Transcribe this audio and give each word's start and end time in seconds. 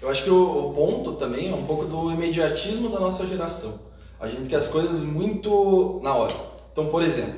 Eu 0.00 0.10
acho 0.10 0.24
que 0.24 0.30
o, 0.30 0.68
o 0.68 0.74
ponto 0.74 1.12
também 1.14 1.50
é 1.50 1.54
um 1.54 1.64
pouco 1.64 1.84
do 1.84 2.12
imediatismo 2.12 2.88
da 2.88 3.00
nossa 3.00 3.26
geração. 3.26 3.78
A 4.20 4.28
gente 4.28 4.48
quer 4.48 4.56
as 4.56 4.68
coisas 4.68 5.02
muito 5.02 6.00
na 6.02 6.14
hora. 6.14 6.34
Então, 6.72 6.88
por 6.88 7.02
exemplo, 7.02 7.34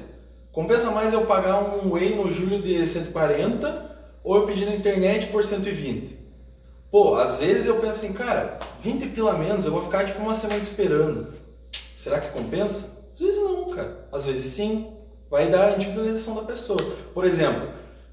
compensa 0.53 0.91
mais 0.91 1.13
eu 1.13 1.27
pagar 1.27 1.61
um 1.61 1.93
Whey 1.93 2.15
no 2.15 2.31
julho 2.31 2.63
de 2.63 2.87
140 2.87 3.97
ou 4.23 4.37
eu 4.37 4.47
pedir 4.47 4.67
na 4.67 4.75
internet 4.75 5.27
por 5.29 5.45
120? 5.45 6.17
Pô, 6.91 7.17
às 7.17 7.39
vezes 7.39 7.67
eu 7.67 7.77
penso 7.77 8.05
assim, 8.05 8.13
cara, 8.13 8.59
20 8.81 9.09
pila 9.09 9.37
menos, 9.37 9.67
eu 9.67 9.73
vou 9.73 9.83
ficar 9.83 10.07
tipo 10.07 10.21
uma 10.21 10.35
semana 10.35 10.59
esperando. 10.59 11.35
Será 11.97 12.21
que 12.21 12.31
compensa? 12.31 12.97
Às 13.13 13.21
vezes 13.21 13.43
não, 13.43 13.71
cara. 13.71 14.07
Às 14.13 14.27
vezes 14.27 14.53
sim. 14.53 14.93
Vai 15.31 15.49
dar 15.49 15.69
a 15.69 15.75
individualização 15.75 16.35
da 16.35 16.43
pessoa. 16.43 16.81
Por 17.13 17.25
exemplo, 17.25 17.69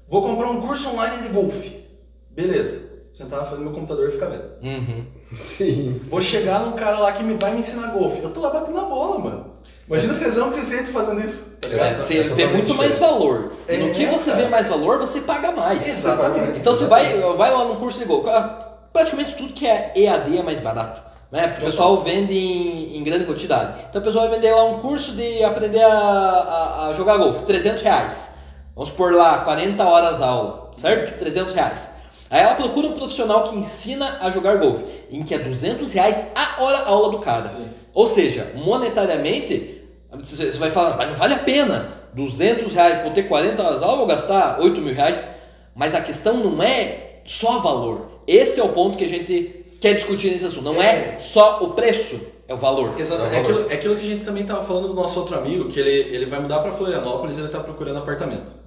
vou 0.08 0.22
comprar 0.22 0.50
um 0.50 0.66
curso 0.66 0.88
online 0.88 1.22
de 1.22 1.28
golfe. 1.28 1.84
Beleza. 2.30 2.93
Sentar 3.14 3.38
na 3.38 3.44
frente 3.46 3.58
do 3.58 3.64
meu 3.64 3.72
computador 3.72 4.08
e 4.08 4.10
ficar 4.12 4.26
vendo. 4.26 4.42
Uhum. 4.60 5.04
Sim. 5.32 6.00
Vou 6.10 6.20
chegar 6.20 6.58
num 6.60 6.72
cara 6.72 6.98
lá 6.98 7.12
que 7.12 7.22
me 7.22 7.34
vai 7.34 7.52
me 7.52 7.60
ensinar 7.60 7.92
golfe. 7.92 8.20
Eu 8.20 8.30
tô 8.30 8.40
lá 8.40 8.50
batendo 8.50 8.76
a 8.76 8.82
bola, 8.84 9.18
mano. 9.20 9.46
Imagina 9.86 10.14
o 10.14 10.18
tesão 10.18 10.48
que 10.48 10.56
você 10.56 10.64
sente 10.64 10.90
fazendo 10.90 11.24
isso. 11.24 11.56
Tá? 11.60 11.68
É, 11.68 11.98
você 11.98 12.18
É 12.18 12.22
vê 12.22 12.28
totalmente 12.30 12.52
muito 12.52 12.74
mais 12.74 12.98
valor. 12.98 13.52
E 13.68 13.76
no 13.76 13.86
É, 13.88 13.90
que 13.90 14.06
você 14.06 14.34
vê 14.34 14.48
mais 14.48 14.68
valor, 14.68 14.98
você 14.98 15.20
paga 15.20 15.52
mais. 15.52 15.86
Exatamente. 15.86 16.58
Então 16.58 16.74
você 16.74 16.86
vai, 16.86 17.16
vai 17.36 17.52
lá 17.52 17.64
no 17.66 17.76
curso 17.76 17.98
de 17.98 18.04
gol. 18.04 18.22
Cara, 18.22 18.58
Praticamente 18.92 19.34
tudo 19.34 19.52
que 19.52 19.66
é 19.66 19.92
EAD 19.96 20.38
é 20.38 20.42
mais 20.42 20.60
barato. 20.60 21.02
Né? 21.30 21.48
Porque 21.48 21.62
o 21.62 21.66
pessoal 21.66 22.00
vende 22.02 22.32
em, 22.32 22.96
em 22.96 23.02
grande 23.04 23.24
quantidade. 23.24 23.74
Então 23.90 24.00
a 24.00 24.04
pessoa 24.04 24.28
vai 24.28 24.36
vender 24.36 24.52
lá 24.52 24.64
um 24.64 24.78
curso 24.78 25.12
de 25.12 25.42
aprender 25.42 25.82
a, 25.82 25.88
a, 25.88 26.86
a 26.88 26.92
jogar 26.94 27.16
golfe, 27.16 27.42
300 27.44 27.82
reais. 27.82 28.30
Vamos 28.74 28.90
por 28.90 29.12
lá, 29.12 29.38
40 29.38 29.84
horas 29.84 30.20
aula, 30.20 30.70
certo? 30.76 31.18
300 31.18 31.52
reais. 31.54 31.90
Aí 32.34 32.42
ela 32.42 32.56
procura 32.56 32.88
um 32.88 32.94
profissional 32.94 33.44
que 33.44 33.54
ensina 33.54 34.18
a 34.20 34.28
jogar 34.28 34.56
golfe, 34.56 34.84
em 35.08 35.22
que 35.22 35.32
é 35.32 35.38
200 35.38 35.92
reais 35.92 36.32
a 36.34 36.64
hora 36.64 36.78
a 36.78 36.88
aula 36.88 37.10
do 37.10 37.20
cara. 37.20 37.44
Sim. 37.44 37.64
Ou 37.92 38.08
seja, 38.08 38.50
monetariamente, 38.56 39.82
você 40.10 40.50
você 40.50 40.58
vai 40.58 40.68
falar, 40.72 40.96
mas 40.96 41.10
não 41.10 41.14
vale 41.14 41.34
a 41.34 41.38
pena. 41.38 41.92
200 42.12 42.72
reais 42.72 43.04
por 43.04 43.12
ter 43.12 43.28
40 43.28 43.62
horas 43.62 43.82
aula, 43.84 43.92
eu 43.92 43.98
vou 43.98 44.06
gastar 44.08 44.58
8 44.60 44.80
mil 44.80 44.92
reais. 44.92 45.28
Mas 45.76 45.94
a 45.94 46.00
questão 46.00 46.38
não 46.38 46.60
é 46.60 47.20
só 47.24 47.60
valor. 47.60 48.20
Esse 48.26 48.58
é 48.58 48.64
o 48.64 48.70
ponto 48.70 48.98
que 48.98 49.04
a 49.04 49.08
gente 49.08 49.66
quer 49.80 49.92
discutir 49.92 50.32
nesse 50.32 50.46
assunto. 50.46 50.64
Não 50.64 50.82
é 50.82 51.20
só 51.20 51.60
o 51.62 51.74
preço, 51.74 52.20
é 52.48 52.54
o 52.54 52.56
valor. 52.56 52.98
Exato. 52.98 53.22
É 53.32 53.38
aquilo, 53.38 53.70
é 53.70 53.74
aquilo 53.74 53.94
que 53.94 54.02
a 54.02 54.10
gente 54.10 54.24
também 54.24 54.42
estava 54.42 54.64
falando 54.64 54.88
do 54.88 54.94
nosso 54.94 55.20
outro 55.20 55.38
amigo, 55.38 55.68
que 55.68 55.78
ele, 55.78 56.12
ele 56.12 56.26
vai 56.26 56.40
mudar 56.40 56.58
para 56.58 56.72
Florianópolis 56.72 57.36
e 57.36 57.42
ele 57.42 57.46
está 57.46 57.60
procurando 57.60 57.98
apartamento. 57.98 58.63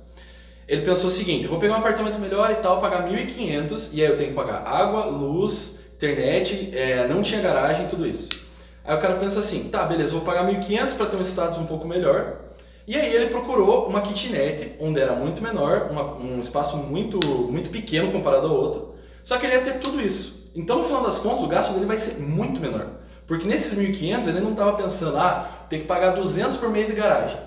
Ele 0.67 0.81
pensou 0.81 1.09
o 1.09 1.13
seguinte, 1.13 1.45
eu 1.45 1.49
vou 1.49 1.59
pegar 1.59 1.75
um 1.75 1.77
apartamento 1.77 2.19
melhor 2.19 2.51
e 2.51 2.55
tal, 2.55 2.81
pagar 2.81 3.05
1.500 3.07 3.91
e 3.93 4.01
aí 4.03 4.09
eu 4.09 4.17
tenho 4.17 4.29
que 4.29 4.35
pagar 4.35 4.67
água, 4.67 5.05
luz, 5.05 5.79
internet, 5.95 6.71
é, 6.75 7.07
não 7.07 7.21
tinha 7.23 7.39
garagem, 7.41 7.87
tudo 7.87 8.05
isso. 8.05 8.45
Aí 8.83 8.95
o 8.95 8.99
cara 8.99 9.15
pensa 9.15 9.39
assim, 9.39 9.69
tá, 9.69 9.83
beleza, 9.85 10.11
vou 10.13 10.21
pagar 10.21 10.45
1.500 10.45 10.93
para 10.95 11.05
ter 11.05 11.15
um 11.17 11.21
status 11.21 11.57
um 11.57 11.65
pouco 11.65 11.87
melhor. 11.87 12.37
E 12.85 12.95
aí 12.95 13.13
ele 13.13 13.27
procurou 13.27 13.85
uma 13.87 14.01
kitnet, 14.01 14.75
onde 14.79 14.99
era 14.99 15.13
muito 15.13 15.41
menor, 15.41 15.87
uma- 15.89 16.15
um 16.15 16.39
espaço 16.39 16.77
muito, 16.77 17.17
muito 17.19 17.69
pequeno 17.69 18.11
comparado 18.11 18.47
ao 18.47 18.55
outro. 18.55 18.95
Só 19.23 19.37
que 19.37 19.45
ele 19.45 19.55
ia 19.55 19.61
ter 19.61 19.79
tudo 19.79 20.01
isso. 20.01 20.49
Então, 20.55 20.79
no 20.79 20.85
final 20.85 21.03
das 21.03 21.19
contas, 21.19 21.43
o 21.43 21.47
gasto 21.47 21.73
dele 21.73 21.85
vai 21.85 21.97
ser 21.97 22.19
muito 22.21 22.61
menor. 22.61 22.87
Porque 23.27 23.45
nesses 23.45 23.77
1.500 23.77 24.27
ele 24.29 24.39
não 24.39 24.51
estava 24.51 24.73
pensando, 24.73 25.17
ah, 25.17 25.65
tem 25.69 25.81
que 25.81 25.85
pagar 25.85 26.11
200 26.11 26.55
por 26.57 26.69
mês 26.69 26.87
de 26.87 26.93
garagem, 26.93 27.37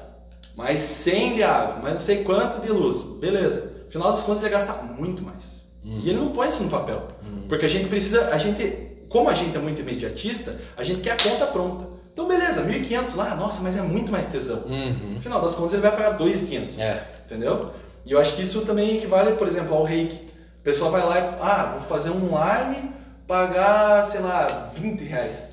mais 0.56 0.80
100 0.80 1.34
de 1.36 1.42
água, 1.42 1.76
mais 1.82 1.94
não 1.94 2.00
sei 2.00 2.22
quanto 2.24 2.60
de 2.60 2.68
luz. 2.68 3.02
Beleza. 3.20 3.84
No 3.86 3.90
final 3.90 4.10
das 4.10 4.22
contas 4.22 4.42
ele 4.42 4.52
ia 4.52 4.58
gastar 4.58 4.82
muito 4.84 5.22
mais. 5.22 5.66
E 5.84 6.10
ele 6.10 6.18
não 6.18 6.30
põe 6.30 6.48
isso 6.48 6.62
no 6.62 6.70
papel. 6.70 7.08
Porque 7.48 7.64
a 7.64 7.68
gente 7.68 7.88
precisa, 7.88 8.28
a 8.28 8.38
gente, 8.38 8.64
como 9.08 9.28
a 9.28 9.34
gente 9.34 9.56
é 9.56 9.58
muito 9.58 9.80
imediatista, 9.80 10.56
a 10.76 10.84
gente 10.84 11.00
quer 11.00 11.12
a 11.12 11.16
conta 11.16 11.46
pronta. 11.46 11.86
Então, 12.12 12.28
beleza, 12.28 12.62
1.500 12.62 13.16
lá, 13.16 13.34
nossa, 13.34 13.62
mas 13.62 13.76
é 13.76 13.82
muito 13.82 14.12
mais 14.12 14.26
tesão. 14.26 14.64
Uhum. 14.66 15.14
No 15.14 15.20
final 15.20 15.40
das 15.40 15.54
contas 15.54 15.72
ele 15.72 15.82
vai 15.82 15.92
pagar 15.92 16.18
2.500. 16.18 16.78
É. 16.78 17.02
Entendeu? 17.24 17.70
E 18.04 18.12
eu 18.12 18.20
acho 18.20 18.34
que 18.34 18.42
isso 18.42 18.60
também 18.62 18.96
equivale, 18.96 19.32
por 19.36 19.48
exemplo, 19.48 19.74
ao 19.74 19.84
reiki. 19.84 20.28
A 20.60 20.64
pessoa 20.64 20.90
vai 20.90 21.02
lá 21.02 21.18
e, 21.18 21.22
ah, 21.40 21.70
vou 21.78 21.82
fazer 21.82 22.10
um 22.10 22.32
online, 22.32 22.92
pagar, 23.26 24.04
sei 24.04 24.20
lá, 24.20 24.70
20 24.76 25.02
reais. 25.04 25.52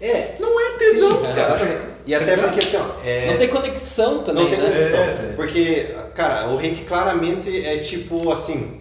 É. 0.00 0.36
Não 0.40 0.60
é 0.60 0.78
tesão, 0.78 1.10
Sim, 1.10 1.22
cara. 1.22 1.40
exatamente. 1.40 1.97
E 2.08 2.14
até 2.14 2.38
Tá 2.38 2.42
porque 2.48 2.60
assim, 2.60 2.76
ó. 2.78 2.86
É... 3.04 3.30
Não 3.30 3.36
tem 3.36 3.48
conexão 3.48 4.22
também, 4.22 4.44
Não 4.44 4.50
tem 4.50 4.58
né? 4.58 4.70
conexão. 4.70 5.00
É, 5.00 5.32
porque, 5.36 5.86
cara, 6.14 6.48
o 6.48 6.56
reiki 6.56 6.84
claramente 6.84 7.66
é 7.66 7.76
tipo 7.78 8.32
assim. 8.32 8.80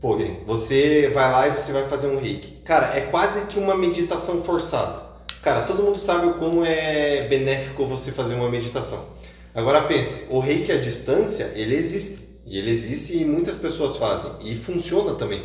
Pô, 0.00 0.16
você 0.46 1.10
vai 1.12 1.32
lá 1.32 1.48
e 1.48 1.50
você 1.50 1.72
vai 1.72 1.88
fazer 1.88 2.06
um 2.06 2.20
reiki. 2.20 2.58
Cara, 2.64 2.96
é 2.96 3.00
quase 3.00 3.46
que 3.46 3.58
uma 3.58 3.76
meditação 3.76 4.44
forçada. 4.44 5.02
Cara, 5.42 5.62
todo 5.62 5.82
mundo 5.82 5.98
sabe 5.98 6.28
o 6.28 6.34
como 6.34 6.64
é 6.64 7.26
benéfico 7.28 7.84
você 7.84 8.12
fazer 8.12 8.34
uma 8.34 8.48
meditação. 8.48 9.04
Agora 9.52 9.82
pense, 9.82 10.26
o 10.30 10.38
reiki 10.38 10.70
à 10.70 10.76
distância, 10.76 11.50
ele 11.56 11.74
existe. 11.74 12.28
E 12.46 12.58
ele 12.58 12.70
existe 12.70 13.16
e 13.16 13.24
muitas 13.24 13.56
pessoas 13.56 13.96
fazem. 13.96 14.30
E 14.42 14.54
funciona 14.54 15.14
também. 15.14 15.42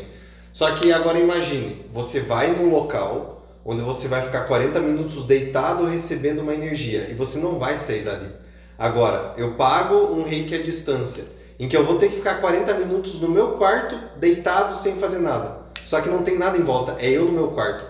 Só 0.53 0.69
que 0.75 0.93
agora 0.93 1.17
imagine, 1.17 1.83
você 1.91 2.19
vai 2.19 2.51
num 2.51 2.69
local 2.69 3.40
onde 3.65 3.81
você 3.81 4.07
vai 4.07 4.21
ficar 4.21 4.41
40 4.41 4.79
minutos 4.79 5.25
deitado 5.25 5.85
recebendo 5.85 6.39
uma 6.39 6.53
energia 6.53 7.07
e 7.09 7.13
você 7.13 7.39
não 7.39 7.59
vai 7.59 7.77
sair 7.79 8.03
dali. 8.03 8.27
Agora, 8.77 9.33
eu 9.37 9.53
pago 9.53 9.95
um 9.95 10.23
reiki 10.23 10.55
à 10.55 10.61
distância, 10.61 11.23
em 11.59 11.67
que 11.67 11.77
eu 11.77 11.85
vou 11.85 11.99
ter 11.99 12.09
que 12.09 12.15
ficar 12.15 12.41
40 12.41 12.73
minutos 12.73 13.21
no 13.21 13.29
meu 13.29 13.53
quarto, 13.53 13.95
deitado, 14.17 14.79
sem 14.79 14.95
fazer 14.95 15.19
nada. 15.19 15.59
Só 15.85 16.01
que 16.01 16.09
não 16.09 16.23
tem 16.23 16.37
nada 16.37 16.57
em 16.57 16.63
volta, 16.63 16.95
é 16.99 17.09
eu 17.09 17.25
no 17.25 17.31
meu 17.31 17.49
quarto. 17.49 17.85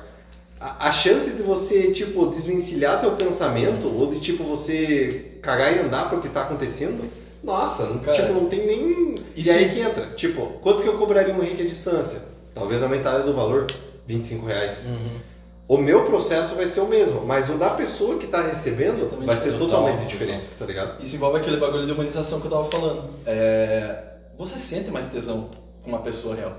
A, 0.59 0.89
a 0.89 0.91
chance 0.91 1.31
de 1.31 1.41
você, 1.41 1.91
tipo, 1.91 2.27
desvencilhar 2.27 2.99
teu 2.99 3.11
pensamento, 3.11 3.87
ou 3.87 4.13
de, 4.13 4.19
tipo, 4.19 4.43
você 4.43 5.37
cagar 5.41 5.75
e 5.75 5.79
andar 5.79 6.09
pro 6.09 6.19
que 6.19 6.27
tá 6.27 6.41
acontecendo, 6.41 7.09
nossa, 7.41 7.85
não, 7.85 7.99
Cara, 7.99 8.17
tipo, 8.17 8.33
não 8.33 8.45
tem 8.45 8.67
nem... 8.67 9.15
e 9.35 9.49
aí 9.49 9.69
que 9.69 9.79
entra, 9.79 10.07
tipo, 10.15 10.45
quanto 10.61 10.83
que 10.83 10.87
eu 10.87 10.97
cobraria 10.97 11.33
um 11.33 11.39
reiki 11.39 11.63
à 11.63 11.65
distância? 11.65 12.21
Talvez 12.53 12.83
a 12.83 12.87
metade 12.87 13.23
do 13.23 13.33
valor, 13.33 13.67
25 14.05 14.45
reais. 14.45 14.85
Uhum. 14.85 15.30
O 15.71 15.77
meu 15.77 16.03
processo 16.03 16.53
vai 16.55 16.67
ser 16.67 16.81
o 16.81 16.85
mesmo, 16.85 17.25
mas 17.25 17.49
o 17.49 17.53
da 17.53 17.69
pessoa 17.69 18.17
que 18.17 18.25
está 18.25 18.41
recebendo 18.41 18.99
Totalmente 18.99 19.25
vai 19.25 19.37
ser 19.37 19.51
diferente. 19.51 19.69
totalmente 19.71 19.93
Total, 19.93 20.07
diferente, 20.09 20.45
tá 20.59 20.65
ligado? 20.65 21.01
Isso 21.01 21.15
envolve 21.15 21.37
aquele 21.37 21.55
bagulho 21.55 21.85
de 21.85 21.93
humanização 21.93 22.41
que 22.41 22.47
eu 22.47 22.51
tava 22.51 22.65
falando. 22.65 23.09
É, 23.25 24.03
Você 24.37 24.59
sente 24.59 24.91
mais 24.91 25.07
tesão 25.07 25.49
com 25.81 25.89
uma 25.91 26.01
pessoa 26.01 26.35
real. 26.35 26.57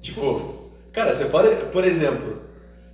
Tipo, 0.00 0.70
cara, 0.92 1.12
você 1.12 1.24
pode, 1.24 1.52
por 1.72 1.84
exemplo, 1.84 2.42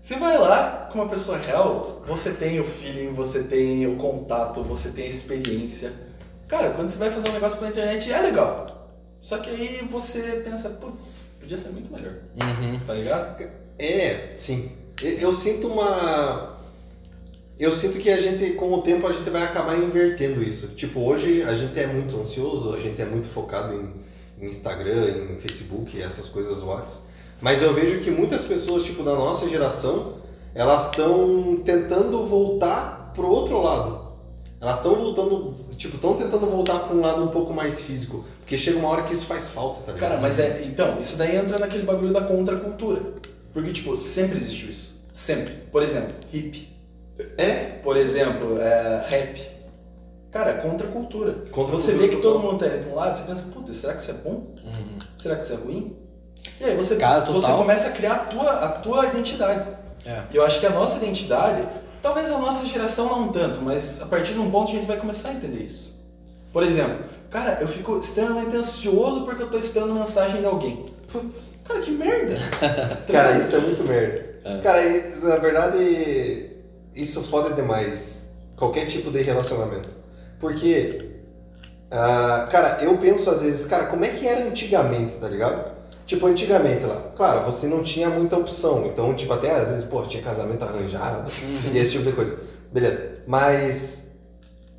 você 0.01 0.17
vai 0.17 0.39
lá 0.39 0.89
com 0.91 0.99
uma 0.99 1.11
pessoa 1.11 1.37
real, 1.37 2.01
você 2.07 2.33
tem 2.33 2.59
o 2.59 2.65
feeling, 2.65 3.13
você 3.13 3.43
tem 3.43 3.87
o 3.87 3.97
contato, 3.97 4.63
você 4.63 4.89
tem 4.89 5.05
a 5.05 5.11
experiência. 5.11 5.93
Cara, 6.49 6.71
quando 6.71 6.89
você 6.89 6.97
vai 6.97 7.11
fazer 7.11 7.29
um 7.29 7.33
negócio 7.33 7.59
pela 7.59 7.71
internet, 7.71 8.11
é 8.11 8.19
legal. 8.19 8.65
Só 9.21 9.37
que 9.37 9.51
aí 9.51 9.87
você 9.93 10.41
pensa, 10.43 10.71
putz, 10.71 11.33
podia 11.39 11.59
ser 11.59 11.69
muito 11.69 11.93
melhor. 11.93 12.15
Uhum. 12.41 12.81
Tá 12.87 12.95
ligado? 12.95 13.47
É, 13.79 14.33
sim. 14.39 14.80
Eu, 15.03 15.35
sinto 15.35 15.67
uma. 15.67 16.57
Eu 17.59 17.75
sinto 17.75 17.99
que 17.99 18.11
a 18.11 18.21
gente, 18.21 18.53
com 18.53 18.73
o 18.73 18.83
tempo, 18.83 19.07
a 19.07 19.13
gente 19.13 19.29
vai 19.31 19.43
acabar 19.43 19.77
invertendo 19.77 20.43
isso. 20.43 20.69
Tipo, 20.69 21.01
hoje 21.01 21.43
a 21.43 21.55
gente 21.55 21.79
é 21.79 21.87
muito 21.87 22.17
ansioso, 22.17 22.75
a 22.75 22.81
gente 22.81 23.01
é 23.01 23.05
muito 23.05 23.29
focado 23.29 23.75
em, 23.75 24.45
em 24.45 24.49
Instagram, 24.49 25.09
em 25.31 25.39
Facebook, 25.39 26.01
essas 26.01 26.29
coisas 26.29 26.63
WhatsApp. 26.63 27.09
Mas 27.41 27.63
eu 27.63 27.73
vejo 27.73 28.01
que 28.01 28.11
muitas 28.11 28.45
pessoas, 28.45 28.85
tipo, 28.85 29.03
da 29.03 29.15
nossa 29.15 29.49
geração, 29.49 30.15
elas 30.55 30.91
estão 30.91 31.57
tentando 31.65 32.27
voltar 32.27 33.13
pro 33.15 33.29
outro 33.29 33.63
lado. 33.63 34.11
Elas 34.61 34.77
estão 34.77 34.95
voltando, 34.95 35.55
tipo, 35.79 35.97
estão 35.97 36.15
tentando 36.15 36.45
voltar 36.47 36.81
para 36.81 36.95
um 36.95 37.01
lado 37.01 37.25
um 37.25 37.29
pouco 37.29 37.55
mais 37.55 37.81
físico. 37.81 38.25
Porque 38.41 38.59
chega 38.59 38.79
uma 38.79 38.89
hora 38.89 39.03
que 39.05 39.15
isso 39.15 39.25
faz 39.25 39.49
falta, 39.49 39.81
tá 39.81 39.93
ligado? 39.93 40.11
Cara, 40.11 40.21
mas 40.21 40.39
é. 40.39 40.65
Então, 40.67 41.01
isso 41.01 41.17
daí 41.17 41.37
entra 41.37 41.59
naquele 41.59 41.85
bagulho 41.85 42.13
da 42.13 42.21
contracultura. 42.21 43.01
Porque, 43.53 43.73
tipo, 43.73 43.97
sempre 43.97 44.37
existiu 44.37 44.71
isso. 44.71 45.01
Sempre. 45.13 45.55
Por 45.73 45.83
exemplo, 45.83 46.15
hip. 46.33 46.69
É, 47.37 47.55
Por 47.83 47.97
exemplo, 47.97 48.59
é, 48.61 49.05
rap. 49.09 49.51
Cara, 50.31 50.55
contracultura. 50.55 51.33
Contra 51.51 51.73
você 51.73 51.93
cultura 51.93 52.09
vê 52.09 52.15
que 52.15 52.23
total. 52.23 52.41
todo 52.41 52.43
mundo 52.43 52.59
tá 52.61 52.67
indo 52.67 52.85
pra 52.85 52.93
um 52.93 52.95
lado, 52.95 53.17
você 53.17 53.25
pensa, 53.25 53.43
puta, 53.53 53.75
será 53.75 53.95
que 53.95 54.03
isso 54.03 54.11
é 54.13 54.15
bom? 54.15 54.31
Uhum. 54.31 54.99
Será 55.19 55.37
que 55.37 55.45
isso 55.45 55.53
é 55.53 55.57
ruim? 55.57 55.97
E 56.61 56.65
aí 56.65 56.77
você, 56.77 56.97
Cara, 56.97 57.25
você 57.25 57.53
começa 57.53 57.89
a 57.89 57.91
criar 57.91 58.15
a 58.15 58.19
tua, 58.21 58.51
a 58.53 58.69
tua 58.69 59.07
identidade. 59.07 59.69
É. 60.07 60.23
E 60.33 60.37
eu 60.37 60.45
acho 60.45 60.61
que 60.61 60.67
a 60.67 60.71
nossa 60.71 60.99
identidade, 60.99 61.67
talvez 62.01 62.31
a 62.31 62.39
nossa 62.39 62.65
geração 62.67 63.07
não 63.07 63.29
tanto, 63.29 63.61
mas 63.61 64.01
a 64.01 64.07
partir 64.07 64.35
de 64.35 64.39
um 64.39 64.51
ponto 64.51 64.71
a 64.71 64.75
gente 64.75 64.87
vai 64.87 64.97
começar 64.99 65.31
a 65.31 65.35
entender 65.35 65.65
isso. 65.65 65.99
Por 66.53 66.63
exemplo, 66.63 67.05
cara, 67.31 67.59
eu 67.61 67.69
fico 67.69 67.99
extremamente 67.99 68.57
ansioso 68.57 69.25
porque 69.25 69.43
eu 69.43 69.51
tô 69.51 69.59
esperando 69.59 69.95
mensagem 69.95 70.41
de 70.41 70.47
alguém. 70.47 70.87
putz. 71.11 71.51
Cara, 71.65 71.81
que 71.81 71.91
merda! 71.93 72.35
Tá 73.07 73.13
Cara, 73.13 73.39
isso 73.39 73.55
é 73.55 73.61
muito 73.61 73.85
merda. 73.85 74.31
É. 74.45 74.59
Cara, 74.59 74.81
na 75.23 75.37
verdade, 75.37 76.51
isso 76.95 77.23
fode 77.25 77.55
demais 77.55 78.33
qualquer 78.57 78.87
tipo 78.87 79.11
de 79.11 79.23
relacionamento. 79.23 79.89
Porque, 80.41 81.11
ah, 81.91 82.49
cara, 82.51 82.79
eu 82.83 82.97
penso 82.99 83.31
às 83.31 83.43
vezes, 83.43 83.67
cara, 83.67 83.87
como 83.87 84.05
é 84.05 84.09
que 84.09 84.27
era 84.27 84.45
antigamente, 84.47 85.15
tá 85.15 85.29
ligado? 85.29 85.79
Tipo, 86.07 86.27
antigamente 86.27 86.85
lá, 86.85 87.13
claro, 87.15 87.45
você 87.45 87.69
não 87.69 87.85
tinha 87.85 88.11
muita 88.11 88.37
opção. 88.37 88.87
Então, 88.87 89.15
tipo, 89.15 89.33
até 89.33 89.53
às 89.53 89.69
vezes, 89.69 89.85
pô, 89.85 90.03
tinha 90.03 90.23
casamento 90.23 90.65
arranjado 90.65 91.31
e 91.45 91.49
esse 91.79 91.93
tipo 91.93 92.05
de 92.05 92.13
coisa. 92.13 92.37
Beleza. 92.73 93.19
Mas, 93.27 94.00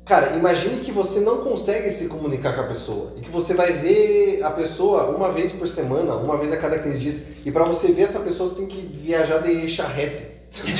cara, 0.04 0.36
imagine 0.36 0.78
que 0.80 0.90
você 0.92 1.20
não 1.20 1.38
consegue 1.38 1.92
se 1.92 2.06
comunicar 2.06 2.54
com 2.54 2.62
a 2.62 2.66
pessoa. 2.66 3.12
E 3.16 3.20
que 3.20 3.30
você 3.30 3.54
vai 3.54 3.72
ver 3.74 4.42
a 4.42 4.50
pessoa 4.50 5.04
uma 5.16 5.30
vez 5.32 5.52
por 5.52 5.66
semana, 5.68 6.14
uma 6.14 6.36
vez 6.36 6.52
a 6.52 6.56
cada 6.56 6.78
15 6.78 6.98
dias. 6.98 7.16
E 7.44 7.50
pra 7.50 7.64
você 7.64 7.92
ver 7.92 8.02
essa 8.02 8.20
pessoa, 8.20 8.48
você 8.48 8.56
tem 8.56 8.66
que 8.66 8.80
viajar 8.80 9.38
de 9.38 9.68
charrete. 9.68 10.30
tipo, 10.52 10.74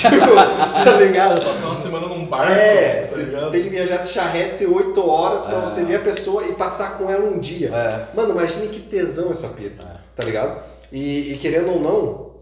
tá 0.85 0.97
ligado? 1.01 1.43
Passar 1.43 1.69
uma 1.69 1.77
semana 1.77 2.07
num 2.07 2.27
barco, 2.27 2.53
É, 2.53 3.07
tá 3.09 3.15
você 3.17 3.23
ligado? 3.23 3.51
tem 3.53 3.63
que 3.63 3.69
viajar 3.71 3.97
de 3.99 4.09
charrete 4.09 4.67
8 4.67 5.09
horas 5.09 5.45
pra 5.47 5.59
É. 5.59 5.61
você 5.63 5.83
ver 5.83 5.97
a 5.97 6.01
pessoa 6.01 6.45
e 6.47 6.53
passar 6.55 6.99
com 6.99 7.11
ela 7.11 7.25
um 7.25 7.39
dia. 7.39 7.69
É. 7.71 8.07
Mano, 8.15 8.33
imagine 8.33 8.69
que 8.69 8.81
tesão 8.81 9.31
essa 9.31 9.49
pita, 9.49 10.03
tá 10.15 10.25
ligado? 10.27 10.61
E, 10.93 11.33
e 11.33 11.39
querendo 11.39 11.71
ou 11.71 11.81
não, 11.81 12.33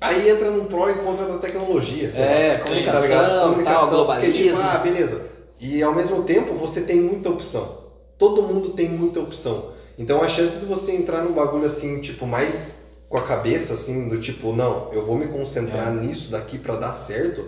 aí 0.00 0.28
entra 0.28 0.50
num 0.50 0.64
pró 0.64 0.90
e 0.90 0.94
contra 0.94 1.24
da 1.26 1.38
tecnologia. 1.38 2.10
sei 2.10 2.20
É, 2.24 2.52
lá. 2.54 2.64
comunicação, 2.64 3.00
tá 3.00 3.06
ligado? 3.06 3.28
tal, 3.28 3.48
Comunicação, 3.50 4.06
porque, 4.06 4.26
tipo, 4.32 4.38
globalismo. 4.48 4.60
ah, 4.74 4.78
beleza. 4.78 5.22
E 5.60 5.82
ao 5.82 5.94
mesmo 5.94 6.22
tempo 6.22 6.54
você 6.54 6.80
tem 6.82 7.00
muita 7.00 7.28
opção. 7.28 7.78
Todo 8.18 8.42
mundo 8.42 8.70
tem 8.70 8.88
muita 8.88 9.20
opção. 9.20 9.72
Então 9.98 10.22
a 10.22 10.28
chance 10.28 10.58
de 10.58 10.64
você 10.64 10.92
entrar 10.92 11.22
num 11.22 11.32
bagulho 11.32 11.66
assim, 11.66 12.00
tipo, 12.00 12.26
mais 12.26 12.80
com 13.08 13.18
a 13.18 13.22
cabeça, 13.22 13.74
assim, 13.74 14.08
do 14.08 14.20
tipo, 14.20 14.52
não, 14.54 14.88
eu 14.92 15.04
vou 15.04 15.16
me 15.16 15.26
concentrar 15.26 15.88
É. 15.88 15.90
nisso 15.90 16.30
daqui 16.30 16.58
pra 16.58 16.76
dar 16.76 16.94
certo. 16.94 17.44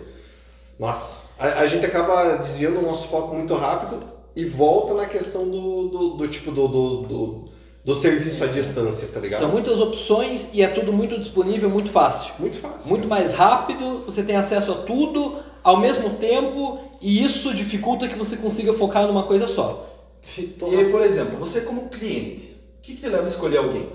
Nossa, 0.79 1.29
a, 1.39 1.59
a 1.61 1.67
gente 1.67 1.85
acaba 1.85 2.37
desviando 2.37 2.79
o 2.79 2.81
nosso 2.81 3.07
foco 3.07 3.33
muito 3.33 3.53
rápido 3.55 3.99
e 4.35 4.45
volta 4.45 4.93
na 4.93 5.05
questão 5.05 5.47
do, 5.49 5.87
do, 5.87 6.09
do 6.17 6.27
tipo 6.27 6.51
do, 6.51 6.67
do, 6.67 6.97
do, 7.03 7.45
do 7.85 7.95
serviço 7.95 8.43
à 8.43 8.47
distância, 8.47 9.07
tá 9.07 9.19
ligado? 9.19 9.39
São 9.39 9.49
muitas 9.49 9.79
opções 9.79 10.49
e 10.51 10.61
é 10.61 10.67
tudo 10.67 10.91
muito 10.91 11.17
disponível, 11.19 11.69
muito 11.69 11.91
fácil. 11.91 12.33
Muito 12.39 12.57
fácil. 12.57 12.89
Muito 12.89 13.07
mais 13.07 13.31
rápido, 13.33 14.03
você 14.05 14.23
tem 14.23 14.35
acesso 14.35 14.71
a 14.71 14.75
tudo 14.75 15.35
ao 15.63 15.77
mesmo 15.77 16.11
tempo 16.11 16.79
e 17.01 17.23
isso 17.23 17.53
dificulta 17.53 18.07
que 18.07 18.17
você 18.17 18.37
consiga 18.37 18.73
focar 18.73 19.07
numa 19.07 19.23
coisa 19.23 19.47
só. 19.47 19.89
Sim, 20.21 20.53
E 20.71 20.75
aí, 20.75 20.89
por 20.91 21.01
exemplo, 21.01 21.37
você 21.37 21.61
como 21.61 21.89
cliente, 21.89 22.55
o 22.77 22.81
que, 22.81 22.93
que 22.95 23.01
te 23.01 23.07
leva 23.09 23.23
a 23.23 23.25
escolher 23.25 23.57
alguém? 23.57 23.89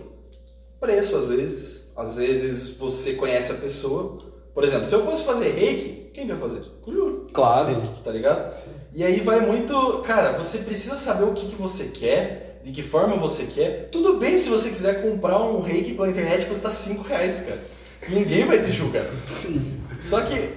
Preço, 0.80 1.16
às 1.16 1.28
vezes. 1.28 1.88
Às 1.96 2.16
vezes 2.16 2.76
você 2.76 3.14
conhece 3.14 3.50
a 3.50 3.56
pessoa. 3.56 4.18
Por 4.54 4.62
exemplo, 4.64 4.88
se 4.88 4.94
eu 4.94 5.04
fosse 5.04 5.24
fazer 5.24 5.50
reiki, 5.50 6.10
quem 6.12 6.26
vai 6.26 6.36
fazer? 6.36 6.62
O 6.86 6.92
Júlio, 6.92 7.24
Claro. 7.32 7.74
Sim. 7.74 7.90
tá 8.04 8.10
ligado? 8.12 8.54
E 8.94 9.02
aí 9.04 9.20
vai 9.20 9.40
muito. 9.40 9.98
Cara, 10.04 10.36
você 10.36 10.58
precisa 10.58 10.96
saber 10.96 11.24
o 11.24 11.32
que, 11.32 11.46
que 11.46 11.56
você 11.56 11.84
quer, 11.84 12.60
de 12.64 12.70
que 12.72 12.82
forma 12.82 13.16
você 13.16 13.44
quer. 13.44 13.88
Tudo 13.90 14.18
bem 14.18 14.38
se 14.38 14.48
você 14.48 14.68
quiser 14.70 15.02
comprar 15.02 15.40
um 15.42 15.60
reiki 15.60 15.94
pela 15.94 16.08
internet 16.08 16.44
que 16.44 16.50
custa 16.50 16.70
5 16.70 17.02
reais, 17.02 17.40
cara. 17.40 17.60
Ninguém 18.08 18.44
vai 18.44 18.60
te 18.62 18.70
julgar. 18.70 19.06
Sim. 19.24 19.80
Só 19.98 20.20
que 20.20 20.50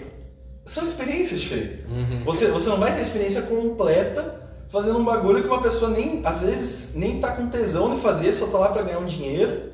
são 0.63 0.83
experiências 0.83 1.41
diferentes. 1.41 1.79
Uhum. 1.89 2.23
Você, 2.25 2.47
você 2.47 2.69
não 2.69 2.77
vai 2.77 2.93
ter 2.93 3.01
experiência 3.01 3.41
completa 3.41 4.41
fazendo 4.69 4.99
um 4.99 5.03
bagulho 5.03 5.41
que 5.41 5.49
uma 5.49 5.61
pessoa 5.61 5.91
nem, 5.91 6.21
às 6.23 6.41
vezes, 6.41 6.95
nem 6.95 7.19
tá 7.19 7.31
com 7.31 7.47
tesão 7.47 7.93
de 7.93 8.01
fazer, 8.01 8.31
só 8.33 8.47
tá 8.47 8.57
lá 8.57 8.69
pra 8.69 8.83
ganhar 8.83 8.99
um 8.99 9.05
dinheiro 9.05 9.71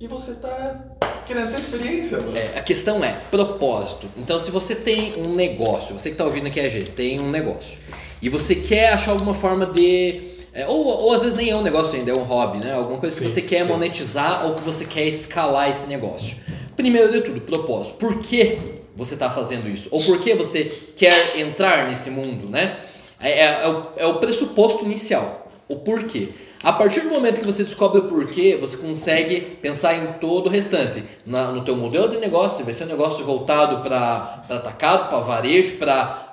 e 0.00 0.08
você 0.08 0.34
tá 0.34 0.96
querendo 1.26 1.52
ter 1.52 1.58
experiência, 1.58 2.18
mano. 2.18 2.36
É, 2.36 2.58
a 2.58 2.62
questão 2.62 3.04
é 3.04 3.12
propósito. 3.30 4.08
Então, 4.16 4.38
se 4.38 4.50
você 4.50 4.74
tem 4.74 5.14
um 5.16 5.34
negócio, 5.34 5.96
você 5.96 6.08
que 6.08 6.14
está 6.14 6.24
ouvindo 6.24 6.46
aqui 6.46 6.58
a 6.58 6.68
gente, 6.68 6.90
tem 6.90 7.20
um 7.20 7.30
negócio, 7.30 7.78
e 8.20 8.28
você 8.28 8.54
quer 8.54 8.92
achar 8.94 9.12
alguma 9.12 9.34
forma 9.34 9.66
de. 9.66 10.20
é, 10.52 10.66
ou, 10.66 10.84
ou 10.84 11.14
às 11.14 11.22
vezes 11.22 11.36
nem 11.36 11.50
é 11.50 11.56
um 11.56 11.62
negócio 11.62 11.96
ainda, 11.96 12.10
é 12.10 12.14
um 12.14 12.22
hobby, 12.22 12.58
né? 12.58 12.72
Alguma 12.72 12.98
coisa 12.98 13.14
que 13.14 13.22
Sim, 13.22 13.28
você 13.28 13.42
quer 13.42 13.62
sim. 13.62 13.68
monetizar 13.68 14.46
ou 14.46 14.54
que 14.54 14.62
você 14.62 14.84
quer 14.84 15.04
escalar 15.04 15.70
esse 15.70 15.86
negócio. 15.86 16.36
Primeiro 16.76 17.12
de 17.12 17.20
tudo, 17.20 17.40
propósito. 17.42 17.96
Por 17.96 18.20
que 18.20 18.79
você 18.96 19.14
está 19.14 19.30
fazendo 19.30 19.68
isso? 19.68 19.88
Ou 19.90 20.02
por 20.02 20.18
que 20.20 20.34
você 20.34 20.64
quer 20.96 21.38
entrar 21.38 21.88
nesse 21.88 22.10
mundo, 22.10 22.48
né? 22.48 22.76
É, 23.20 23.30
é- 23.40 23.62
é 23.64 23.68
o, 23.68 23.86
é 23.98 24.06
o 24.06 24.14
pressuposto 24.14 24.84
inicial. 24.84 25.50
O 25.68 25.76
porquê. 25.76 26.30
A 26.62 26.72
partir 26.72 27.00
do 27.00 27.08
momento 27.10 27.40
que 27.40 27.46
você 27.46 27.64
descobre 27.64 28.00
o 28.00 28.04
porquê, 28.04 28.56
você 28.60 28.76
consegue 28.76 29.40
pensar 29.40 29.94
em 29.94 30.06
todo 30.20 30.46
o 30.46 30.48
restante. 30.50 31.02
Na- 31.24 31.50
no 31.52 31.62
teu 31.64 31.74
modelo 31.76 32.08
de 32.08 32.18
negócio, 32.18 32.64
vai 32.64 32.74
ser 32.74 32.84
um 32.84 32.88
negócio 32.88 33.24
voltado 33.24 33.78
para 33.78 34.42
atacado, 34.48 35.08
para 35.08 35.20
varejo, 35.20 35.76
para 35.76 36.28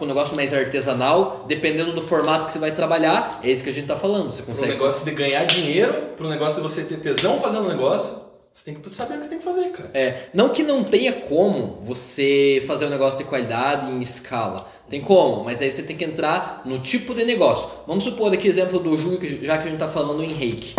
um 0.00 0.06
negócio 0.06 0.34
mais 0.36 0.54
artesanal, 0.54 1.44
dependendo 1.48 1.92
do 1.92 2.00
formato 2.00 2.46
que 2.46 2.52
você 2.52 2.58
vai 2.58 2.70
trabalhar, 2.70 3.40
é 3.42 3.50
isso 3.50 3.62
que 3.64 3.68
a 3.70 3.72
gente 3.72 3.82
está 3.84 3.96
falando. 3.96 4.30
Você 4.30 4.42
consegue 4.42 4.72
negócio 4.72 5.04
de 5.04 5.10
ganhar 5.10 5.44
dinheiro, 5.44 5.92
pro 6.16 6.28
negócio 6.28 6.62
de 6.62 6.62
você 6.62 6.84
ter 6.84 7.00
tesão 7.00 7.40
fazendo 7.40 7.68
negócio, 7.68 8.14
você 8.52 8.64
tem 8.64 8.74
que 8.74 8.90
saber 8.90 9.14
o 9.14 9.18
que 9.18 9.24
você 9.24 9.30
tem 9.30 9.38
que 9.38 9.44
fazer, 9.44 9.70
cara. 9.70 9.90
É, 9.94 10.28
não 10.34 10.48
que 10.48 10.64
não 10.64 10.82
tenha 10.82 11.12
como 11.12 11.78
você 11.82 12.62
fazer 12.66 12.84
um 12.86 12.90
negócio 12.90 13.16
de 13.16 13.24
qualidade 13.24 13.90
em 13.90 14.02
escala. 14.02 14.66
Tem 14.88 15.00
como, 15.00 15.44
mas 15.44 15.62
aí 15.62 15.70
você 15.70 15.84
tem 15.84 15.96
que 15.96 16.04
entrar 16.04 16.62
no 16.64 16.80
tipo 16.80 17.14
de 17.14 17.24
negócio. 17.24 17.70
Vamos 17.86 18.02
supor 18.02 18.32
aqui 18.32 18.48
exemplo 18.48 18.80
do 18.80 18.96
Júlio, 18.96 19.20
já 19.44 19.56
que 19.56 19.68
a 19.68 19.70
gente 19.70 19.74
está 19.74 19.86
falando 19.88 20.24
em 20.24 20.32
reiki. 20.32 20.74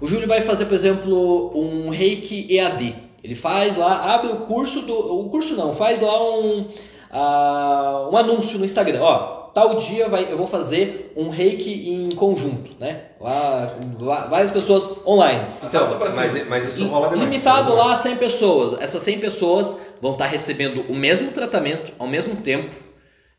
O 0.00 0.08
Júlio 0.08 0.26
vai 0.26 0.40
fazer, 0.40 0.64
por 0.64 0.74
exemplo, 0.74 1.52
um 1.54 1.90
reiki 1.90 2.46
EAD. 2.50 2.96
Ele 3.22 3.34
faz 3.34 3.76
lá, 3.76 4.14
abre 4.14 4.28
o 4.28 4.36
curso 4.46 4.80
do. 4.80 4.94
O 4.94 5.28
curso 5.28 5.54
não, 5.54 5.74
faz 5.74 6.00
lá 6.00 6.22
um, 6.22 6.66
ah, 7.10 8.08
um 8.10 8.16
anúncio 8.16 8.58
no 8.58 8.64
Instagram. 8.64 9.00
Ó, 9.02 9.39
tal 9.54 9.74
dia 9.76 10.08
vai, 10.08 10.30
eu 10.30 10.36
vou 10.36 10.46
fazer 10.46 11.12
um 11.16 11.28
reiki 11.28 11.90
em 11.90 12.10
conjunto, 12.14 12.72
né? 12.78 13.02
Lá, 13.20 13.76
lá- 14.00 14.26
várias 14.28 14.50
pessoas 14.50 14.88
online. 15.06 15.44
Então, 15.62 15.98
mas, 15.98 16.48
mas 16.48 16.68
isso 16.68 16.86
rola 16.86 17.08
demais. 17.08 17.28
Limitado 17.30 17.74
lá 17.74 17.94
a 17.94 17.96
100 17.96 18.16
pessoas. 18.16 18.80
Essas 18.80 19.02
100 19.02 19.18
pessoas 19.20 19.76
vão 20.00 20.12
estar 20.12 20.26
recebendo 20.26 20.84
o 20.88 20.94
mesmo 20.94 21.30
tratamento 21.32 21.92
ao 21.98 22.06
mesmo 22.06 22.36
tempo. 22.36 22.74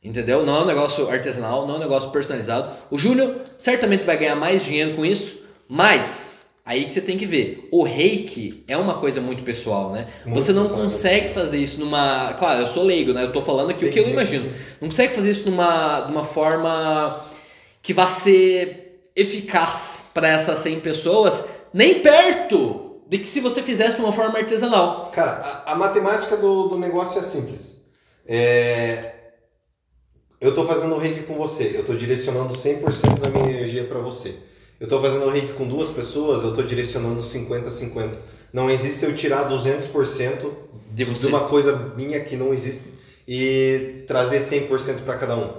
Entendeu? 0.04 0.44
Não 0.46 0.58
é 0.58 0.60
um 0.62 0.66
negócio 0.66 1.08
artesanal, 1.10 1.68
não 1.68 1.76
é 1.76 1.78
um 1.78 1.82
negócio 1.82 2.10
personalizado. 2.10 2.72
O 2.90 2.98
Júnior 2.98 3.36
certamente 3.58 4.06
vai 4.06 4.18
ganhar 4.18 4.36
mais 4.36 4.64
dinheiro 4.64 4.96
com 4.96 5.06
isso, 5.06 5.38
mas 5.70 6.31
aí 6.72 6.86
que 6.86 6.92
você 6.92 7.02
tem 7.02 7.18
que 7.18 7.26
ver. 7.26 7.68
O 7.72 7.84
reiki 7.84 8.64
é 8.68 8.78
uma 8.78 8.96
coisa 8.96 9.20
muito 9.22 9.44
pessoal, 9.44 9.92
né? 9.92 10.08
Muito 10.26 10.42
você 10.42 10.54
não 10.54 10.64
pessoal, 10.64 10.82
consegue 10.82 11.30
fazer 11.34 11.58
isso 11.58 11.80
numa. 11.80 12.34
Claro, 12.36 12.62
eu 12.62 12.68
sou 12.68 12.84
leigo, 12.84 13.14
né? 13.14 13.24
Eu 13.24 13.32
tô 13.34 13.42
falando 13.42 13.70
aqui 13.72 13.86
o 13.86 13.88
Sim, 13.88 13.94
que 13.94 14.00
eu 14.00 14.06
sim, 14.06 14.12
imagino. 14.12 14.46
sim. 14.46 14.56
Não 14.80 14.90
consegue 14.90 15.14
fazer 15.14 15.32
isso 15.32 15.50
numa, 15.50 16.02
de 16.02 16.12
uma 16.12 16.24
forma 16.24 17.24
que 17.82 17.94
vá 17.94 18.08
ser 18.08 19.10
eficaz 19.16 20.08
para 20.14 20.30
essas 20.30 20.60
100 20.60 20.80
pessoas, 20.80 21.44
nem 21.74 22.00
perto 22.00 23.02
de 23.08 23.18
que 23.20 23.28
se 23.28 23.42
você 23.42 23.62
fizesse 23.62 23.96
de 23.98 24.02
uma 24.02 24.14
forma 24.14 24.38
artesanal. 24.40 25.12
Cara, 25.14 25.64
a, 25.66 25.74
a 25.74 25.76
matemática 25.76 26.38
do, 26.38 26.70
do 26.70 26.78
negócio 26.78 27.20
é 27.20 27.24
simples. 27.24 27.82
É, 28.26 29.12
eu 30.40 30.50
estou 30.50 30.66
fazendo 30.66 30.96
o 30.96 30.98
reiki 30.98 31.24
com 31.24 31.36
você, 31.36 31.72
eu 31.76 31.82
estou 31.82 31.96
direcionando 31.96 32.54
100% 32.54 33.20
da 33.20 33.30
minha 33.30 33.50
energia 33.50 33.84
para 33.84 34.00
você. 34.00 34.36
Eu 34.82 34.86
estou 34.86 35.00
fazendo 35.00 35.26
o 35.26 35.30
reiki 35.30 35.54
com 35.54 35.66
duas 35.68 35.92
pessoas, 35.92 36.44
eu 36.44 36.50
estou 36.50 36.66
direcionando 36.66 37.22
50-50. 37.22 38.10
Não 38.52 38.68
existe 38.70 39.06
eu 39.06 39.16
tirar 39.16 39.48
200% 39.48 40.50
De 40.92 41.06
você. 41.06 41.22
de 41.22 41.28
uma 41.28 41.42
coisa 41.48 41.94
minha 41.96 42.20
que 42.22 42.36
não 42.36 42.52
existe 42.52 42.90
e 43.28 44.04
trazer 44.08 44.40
100% 44.42 45.04
para 45.06 45.16
cada 45.18 45.38
um. 45.38 45.52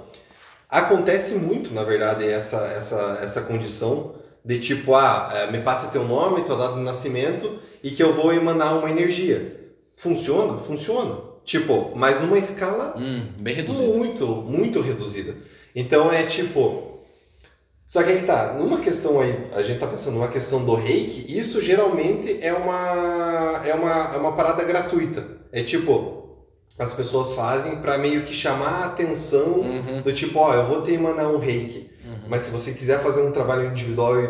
Acontece 0.69 1.35
muito, 1.35 1.73
na 1.73 1.83
verdade, 1.83 2.27
essa, 2.27 2.57
essa, 2.77 3.19
essa 3.23 3.41
condição 3.41 4.15
de 4.43 4.59
tipo, 4.59 4.93
ah, 4.93 5.31
eh, 5.33 5.51
me 5.51 5.59
passa 5.61 5.87
teu 5.87 6.03
nome, 6.03 6.43
tua 6.43 6.57
data 6.57 6.75
de 6.75 6.81
nascimento 6.81 7.59
e 7.81 7.91
que 7.91 8.03
eu 8.03 8.13
vou 8.13 8.33
emanar 8.33 8.77
uma 8.77 8.89
energia. 8.91 9.71
Funciona? 9.95 10.57
Funciona. 10.57 11.17
Tipo, 11.45 11.91
mas 11.95 12.19
numa 12.21 12.37
escala 12.37 12.93
Hum, 12.97 13.21
bem 13.39 13.53
reduzido. 13.55 13.87
muito, 13.87 14.25
muito 14.27 14.81
reduzida. 14.81 15.33
Então 15.75 16.11
é 16.11 16.23
tipo. 16.23 16.92
Só 17.93 18.01
que 18.01 18.09
aí 18.09 18.23
tá, 18.23 18.55
numa 18.57 18.79
questão 18.79 19.19
aí, 19.21 19.37
a 19.55 19.61
gente 19.61 19.79
tá 19.79 19.85
pensando 19.85 20.15
numa 20.15 20.27
questão 20.27 20.65
do 20.65 20.73
reiki, 20.73 21.37
isso 21.37 21.61
geralmente 21.61 22.39
é 22.41 22.51
uma, 22.51 23.61
é 23.63 23.71
uma, 23.75 24.15
é 24.15 24.17
uma 24.17 24.31
parada 24.35 24.63
gratuita. 24.63 25.23
É 25.51 25.61
tipo, 25.61 26.39
as 26.79 26.91
pessoas 26.91 27.33
fazem 27.33 27.75
pra 27.75 27.99
meio 27.99 28.23
que 28.23 28.33
chamar 28.33 28.81
a 28.81 28.85
atenção 28.87 29.59
Uhum. 29.59 30.01
do 30.03 30.11
tipo, 30.11 30.39
ó, 30.39 30.55
eu 30.55 30.65
vou 30.65 30.81
te 30.81 30.91
emanar 30.91 31.27
um 31.27 31.37
reiki, 31.37 31.91
mas 32.27 32.41
se 32.41 32.49
você 32.49 32.71
quiser 32.71 32.99
fazer 33.03 33.21
um 33.21 33.31
trabalho 33.31 33.67
individual 33.67 34.19
e, 34.19 34.27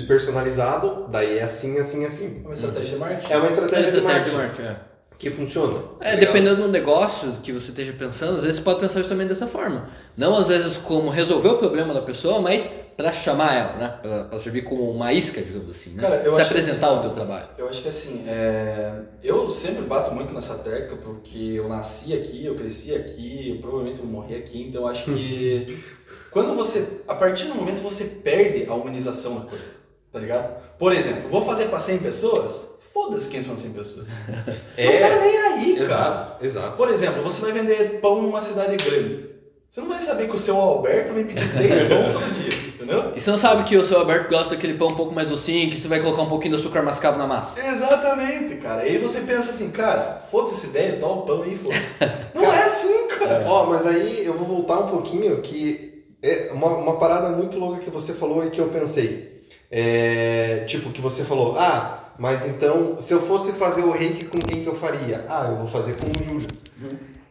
e 0.00 0.06
personalizado, 0.06 1.06
daí 1.10 1.36
é 1.36 1.42
assim, 1.42 1.78
assim, 1.78 2.06
assim. 2.06 2.40
É 2.42 2.46
uma 2.46 2.54
estratégia 2.54 2.88
de 2.94 2.96
marketing. 2.96 3.30
É 3.34 3.36
uma 3.36 3.46
É, 3.46 3.50
estratégia 3.50 3.90
de 3.92 3.96
estratégia 3.98 4.24
de 4.30 4.36
marketing 4.36 4.62
marketing, 4.62 4.68
é. 4.68 4.76
que 5.18 5.30
funciona. 5.30 5.82
É, 6.00 6.14
ligado? 6.14 6.20
dependendo 6.32 6.62
do 6.62 6.68
negócio 6.68 7.32
que 7.42 7.52
você 7.52 7.68
esteja 7.72 7.92
pensando, 7.92 8.36
às 8.38 8.42
vezes 8.42 8.56
você 8.56 8.62
pode 8.62 8.80
pensar 8.80 9.00
justamente 9.00 9.28
dessa 9.28 9.46
forma. 9.46 9.86
Não 10.16 10.34
às 10.38 10.48
vezes 10.48 10.78
como 10.78 11.10
resolver 11.10 11.48
o 11.50 11.58
problema 11.58 11.92
da 11.92 12.00
pessoa, 12.00 12.40
mas 12.40 12.70
para 12.96 13.12
chamar 13.12 13.54
ela, 13.54 13.72
né? 13.76 13.98
Pra, 14.02 14.24
pra 14.24 14.38
servir 14.38 14.62
como 14.62 14.90
uma 14.90 15.12
isca, 15.12 15.40
digamos 15.42 15.70
assim, 15.70 15.90
né? 15.90 16.02
Cara, 16.02 16.16
eu 16.16 16.34
Se 16.34 16.40
acho 16.40 16.50
apresentar 16.50 16.88
assim, 16.88 16.98
o 16.98 17.00
teu 17.02 17.10
trabalho. 17.10 17.48
Eu 17.58 17.68
acho 17.68 17.82
que 17.82 17.88
assim, 17.88 18.24
é, 18.28 18.92
eu 19.22 19.50
sempre 19.50 19.82
bato 19.82 20.14
muito 20.14 20.32
nessa 20.34 20.54
tecla 20.56 20.96
porque 20.98 21.54
eu 21.56 21.68
nasci 21.68 22.14
aqui, 22.14 22.44
eu 22.46 22.54
cresci 22.54 22.94
aqui, 22.94 23.50
eu 23.50 23.60
provavelmente 23.60 23.98
vou 24.00 24.06
morrer 24.08 24.36
aqui, 24.36 24.62
então 24.68 24.82
eu 24.82 24.88
acho 24.88 25.04
que 25.04 25.78
quando 26.30 26.54
você, 26.54 27.00
a 27.08 27.14
partir 27.14 27.44
do 27.46 27.54
momento 27.54 27.80
você 27.82 28.04
perde 28.04 28.66
a 28.68 28.74
humanização 28.74 29.40
da 29.40 29.46
coisa, 29.46 29.74
tá 30.12 30.18
ligado? 30.18 30.54
Por 30.78 30.92
exemplo, 30.92 31.28
vou 31.30 31.42
fazer 31.42 31.66
para 31.66 31.78
100 31.78 31.98
pessoas, 31.98 32.74
foda-se 32.92 33.28
quem 33.30 33.42
são 33.42 33.56
100 33.56 33.72
pessoas. 33.72 34.06
Você 34.76 34.82
É. 34.82 35.00
não 35.00 35.08
tá 35.08 35.20
nem 35.24 35.38
aí, 35.38 35.72
cara. 35.74 35.84
Exato, 35.84 36.44
exato. 36.46 36.76
Por 36.76 36.90
exemplo, 36.90 37.22
você 37.22 37.40
vai 37.40 37.52
vender 37.52 38.00
pão 38.00 38.20
numa 38.22 38.40
cidade 38.40 38.76
grande. 38.76 39.30
Você 39.70 39.80
não 39.80 39.88
vai 39.88 40.02
saber 40.02 40.28
que 40.28 40.34
o 40.34 40.38
seu 40.38 40.56
Alberto 40.56 41.14
vai 41.14 41.24
pedir 41.24 41.46
6 41.48 41.80
pão 41.88 42.12
todo 42.12 42.32
dia, 42.34 42.61
entendeu? 42.82 43.12
E 43.14 43.20
você 43.20 43.30
não 43.30 43.38
sabe 43.38 43.64
que 43.64 43.76
o 43.76 43.84
seu 43.84 43.98
Alberto 43.98 44.28
gosta 44.28 44.50
daquele 44.50 44.74
pão 44.74 44.88
um 44.88 44.94
pouco 44.94 45.14
mais 45.14 45.28
docinho, 45.28 45.70
que 45.70 45.76
você 45.76 45.88
vai 45.88 46.00
colocar 46.00 46.22
um 46.22 46.28
pouquinho 46.28 46.56
de 46.56 46.60
açúcar 46.60 46.82
mascavo 46.82 47.18
na 47.18 47.26
massa. 47.26 47.60
Exatamente, 47.64 48.56
cara. 48.56 48.84
E 48.86 48.90
aí 48.90 48.98
você 48.98 49.20
pensa 49.20 49.50
assim, 49.50 49.70
cara, 49.70 50.22
foda-se 50.30 50.54
esse 50.54 50.66
velho, 50.68 51.00
toma 51.00 51.22
o 51.22 51.22
pão 51.22 51.42
aí, 51.42 51.56
foda-se. 51.56 51.82
Não 52.34 52.44
é 52.44 52.64
assim, 52.64 53.08
cara. 53.08 53.44
Ó, 53.46 53.66
mas 53.66 53.86
aí 53.86 54.24
eu 54.24 54.34
vou 54.34 54.46
voltar 54.46 54.80
um 54.80 54.88
pouquinho 54.88 55.40
que 55.40 56.04
é 56.22 56.50
uma, 56.52 56.68
uma 56.68 56.96
parada 56.96 57.30
muito 57.30 57.58
louca 57.58 57.80
que 57.80 57.90
você 57.90 58.12
falou 58.12 58.46
e 58.46 58.50
que 58.50 58.60
eu 58.60 58.68
pensei. 58.68 59.32
É, 59.70 60.64
tipo, 60.66 60.90
que 60.90 61.00
você 61.00 61.24
falou, 61.24 61.56
ah, 61.58 62.12
mas 62.18 62.46
então, 62.46 63.00
se 63.00 63.12
eu 63.12 63.22
fosse 63.22 63.52
fazer 63.52 63.82
o 63.82 63.90
reiki 63.90 64.26
com 64.26 64.38
quem 64.38 64.62
que 64.62 64.66
eu 64.66 64.74
faria? 64.74 65.24
Ah, 65.28 65.48
eu 65.50 65.56
vou 65.56 65.66
fazer 65.66 65.94
com 65.94 66.10
o 66.10 66.22
Júlio. 66.22 66.46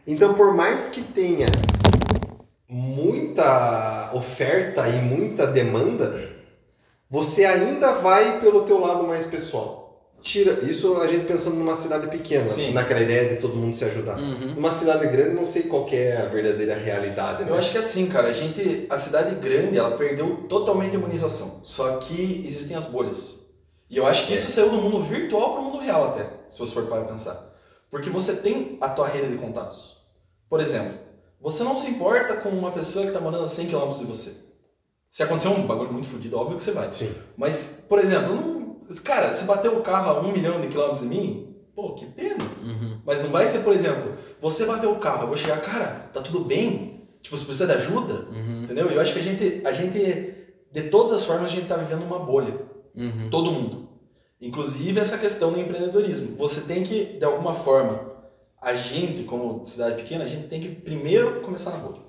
Então, 0.06 0.34
por 0.34 0.54
mais 0.54 0.88
que 0.88 1.00
tenha 1.00 1.46
muita 2.72 4.10
oferta 4.14 4.88
e 4.88 4.96
muita 4.96 5.46
demanda, 5.46 6.32
você 7.10 7.44
ainda 7.44 7.92
vai 7.92 8.40
pelo 8.40 8.62
teu 8.62 8.80
lado 8.80 9.06
mais 9.06 9.26
pessoal. 9.26 9.82
Tira, 10.22 10.64
isso 10.64 10.96
a 11.02 11.06
gente 11.06 11.26
pensando 11.26 11.56
numa 11.56 11.76
cidade 11.76 12.06
pequena, 12.06 12.44
Sim. 12.44 12.72
naquela 12.72 13.00
ideia 13.00 13.34
de 13.34 13.42
todo 13.42 13.56
mundo 13.56 13.76
se 13.76 13.84
ajudar. 13.84 14.18
Uhum. 14.18 14.54
Numa 14.54 14.72
cidade 14.72 15.06
grande, 15.08 15.34
não 15.34 15.46
sei 15.46 15.64
qual 15.64 15.84
que 15.84 15.96
é 15.96 16.16
a 16.16 16.26
verdadeira 16.26 16.74
realidade. 16.74 17.44
Né? 17.44 17.50
Eu 17.50 17.56
acho 17.56 17.72
que 17.72 17.78
assim, 17.78 18.06
cara, 18.06 18.28
a 18.28 18.32
gente, 18.32 18.86
a 18.88 18.96
cidade 18.96 19.34
grande, 19.34 19.76
ela 19.76 19.96
perdeu 19.96 20.46
totalmente 20.48 20.96
a 20.96 20.98
imunização. 20.98 21.60
Só 21.64 21.98
que 21.98 22.42
existem 22.46 22.76
as 22.76 22.86
bolhas. 22.86 23.40
E 23.90 23.98
eu 23.98 24.06
acho 24.06 24.26
que 24.26 24.34
isso 24.34 24.50
saiu 24.50 24.70
do 24.70 24.78
mundo 24.78 25.02
virtual 25.02 25.52
para 25.52 25.60
o 25.60 25.64
mundo 25.64 25.78
real 25.78 26.08
até, 26.08 26.30
se 26.48 26.58
você 26.58 26.72
for 26.72 26.86
para 26.86 27.02
pensar. 27.02 27.52
Porque 27.90 28.08
você 28.08 28.36
tem 28.36 28.78
a 28.80 28.88
tua 28.88 29.08
rede 29.08 29.28
de 29.32 29.38
contatos. 29.38 29.98
Por 30.48 30.60
exemplo, 30.60 31.01
você 31.42 31.64
não 31.64 31.76
se 31.76 31.90
importa 31.90 32.36
com 32.36 32.48
uma 32.50 32.70
pessoa 32.70 33.02
que 33.04 33.10
está 33.10 33.20
morando 33.20 33.44
a 33.44 33.48
100 33.48 33.66
km 33.68 33.90
de 33.98 34.04
você. 34.04 34.32
Se 35.08 35.22
acontecer 35.22 35.48
um 35.48 35.66
bagulho 35.66 35.92
muito 35.92 36.06
fodido, 36.08 36.38
óbvio 36.38 36.56
que 36.56 36.62
você 36.62 36.72
vai. 36.72 36.92
Sim. 36.94 37.12
Mas, 37.36 37.84
por 37.88 37.98
exemplo, 37.98 38.34
não- 38.34 38.76
cara, 39.04 39.32
se 39.32 39.44
bater 39.44 39.70
o 39.70 39.80
carro 39.82 40.10
a 40.10 40.20
um 40.20 40.32
milhão 40.32 40.60
de 40.60 40.68
quilômetros 40.68 41.02
em 41.02 41.06
mim, 41.08 41.56
pô, 41.74 41.94
que 41.94 42.06
pena. 42.06 42.42
Uhum. 42.62 42.98
Mas 43.04 43.22
não 43.22 43.30
vai 43.30 43.46
ser, 43.46 43.58
por 43.58 43.74
exemplo, 43.74 44.14
você 44.40 44.64
bateu 44.64 44.90
o 44.90 44.98
carro, 44.98 45.24
eu 45.24 45.28
vou 45.28 45.36
chegar, 45.36 45.60
cara, 45.60 46.08
tá 46.12 46.20
tudo 46.22 46.40
bem? 46.40 47.08
Tipo, 47.20 47.36
você 47.36 47.44
precisa 47.44 47.66
de 47.66 47.72
ajuda? 47.74 48.26
Uhum. 48.30 48.64
Entendeu? 48.64 48.88
Eu 48.90 49.00
acho 49.00 49.12
que 49.12 49.18
a 49.18 49.22
gente, 49.22 49.62
a 49.66 49.72
gente, 49.72 50.34
de 50.72 50.82
todas 50.90 51.12
as 51.12 51.24
formas, 51.24 51.50
a 51.50 51.54
gente 51.54 51.66
tá 51.68 51.76
vivendo 51.76 52.02
uma 52.04 52.18
bolha. 52.18 52.54
Uhum. 52.96 53.28
Todo 53.30 53.52
mundo. 53.52 53.88
Inclusive 54.40 54.98
essa 54.98 55.16
questão 55.18 55.52
do 55.52 55.60
empreendedorismo. 55.60 56.36
Você 56.36 56.62
tem 56.62 56.82
que, 56.82 57.04
de 57.18 57.24
alguma 57.24 57.54
forma, 57.54 58.11
a 58.62 58.74
gente, 58.74 59.24
como 59.24 59.64
cidade 59.64 59.96
pequena, 59.96 60.24
a 60.24 60.28
gente 60.28 60.46
tem 60.46 60.60
que 60.60 60.68
primeiro 60.68 61.40
começar 61.40 61.70
na 61.70 61.78
bolha. 61.78 62.00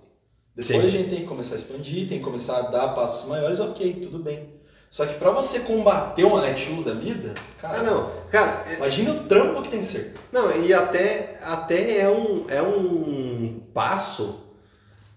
Depois 0.55 0.81
Sim. 0.81 0.86
a 0.86 0.89
gente 0.89 1.10
tem 1.10 1.19
que 1.22 1.25
começar 1.25 1.55
a 1.55 1.57
expandir, 1.57 2.07
tem 2.07 2.19
que 2.19 2.24
começar 2.24 2.57
a 2.57 2.62
dar 2.62 2.89
passos 2.89 3.27
maiores, 3.27 3.60
ok, 3.60 3.93
tudo 4.03 4.19
bem. 4.19 4.50
Só 4.89 5.07
que 5.07 5.15
pra 5.15 5.31
você 5.31 5.62
combater 5.62 6.24
uma 6.24 6.41
Netshoes 6.41 6.83
da 6.86 6.93
vida, 6.93 7.33
cara, 7.60 7.79
Ah, 7.79 7.83
não. 7.83 8.12
Cara, 8.29 8.63
é- 8.69 8.75
imagina 8.75 9.12
o 9.13 9.24
trampo 9.24 9.63
que 9.63 9.69
tem 9.69 9.79
que 9.79 9.88
ser. 9.88 10.13
não, 10.31 10.51
e 10.63 10.72
até, 10.72 11.39
até 11.41 11.98
é, 12.01 12.07
um, 12.10 12.45
é 12.48 12.62
um 12.62 13.60
passo 13.74 14.41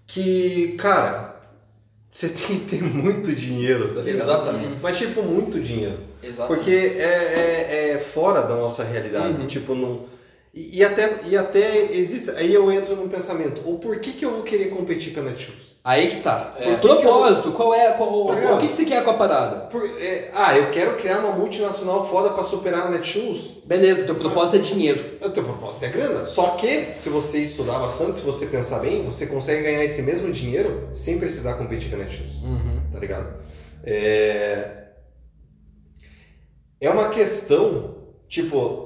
que, 0.06 0.76
cara, 0.78 1.36
você 2.10 2.28
tem 2.32 2.60
que 2.60 2.66
ter 2.78 2.82
muito 2.82 3.34
dinheiro, 3.34 3.94
tá 3.94 4.00
ligado? 4.00 4.22
Exatamente. 4.22 4.76
Mas, 4.82 4.96
tipo, 4.96 5.22
muito 5.22 5.60
dinheiro. 5.60 5.98
Exatamente. 6.22 6.64
Porque 6.64 6.96
é, 6.98 7.02
é, 7.02 7.90
é 7.90 7.98
fora 7.98 8.40
da 8.40 8.56
nossa 8.56 8.82
realidade. 8.82 9.40
Uhum. 9.42 9.46
Tipo, 9.46 9.74
não. 9.74 10.15
E, 10.56 10.78
e 10.78 10.84
até, 10.84 11.20
e 11.26 11.36
até 11.36 11.92
existe. 11.92 12.30
Aí 12.30 12.52
eu 12.52 12.72
entro 12.72 12.96
no 12.96 13.08
pensamento: 13.10 13.60
o 13.70 13.78
porquê 13.78 14.12
que 14.12 14.24
eu 14.24 14.30
vou 14.30 14.42
querer 14.42 14.70
competir 14.70 15.12
com 15.12 15.20
a 15.20 15.24
Netshoes? 15.24 15.76
Aí 15.84 16.08
que 16.08 16.16
tá. 16.16 16.56
É. 16.58 16.72
O 16.72 16.78
propósito, 16.78 17.52
qual 17.52 17.72
é, 17.72 17.92
qual, 17.92 18.26
Tá 18.26 18.54
o 18.54 18.58
que, 18.58 18.66
que 18.66 18.72
você 18.72 18.84
quer 18.84 19.04
com 19.04 19.10
a 19.10 19.14
parada? 19.14 19.66
Por- 19.66 19.84
é, 20.00 20.30
ah, 20.34 20.56
eu 20.58 20.70
quero 20.72 20.96
criar 20.96 21.20
uma 21.20 21.36
multinacional 21.36 22.08
foda 22.08 22.30
pra 22.30 22.42
superar 22.42 22.86
a 22.86 22.90
Netshoes. 22.90 23.58
Beleza, 23.64 24.04
teu 24.04 24.16
propósito 24.16 24.56
é 24.56 24.58
dinheiro. 24.58 25.04
O 25.22 25.30
teu 25.30 25.44
propósito 25.44 25.84
é 25.84 25.88
grana. 25.88 26.24
Só 26.24 26.56
que, 26.56 26.94
se 26.96 27.08
você 27.08 27.38
estudar 27.38 27.78
bastante, 27.78 28.18
se 28.18 28.24
você 28.24 28.46
pensar 28.46 28.80
bem, 28.80 29.04
você 29.04 29.26
consegue 29.26 29.62
ganhar 29.62 29.84
esse 29.84 30.02
mesmo 30.02 30.32
dinheiro 30.32 30.88
sem 30.92 31.18
precisar 31.20 31.54
competir 31.54 31.90
com 31.90 31.96
a 31.96 31.98
Netshoes. 32.00 32.42
Uhum. 32.42 32.80
Tá 32.92 32.98
ligado? 32.98 33.34
É... 33.84 34.86
é 36.80 36.90
uma 36.90 37.10
questão, 37.10 37.94
tipo, 38.26 38.85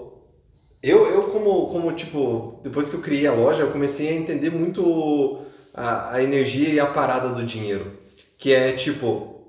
eu, 0.82 1.04
eu 1.06 1.24
como, 1.24 1.68
como, 1.68 1.92
tipo, 1.92 2.60
depois 2.62 2.88
que 2.88 2.96
eu 2.96 3.00
criei 3.00 3.26
a 3.26 3.34
loja, 3.34 3.62
eu 3.62 3.70
comecei 3.70 4.08
a 4.08 4.14
entender 4.14 4.50
muito 4.50 5.42
a, 5.74 6.14
a 6.14 6.22
energia 6.22 6.70
e 6.70 6.80
a 6.80 6.86
parada 6.86 7.28
do 7.30 7.44
dinheiro. 7.44 7.98
Que 8.38 8.54
é, 8.54 8.72
tipo, 8.72 9.44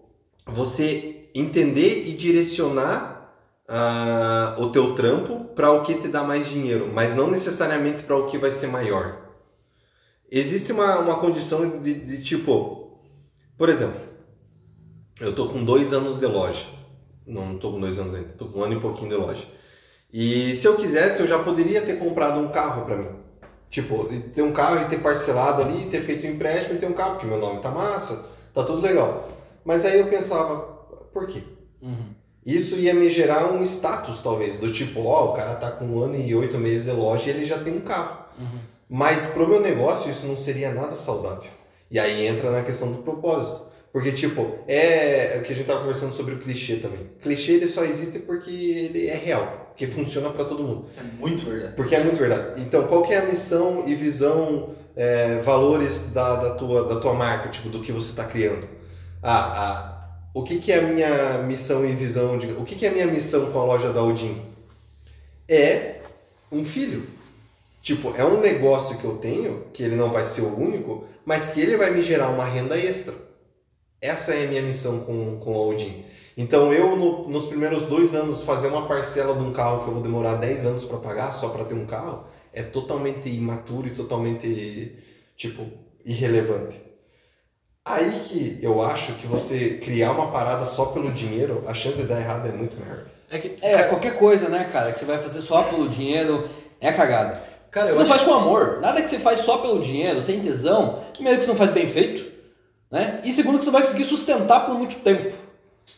você 0.45 1.29
entender 1.33 2.03
e 2.07 2.13
direcionar 2.13 3.33
ah, 3.67 4.55
o 4.59 4.69
teu 4.69 4.93
trampo 4.95 5.45
para 5.55 5.71
o 5.71 5.83
que 5.83 5.95
te 5.95 6.09
dá 6.09 6.23
mais 6.23 6.49
dinheiro, 6.49 6.91
mas 6.93 7.15
não 7.15 7.31
necessariamente 7.31 8.03
para 8.03 8.17
o 8.17 8.27
que 8.27 8.37
vai 8.37 8.51
ser 8.51 8.67
maior. 8.67 9.21
Existe 10.29 10.73
uma, 10.73 10.99
uma 10.99 11.19
condição 11.19 11.79
de, 11.79 11.93
de 11.93 12.23
tipo, 12.23 12.99
por 13.57 13.69
exemplo, 13.69 13.99
eu 15.19 15.33
tô 15.33 15.47
com 15.49 15.63
dois 15.63 15.93
anos 15.93 16.19
de 16.19 16.25
loja. 16.25 16.65
Não, 17.25 17.45
não 17.45 17.57
tô 17.57 17.71
com 17.71 17.79
dois 17.79 17.99
anos 17.99 18.15
ainda, 18.15 18.33
tô 18.33 18.47
com 18.47 18.59
um 18.59 18.63
ano 18.63 18.75
e 18.75 18.79
pouquinho 18.81 19.09
de 19.09 19.15
loja. 19.15 19.45
E 20.13 20.55
se 20.55 20.67
eu 20.67 20.75
quisesse, 20.75 21.21
eu 21.21 21.27
já 21.27 21.39
poderia 21.39 21.81
ter 21.81 21.97
comprado 21.97 22.39
um 22.39 22.49
carro 22.49 22.85
para 22.85 22.97
mim. 22.97 23.09
Tipo, 23.69 24.05
ter 24.33 24.41
um 24.41 24.51
carro 24.51 24.81
e 24.81 24.89
ter 24.89 24.99
parcelado 24.99 25.61
ali, 25.61 25.85
ter 25.85 26.01
feito 26.01 26.27
um 26.27 26.31
empréstimo 26.31 26.75
e 26.75 26.79
ter 26.79 26.87
um 26.87 26.93
carro, 26.93 27.11
porque 27.11 27.27
meu 27.27 27.37
nome 27.37 27.61
tá 27.61 27.71
massa, 27.71 28.25
tá 28.53 28.63
tudo 28.63 28.81
legal. 28.81 29.29
Mas 29.63 29.85
aí 29.85 29.99
eu 29.99 30.07
pensava, 30.07 30.57
por 31.13 31.25
quê? 31.27 31.41
Uhum. 31.81 32.13
Isso 32.45 32.75
ia 32.75 32.93
me 32.93 33.09
gerar 33.09 33.45
um 33.53 33.63
status, 33.63 34.21
talvez, 34.21 34.57
do 34.57 34.73
tipo, 34.73 35.05
ó, 35.05 35.31
o 35.31 35.33
cara 35.33 35.55
tá 35.55 35.71
com 35.71 35.85
um 35.85 36.03
ano 36.03 36.17
e 36.17 36.35
oito 36.35 36.57
meses 36.57 36.85
de 36.85 36.91
loja 36.91 37.29
e 37.29 37.29
ele 37.29 37.45
já 37.45 37.59
tem 37.59 37.77
um 37.77 37.81
carro. 37.81 38.25
Uhum. 38.37 38.59
Mas 38.89 39.27
pro 39.27 39.47
meu 39.47 39.61
negócio 39.61 40.11
isso 40.11 40.27
não 40.27 40.35
seria 40.35 40.73
nada 40.73 40.95
saudável. 40.97 41.49
E 41.89 41.99
aí 41.99 42.25
entra 42.25 42.51
na 42.51 42.63
questão 42.63 42.91
do 42.91 43.03
propósito. 43.03 43.71
Porque, 43.91 44.11
tipo, 44.11 44.59
é 44.67 45.37
o 45.39 45.43
que 45.43 45.51
a 45.51 45.55
gente 45.55 45.67
tava 45.67 45.81
conversando 45.81 46.13
sobre 46.13 46.35
o 46.35 46.39
clichê 46.39 46.77
também. 46.77 47.09
Clichê 47.21 47.53
ele 47.53 47.67
só 47.67 47.83
existe 47.83 48.19
porque 48.19 48.49
ele 48.49 49.07
é 49.07 49.15
real, 49.15 49.60
porque 49.71 49.87
funciona 49.87 50.29
para 50.29 50.45
todo 50.45 50.63
mundo. 50.63 50.85
É 50.97 51.01
muito 51.01 51.45
verdade. 51.45 51.75
Porque 51.75 51.95
é 51.95 52.03
muito 52.03 52.17
verdade. 52.17 52.61
Então, 52.61 52.85
qual 52.87 53.03
que 53.03 53.13
é 53.13 53.19
a 53.19 53.25
missão 53.25 53.87
e 53.87 53.95
visão, 53.95 54.75
é, 54.95 55.39
valores 55.39 56.11
da, 56.11 56.35
da, 56.35 56.55
tua, 56.55 56.87
da 56.87 56.99
tua 56.99 57.13
marca, 57.13 57.49
tipo, 57.49 57.69
do 57.69 57.81
que 57.81 57.91
você 57.91 58.11
está 58.11 58.25
criando? 58.25 58.67
Ah, 59.23 59.53
ah, 59.55 60.19
o 60.33 60.43
que, 60.43 60.59
que 60.59 60.71
é 60.71 60.79
a 60.79 60.81
minha 60.81 61.37
missão 61.43 61.85
e 61.85 61.93
visão? 61.93 62.37
De, 62.37 62.51
o 62.51 62.65
que, 62.65 62.75
que 62.75 62.85
é 62.85 62.89
a 62.89 62.91
minha 62.91 63.07
missão 63.07 63.51
com 63.51 63.59
a 63.59 63.63
loja 63.63 63.93
da 63.93 64.03
Odin? 64.03 64.41
É 65.47 66.01
um 66.51 66.63
filho. 66.65 67.07
Tipo, 67.81 68.13
é 68.15 68.25
um 68.25 68.41
negócio 68.41 68.97
que 68.97 69.05
eu 69.05 69.17
tenho, 69.17 69.65
que 69.73 69.81
ele 69.81 69.95
não 69.95 70.09
vai 70.09 70.25
ser 70.25 70.41
o 70.41 70.59
único, 70.59 71.05
mas 71.25 71.49
que 71.49 71.61
ele 71.61 71.77
vai 71.77 71.91
me 71.91 72.03
gerar 72.03 72.29
uma 72.29 72.45
renda 72.45 72.77
extra. 72.77 73.15
Essa 74.01 74.33
é 74.33 74.45
a 74.45 74.47
minha 74.47 74.61
missão 74.61 74.99
com, 74.99 75.39
com 75.39 75.53
a 75.55 75.65
Odin. 75.65 76.03
Então 76.37 76.73
eu, 76.73 76.95
no- 76.95 77.27
nos 77.27 77.45
primeiros 77.47 77.85
dois 77.85 78.15
anos, 78.15 78.43
fazer 78.43 78.67
uma 78.67 78.87
parcela 78.87 79.33
de 79.35 79.41
um 79.41 79.51
carro 79.51 79.83
que 79.83 79.87
eu 79.89 79.93
vou 79.95 80.03
demorar 80.03 80.35
10 80.35 80.65
anos 80.65 80.85
para 80.85 80.97
pagar 80.97 81.33
só 81.33 81.49
para 81.49 81.65
ter 81.65 81.73
um 81.73 81.85
carro, 81.85 82.25
é 82.53 82.61
totalmente 82.63 83.29
imaturo 83.29 83.87
e 83.87 83.91
totalmente, 83.91 84.95
tipo, 85.35 85.65
irrelevante. 86.05 86.79
Aí 87.83 88.11
que 88.27 88.59
eu 88.61 88.81
acho 88.81 89.13
que 89.13 89.25
você 89.27 89.79
criar 89.83 90.11
uma 90.11 90.31
parada 90.31 90.67
só 90.67 90.85
pelo 90.85 91.11
dinheiro, 91.11 91.63
a 91.67 91.73
chance 91.73 91.97
de 91.97 92.03
dar 92.03 92.19
errado 92.21 92.47
é 92.47 92.51
muito 92.51 92.79
maior. 92.79 93.05
É 93.29 93.39
que, 93.39 93.57
É, 93.61 93.83
qualquer 93.83 94.17
coisa, 94.17 94.47
né, 94.49 94.69
cara, 94.71 94.91
que 94.91 94.99
você 94.99 95.05
vai 95.05 95.17
fazer 95.17 95.41
só 95.41 95.63
pelo 95.63 95.89
dinheiro 95.89 96.47
é 96.79 96.91
cagada. 96.91 97.41
cara, 97.71 97.89
eu 97.89 97.93
Você 97.93 97.99
não 97.99 98.05
acho 98.05 98.13
faz 98.13 98.23
com 98.23 98.33
amor. 98.39 98.79
Nada 98.81 99.01
que 99.01 99.09
você 99.09 99.17
faz 99.19 99.39
só 99.39 99.57
pelo 99.57 99.81
dinheiro, 99.81 100.21
sem 100.21 100.39
tesão, 100.41 100.99
primeiro 101.13 101.39
que 101.39 101.45
você 101.45 101.51
não 101.51 101.57
faz 101.57 101.71
bem 101.71 101.87
feito, 101.87 102.31
né? 102.91 103.19
E 103.23 103.31
segundo 103.31 103.57
que 103.57 103.63
você 103.63 103.71
não 103.71 103.79
vai 103.79 103.83
conseguir 103.83 104.03
sustentar 104.03 104.65
por 104.65 104.75
muito 104.75 104.97
tempo. 104.97 105.33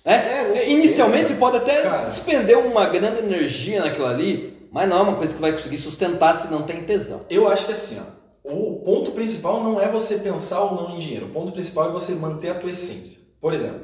Né? 0.05 0.13
É, 0.13 0.45
sustenta, 0.47 0.65
Inicialmente 0.69 1.27
cara. 1.27 1.39
pode 1.39 1.57
até 1.57 1.81
Cara. 1.81 2.07
despender 2.07 2.57
uma 2.57 2.85
grande 2.87 3.19
energia 3.19 3.81
naquilo 3.81 4.05
ali, 4.07 4.67
mas 4.71 4.89
não 4.89 4.97
é 4.97 5.01
uma 5.01 5.15
coisa 5.15 5.33
que 5.33 5.41
vai 5.41 5.51
conseguir 5.51 5.77
sustentar 5.77 6.35
se 6.35 6.51
não 6.51 6.63
tem 6.63 6.83
tesão. 6.83 7.21
Eu 7.29 7.47
acho 7.47 7.65
que 7.65 7.71
assim, 7.71 7.99
ó, 7.99 8.51
o 8.53 8.81
ponto 8.83 9.11
principal 9.11 9.63
não 9.63 9.79
é 9.79 9.87
você 9.87 10.17
pensar 10.17 10.61
ou 10.61 10.75
não 10.75 10.95
em 10.95 10.99
dinheiro. 10.99 11.27
O 11.27 11.29
ponto 11.29 11.51
principal 11.51 11.89
é 11.89 11.91
você 11.91 12.13
manter 12.13 12.49
a 12.49 12.55
tua 12.55 12.71
essência. 12.71 13.19
Por 13.39 13.53
exemplo, 13.53 13.81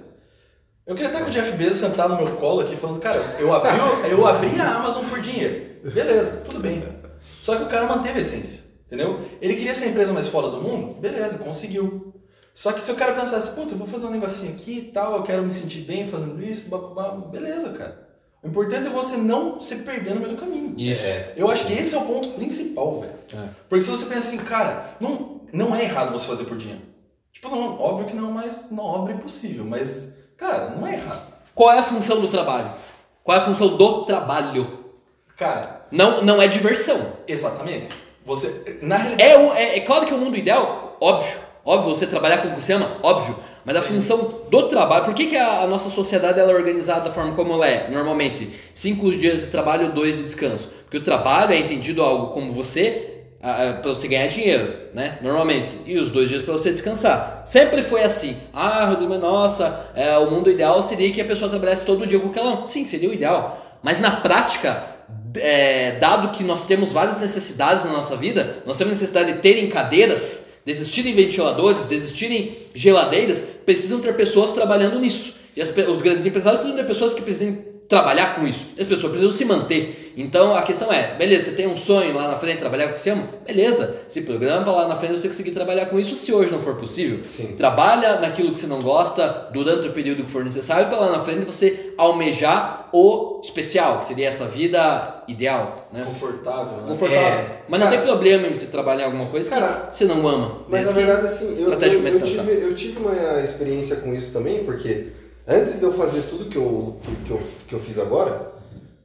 eu 0.86 0.96
queria 0.96 1.10
estar 1.10 1.22
com 1.24 1.30
o 1.30 1.32
Jeff 1.32 1.52
Bezos 1.52 1.80
sentado 1.80 2.16
no 2.16 2.24
meu 2.24 2.36
colo 2.38 2.62
aqui 2.62 2.76
falando, 2.76 3.00
cara, 3.00 3.22
eu 3.40 3.54
abri, 3.54 3.72
eu 4.10 4.26
abri 4.28 4.60
a 4.60 4.76
Amazon 4.76 5.06
por 5.06 5.22
dinheiro. 5.22 5.70
Beleza, 5.94 6.42
tudo 6.46 6.60
bem. 6.60 6.84
Só 7.42 7.56
que 7.56 7.64
o 7.64 7.68
cara 7.68 7.86
manteve 7.86 8.18
a 8.18 8.22
essência, 8.22 8.64
entendeu? 8.88 9.22
Ele 9.42 9.56
queria 9.56 9.74
ser 9.74 9.86
a 9.86 9.88
empresa 9.90 10.12
mais 10.12 10.28
foda 10.28 10.50
do 10.50 10.58
mundo? 10.62 10.96
Beleza, 11.00 11.38
conseguiu. 11.38 12.09
Só 12.60 12.74
que 12.74 12.84
se 12.84 12.92
o 12.92 12.96
cara 12.96 13.14
pensasse, 13.14 13.52
puta, 13.52 13.74
eu 13.74 13.78
vou 13.78 13.88
fazer 13.88 14.06
um 14.08 14.10
negocinho 14.10 14.52
aqui 14.52 14.80
e 14.80 14.92
tal, 14.92 15.16
eu 15.16 15.24
quero 15.24 15.42
me 15.42 15.50
sentir 15.50 15.80
bem 15.80 16.10
fazendo 16.10 16.44
isso, 16.44 16.68
blá, 16.68 16.78
blá, 16.78 17.12
blá, 17.12 17.28
beleza, 17.28 17.70
cara. 17.70 18.06
O 18.44 18.50
importante 18.50 18.88
é 18.88 18.90
você 18.90 19.16
não 19.16 19.62
se 19.62 19.78
perder 19.78 20.14
no 20.14 20.20
meio 20.20 20.36
do 20.36 20.42
caminho. 20.42 20.74
Isso. 20.76 21.06
É. 21.06 21.36
Eu 21.38 21.50
acho 21.50 21.66
que 21.66 21.72
esse 21.72 21.96
é 21.96 21.98
o 21.98 22.02
ponto 22.02 22.32
principal, 22.32 23.00
velho. 23.00 23.14
É. 23.34 23.48
Porque 23.70 23.82
se 23.82 23.90
você 23.90 24.04
pensa 24.08 24.28
assim, 24.28 24.40
cara, 24.40 24.90
não, 25.00 25.40
não 25.54 25.74
é 25.74 25.86
errado 25.86 26.12
você 26.12 26.28
fazer 26.28 26.44
por 26.44 26.58
dinheiro. 26.58 26.82
Tipo, 27.32 27.48
não, 27.48 27.80
óbvio 27.80 28.08
que 28.08 28.14
não 28.14 28.26
é 28.28 28.32
o 28.32 28.34
mais 28.34 28.70
nobre 28.70 29.14
possível, 29.14 29.64
mas, 29.64 30.18
cara, 30.36 30.72
não 30.72 30.86
é 30.86 30.96
errado. 30.96 31.34
Qual 31.56 31.72
é 31.72 31.80
a 31.80 31.84
função 31.84 32.20
do 32.20 32.28
trabalho? 32.28 32.72
Qual 33.24 33.38
é 33.38 33.40
a 33.40 33.46
função 33.46 33.78
do 33.78 34.04
trabalho? 34.04 34.68
Cara, 35.38 35.86
Não, 35.90 36.22
não 36.24 36.42
é 36.42 36.48
diversão. 36.50 37.14
exatamente. 37.26 37.90
Você, 38.26 38.80
na 38.82 38.98
realidade, 38.98 39.24
É, 39.32 39.62
é, 39.64 39.78
é 39.78 39.80
claro 39.80 40.06
que 40.06 40.14
o 40.14 40.18
mundo 40.18 40.36
ideal, 40.36 40.98
óbvio. 41.00 41.48
Óbvio, 41.70 41.94
você 41.94 42.08
trabalhar 42.08 42.40
com 42.40 42.48
o 42.48 42.56
que 42.56 42.64
você 42.64 42.74
ama, 42.74 42.98
óbvio. 43.04 43.38
Mas 43.64 43.78
a 43.78 43.84
Sim. 43.84 43.90
função 43.90 44.42
do 44.50 44.64
trabalho, 44.64 45.06
por 45.06 45.14
que, 45.14 45.28
que 45.28 45.38
a, 45.38 45.62
a 45.62 45.68
nossa 45.68 45.88
sociedade 45.92 46.40
ela 46.40 46.52
é 46.52 46.56
organizada 46.56 47.02
da 47.02 47.12
forma 47.12 47.34
como 47.34 47.54
ela 47.54 47.68
é, 47.68 47.88
normalmente? 47.92 48.52
Cinco 48.74 49.12
dias 49.12 49.42
de 49.42 49.48
trabalho, 49.48 49.92
dois 49.92 50.18
de 50.18 50.24
descanso. 50.24 50.68
Porque 50.86 50.98
o 50.98 51.04
trabalho 51.04 51.54
é 51.54 51.60
entendido 51.60 52.02
algo 52.02 52.34
como 52.34 52.54
você, 52.54 53.20
para 53.40 53.90
você 53.90 54.08
ganhar 54.08 54.26
dinheiro, 54.26 54.74
né? 54.96 55.20
Normalmente. 55.22 55.78
E 55.86 55.96
os 56.00 56.10
dois 56.10 56.28
dias 56.28 56.42
para 56.42 56.54
você 56.54 56.72
descansar. 56.72 57.44
Sempre 57.46 57.84
foi 57.84 58.02
assim. 58.04 58.36
Ah, 58.52 58.86
Rodrigo, 58.86 59.16
nossa, 59.20 59.92
é, 59.94 60.18
o 60.18 60.32
mundo 60.32 60.50
ideal 60.50 60.82
seria 60.82 61.12
que 61.12 61.22
a 61.22 61.26
pessoa 61.26 61.52
trabalhasse 61.52 61.86
todo 61.86 62.08
dia 62.08 62.20
com 62.20 62.30
o 62.30 62.48
ama. 62.48 62.66
Sim, 62.66 62.84
seria 62.84 63.08
o 63.12 63.14
ideal. 63.14 63.78
Mas 63.84 64.00
na 64.00 64.10
prática, 64.10 64.84
é, 65.38 65.92
dado 66.00 66.30
que 66.30 66.44
nós 66.44 66.66
temos 66.66 66.92
várias 66.92 67.22
necessidades 67.22 67.86
na 67.86 67.92
nossa 67.92 68.18
vida, 68.18 68.64
nós 68.66 68.76
temos 68.76 68.94
necessidade 68.94 69.34
de 69.34 69.38
terem 69.38 69.70
cadeiras, 69.70 70.49
de 70.66 70.72
existirem 70.72 71.14
ventiladores, 71.14 71.88
de 71.88 71.96
existirem 71.96 72.56
geladeiras, 72.74 73.44
precisam 73.66 74.00
ter 74.00 74.16
pessoas 74.16 74.52
trabalhando 74.52 75.00
nisso. 75.00 75.34
E 75.56 75.62
as 75.62 75.70
os 75.88 76.02
grandes 76.02 76.26
empresários 76.26 76.62
precisam 76.62 76.78
ter 76.78 76.88
pessoas 76.88 77.14
que 77.14 77.22
precisam 77.22 77.58
trabalhar 77.88 78.36
com 78.36 78.48
isso. 78.48 78.66
E 78.78 78.82
as 78.82 78.88
pessoas 78.88 79.12
precisam 79.12 79.32
se 79.32 79.46
manter. 79.46 79.99
Então 80.18 80.56
a 80.56 80.62
questão 80.62 80.92
é, 80.92 81.16
beleza, 81.16 81.46
você 81.46 81.52
tem 81.52 81.68
um 81.68 81.76
sonho 81.78 82.16
lá 82.16 82.28
na 82.28 82.38
frente, 82.38 82.58
trabalhar 82.60 82.86
com 82.88 82.92
o 82.92 82.96
que 82.96 83.02
você 83.02 83.12
ama? 83.12 83.24
Beleza, 83.46 83.96
se 84.08 84.22
programa 84.22 84.72
lá 84.72 84.88
na 84.88 84.96
frente 84.96 85.20
você 85.20 85.28
conseguir 85.28 85.52
trabalhar 85.52 85.86
com 85.88 86.00
isso, 86.00 86.16
se 86.16 86.32
hoje 86.34 86.52
não 86.52 86.60
for 86.62 86.76
possível. 86.76 87.20
Sim. 87.24 87.56
Trabalha 87.58 88.18
naquilo 88.20 88.52
que 88.52 88.60
você 88.60 88.68
não 88.68 88.80
gosta 88.80 89.50
durante 89.54 89.88
o 89.88 89.92
período 89.94 90.24
que 90.24 90.30
for 90.30 90.44
necessário 90.44 90.88
para 90.90 90.98
lá 91.00 91.18
na 91.18 91.24
frente 91.24 91.46
você 91.46 91.94
almejar 91.98 92.90
o 92.92 93.40
especial, 93.44 94.00
que 94.00 94.06
seria 94.06 94.28
essa 94.28 94.46
vida 94.46 95.24
ideal, 95.28 95.88
né? 95.94 96.04
confortável, 96.06 96.78
né? 96.78 96.84
Confortável. 96.88 97.22
É, 97.40 97.58
Mas 97.68 97.80
não 97.80 97.88
cara- 97.88 97.98
tem 98.02 98.08
problema 98.08 98.48
em 98.48 98.56
você 98.56 98.66
trabalhar 98.66 99.04
em 99.04 99.06
alguma 99.06 99.28
coisa 99.28 99.50
Cara, 99.50 99.88
que 99.92 99.96
você 99.98 100.06
não 100.06 100.28
ama. 100.28 100.60
Mas 100.68 100.88
na 100.88 100.94
verdade, 100.94 101.28
assim, 101.28 101.46
eu, 101.62 101.72
eu, 101.72 101.80
eu 101.80 102.22
tive, 102.24 102.52
eu 102.52 102.76
tive 102.76 103.00
uma 103.00 103.40
experiência 103.44 103.98
com 103.98 104.14
isso 104.14 104.34
também, 104.34 104.64
porque 104.64 105.08
antes 105.48 105.78
de 105.80 105.84
eu 105.86 105.94
fazer 105.94 106.22
tudo 106.24 106.46
que 106.50 106.58
eu, 106.58 106.98
que, 107.04 107.16
que 107.26 107.32
eu, 107.32 107.40
que 107.68 107.74
eu 107.76 107.80
fiz 107.80 108.00
agora, 108.00 108.52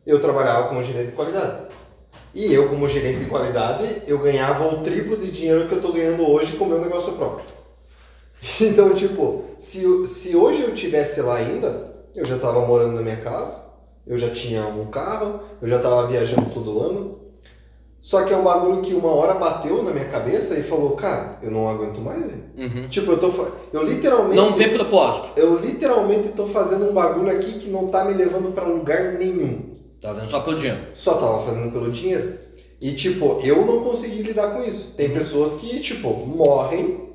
eu 0.06 0.20
trabalhava 0.20 0.68
como 0.68 0.82
gerente 0.82 1.10
de 1.10 1.12
qualidade. 1.12 1.64
E 2.34 2.52
eu, 2.52 2.68
como 2.68 2.88
gerente 2.88 3.20
de 3.20 3.26
qualidade, 3.26 4.02
eu 4.06 4.18
ganhava 4.18 4.66
o 4.66 4.82
triplo 4.82 5.16
de 5.16 5.30
dinheiro 5.30 5.68
que 5.68 5.74
eu 5.74 5.80
tô 5.80 5.92
ganhando 5.92 6.28
hoje 6.28 6.56
com 6.56 6.64
o 6.64 6.68
meu 6.68 6.80
negócio 6.80 7.12
próprio. 7.12 7.46
Então, 8.60 8.92
tipo, 8.94 9.44
se, 9.58 10.06
se 10.06 10.36
hoje 10.36 10.62
eu 10.62 10.74
tivesse 10.74 11.22
lá 11.22 11.36
ainda, 11.36 11.94
eu 12.14 12.26
já 12.26 12.36
tava 12.36 12.66
morando 12.66 12.94
na 12.94 13.00
minha 13.00 13.16
casa, 13.16 13.62
eu 14.06 14.18
já 14.18 14.28
tinha 14.30 14.66
um 14.66 14.86
carro, 14.86 15.40
eu 15.62 15.68
já 15.68 15.78
tava 15.78 16.06
viajando 16.06 16.50
todo 16.50 16.80
ano. 16.80 17.20
Só 18.00 18.24
que 18.24 18.34
é 18.34 18.36
um 18.36 18.44
bagulho 18.44 18.82
que 18.82 18.92
uma 18.92 19.08
hora 19.14 19.34
bateu 19.34 19.82
na 19.82 19.90
minha 19.90 20.04
cabeça 20.04 20.58
e 20.58 20.62
falou, 20.62 20.90
cara, 20.90 21.38
eu 21.40 21.50
não 21.50 21.66
aguento 21.66 22.02
mais. 22.02 22.22
Uhum. 22.22 22.86
Tipo, 22.90 23.12
eu 23.12 23.18
tô. 23.18 23.32
Eu 23.72 23.82
literalmente. 23.82 24.36
Não 24.36 24.52
vê 24.52 24.68
propósito. 24.68 25.30
Eu 25.36 25.56
literalmente 25.58 26.28
tô 26.30 26.46
fazendo 26.48 26.90
um 26.90 26.92
bagulho 26.92 27.30
aqui 27.30 27.58
que 27.58 27.70
não 27.70 27.86
tá 27.86 28.04
me 28.04 28.12
levando 28.12 28.52
pra 28.52 28.66
lugar 28.66 29.14
nenhum. 29.14 29.73
Tá 30.04 30.12
vendo 30.12 30.28
só 30.28 30.40
pelo 30.40 30.58
dinheiro. 30.58 30.80
Só 30.94 31.14
tava 31.14 31.40
fazendo 31.42 31.72
pelo 31.72 31.90
dinheiro. 31.90 32.34
E 32.78 32.92
tipo, 32.92 33.40
eu 33.42 33.64
não 33.64 33.82
consegui 33.82 34.22
lidar 34.22 34.50
com 34.50 34.62
isso. 34.62 34.92
Tem 34.94 35.08
Uhum. 35.08 35.14
pessoas 35.14 35.54
que, 35.54 35.80
tipo, 35.80 36.10
morrem 36.26 37.08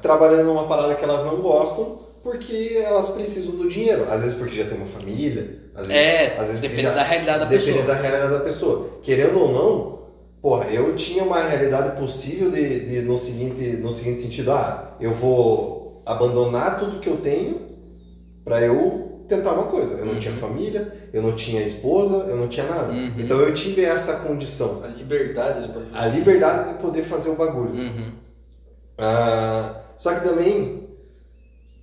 trabalhando 0.00 0.44
numa 0.46 0.66
parada 0.66 0.94
que 0.94 1.04
elas 1.04 1.24
não 1.26 1.36
gostam 1.42 1.98
porque 2.22 2.80
elas 2.82 3.10
precisam 3.10 3.54
do 3.56 3.68
dinheiro. 3.68 4.04
Às 4.10 4.22
vezes 4.22 4.38
porque 4.38 4.54
já 4.56 4.64
tem 4.64 4.78
uma 4.78 4.86
família. 4.86 5.58
Às 5.74 5.86
vezes, 5.86 6.02
É, 6.02 6.36
às 6.38 6.46
vezes 6.46 6.60
depende 6.62 6.82
já- 6.82 6.92
da 6.94 7.02
realidade 7.02 7.38
da 7.40 7.44
Depende 7.44 7.72
pessoa. 7.72 7.86
da 7.86 7.94
realidade 8.00 8.32
da 8.32 8.40
pessoa. 8.40 8.88
Querendo 9.02 9.38
ou 9.38 9.52
não, 9.52 9.98
porra, 10.40 10.64
eu 10.70 10.96
tinha 10.96 11.22
uma 11.22 11.42
realidade 11.42 12.00
possível 12.00 12.50
de, 12.50 12.80
de- 12.80 13.02
no, 13.02 13.18
seguinte, 13.18 13.76
no 13.76 13.92
seguinte 13.92 14.22
sentido, 14.22 14.52
ah, 14.52 14.96
eu 14.98 15.12
vou 15.12 16.00
abandonar 16.06 16.78
tudo 16.80 16.98
que 17.00 17.08
eu 17.10 17.18
tenho 17.18 17.60
pra 18.42 18.62
eu 18.62 19.15
tentar 19.28 19.52
uma 19.52 19.64
coisa. 19.64 19.94
Eu 19.96 20.06
não 20.06 20.14
Uhum. 20.14 20.20
tinha 20.20 20.34
família, 20.34 20.92
eu 21.12 21.22
não 21.22 21.32
tinha 21.34 21.62
esposa, 21.62 22.16
eu 22.28 22.36
não 22.36 22.48
tinha 22.48 22.66
nada. 22.66 22.92
Uhum. 22.92 23.12
Então 23.18 23.40
eu 23.40 23.52
tive 23.54 23.84
essa 23.84 24.14
condição. 24.16 24.82
A 24.84 24.88
liberdade 24.88 25.66
de 25.66 25.72
poder 25.72 25.88
A 25.92 26.06
liberdade 26.06 26.72
de 26.72 26.78
poder 26.80 27.02
fazer 27.02 27.30
o 27.30 27.34
bagulho. 27.36 27.74
Uhum. 27.74 28.12
Ah, 28.98 29.80
só 29.96 30.14
que 30.14 30.26
também 30.26 30.88